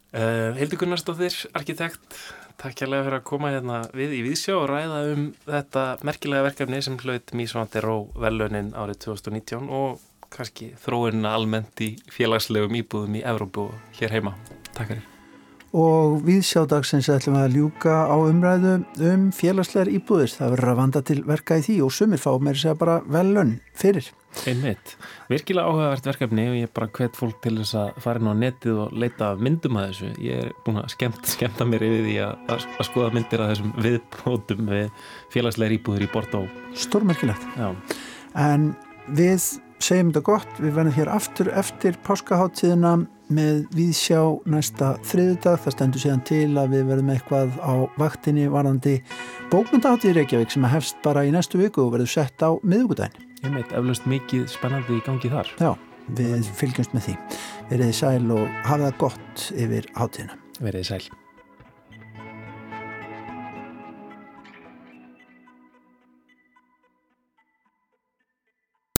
Uh, 0.08 0.56
Hildur 0.56 0.80
Gunnarsdóttir, 0.80 1.34
arkitekt, 1.56 2.20
takk 2.60 2.76
kærlega 2.80 3.06
fyrir 3.06 3.18
að 3.20 3.26
koma 3.28 3.52
hérna 3.52 3.82
við 3.96 4.16
í 4.18 4.22
Víðsjó 4.24 4.62
og 4.62 4.70
ræða 4.72 5.02
um 5.12 5.26
þetta 5.48 5.84
merkilega 6.08 6.46
verkefni 6.48 6.80
sem 6.84 6.96
hlaut 7.02 7.34
Mísvandir 7.36 7.88
og 7.92 8.16
velunin 8.16 8.72
árið 8.76 9.02
2019 9.08 9.68
og 9.68 10.00
kannski 10.32 10.72
þróunina 10.80 11.36
almennt 11.36 11.84
í 11.84 11.94
félagslegum 12.12 12.80
íbúðum 12.82 13.20
í 13.20 13.24
Evrópu 13.24 13.68
og 13.68 14.00
hér 14.00 14.18
heima. 14.18 14.36
Takk 14.74 14.92
fyrir. 14.94 15.17
Og 15.76 16.22
við 16.24 16.46
sjádagsins 16.48 17.10
ætlum 17.12 17.36
að 17.36 17.58
ljúka 17.58 17.92
á 18.08 18.16
umræðu 18.16 18.78
um 19.04 19.26
félagslegar 19.36 19.90
íbúðir. 19.92 20.30
Það 20.32 20.54
verður 20.54 20.70
að 20.72 20.78
vanda 20.78 21.02
til 21.04 21.18
verka 21.28 21.58
í 21.60 21.64
því 21.66 21.76
og 21.84 21.92
sumir 21.92 22.22
fá 22.22 22.30
mér 22.40 22.56
segja 22.56 22.78
bara 22.78 22.94
velun 23.04 23.58
fyrir. 23.76 24.08
Einmitt. 24.48 24.94
Virkilega 25.28 25.68
áhugavert 25.68 26.08
verkefni 26.08 26.46
og 26.48 26.56
ég 26.56 26.68
er 26.68 26.72
bara 26.72 26.88
hvet 26.96 27.18
fólk 27.18 27.42
til 27.44 27.58
þess 27.58 27.76
að 27.80 28.00
fara 28.04 28.22
inn 28.22 28.30
á 28.32 28.40
netið 28.40 28.80
og 28.84 28.96
leita 28.96 29.28
myndum 29.36 29.76
að 29.80 29.90
þessu. 29.90 30.10
Ég 30.24 30.46
er 30.46 30.56
búin 30.64 30.80
að 30.80 30.88
skemmt, 30.94 31.20
skemmta 31.34 31.68
mér 31.68 31.84
yfir 31.84 32.04
því 32.06 32.16
að, 32.24 32.64
að 32.64 32.88
skoða 32.88 33.12
myndir 33.18 33.44
að 33.44 33.52
þessum 33.52 33.76
viðbótum 33.84 34.72
við 34.72 35.04
félagslegar 35.36 35.76
íbúðir 35.76 36.06
í 36.08 36.10
Bortó. 36.14 36.42
Stórmerkilegt. 36.86 37.44
Já. 37.60 37.68
En 38.40 38.70
við 39.12 39.36
segjum 39.84 40.14
þetta 40.14 40.26
gott, 40.32 40.58
við 40.62 40.76
verðum 40.80 40.96
hér 40.96 41.12
aftur 41.12 41.52
eftir 41.52 42.00
páskaháttíðina 42.08 42.96
með 43.34 43.64
viðsjá 43.76 44.20
næsta 44.48 44.94
þriðudag 45.08 45.60
það 45.64 45.74
stendur 45.76 46.04
síðan 46.04 46.24
til 46.28 46.46
að 46.60 46.74
við 46.74 46.84
verðum 46.92 47.12
eitthvað 47.14 47.58
á 47.60 47.74
vaktinni 48.00 48.48
varðandi 48.52 48.96
bókmyndaháttíð 49.52 50.18
Reykjavík 50.18 50.54
sem 50.54 50.66
að 50.68 50.74
hefst 50.78 51.00
bara 51.04 51.26
í 51.28 51.32
næstu 51.34 51.60
viku 51.60 51.84
og 51.84 51.94
verður 51.96 52.14
sett 52.14 52.44
á 52.44 52.56
miðugudagin 52.62 53.28
Ég 53.44 53.54
meit 53.54 53.70
eflaust 53.70 54.08
mikið 54.10 54.48
spennandi 54.50 54.96
í 54.98 55.04
gangi 55.06 55.30
þar. 55.30 55.52
Já, 55.62 55.70
við 56.18 56.50
fylgjumst 56.58 56.96
með 56.96 57.06
því. 57.06 57.16
Verðið 57.70 57.96
sæl 58.00 58.34
og 58.34 58.60
hafa 58.66 58.82
það 58.88 59.00
gott 59.04 59.48
yfir 59.54 59.90
háttíðina 59.94 60.38
Verðið 60.58 60.92
sæl 60.92 61.27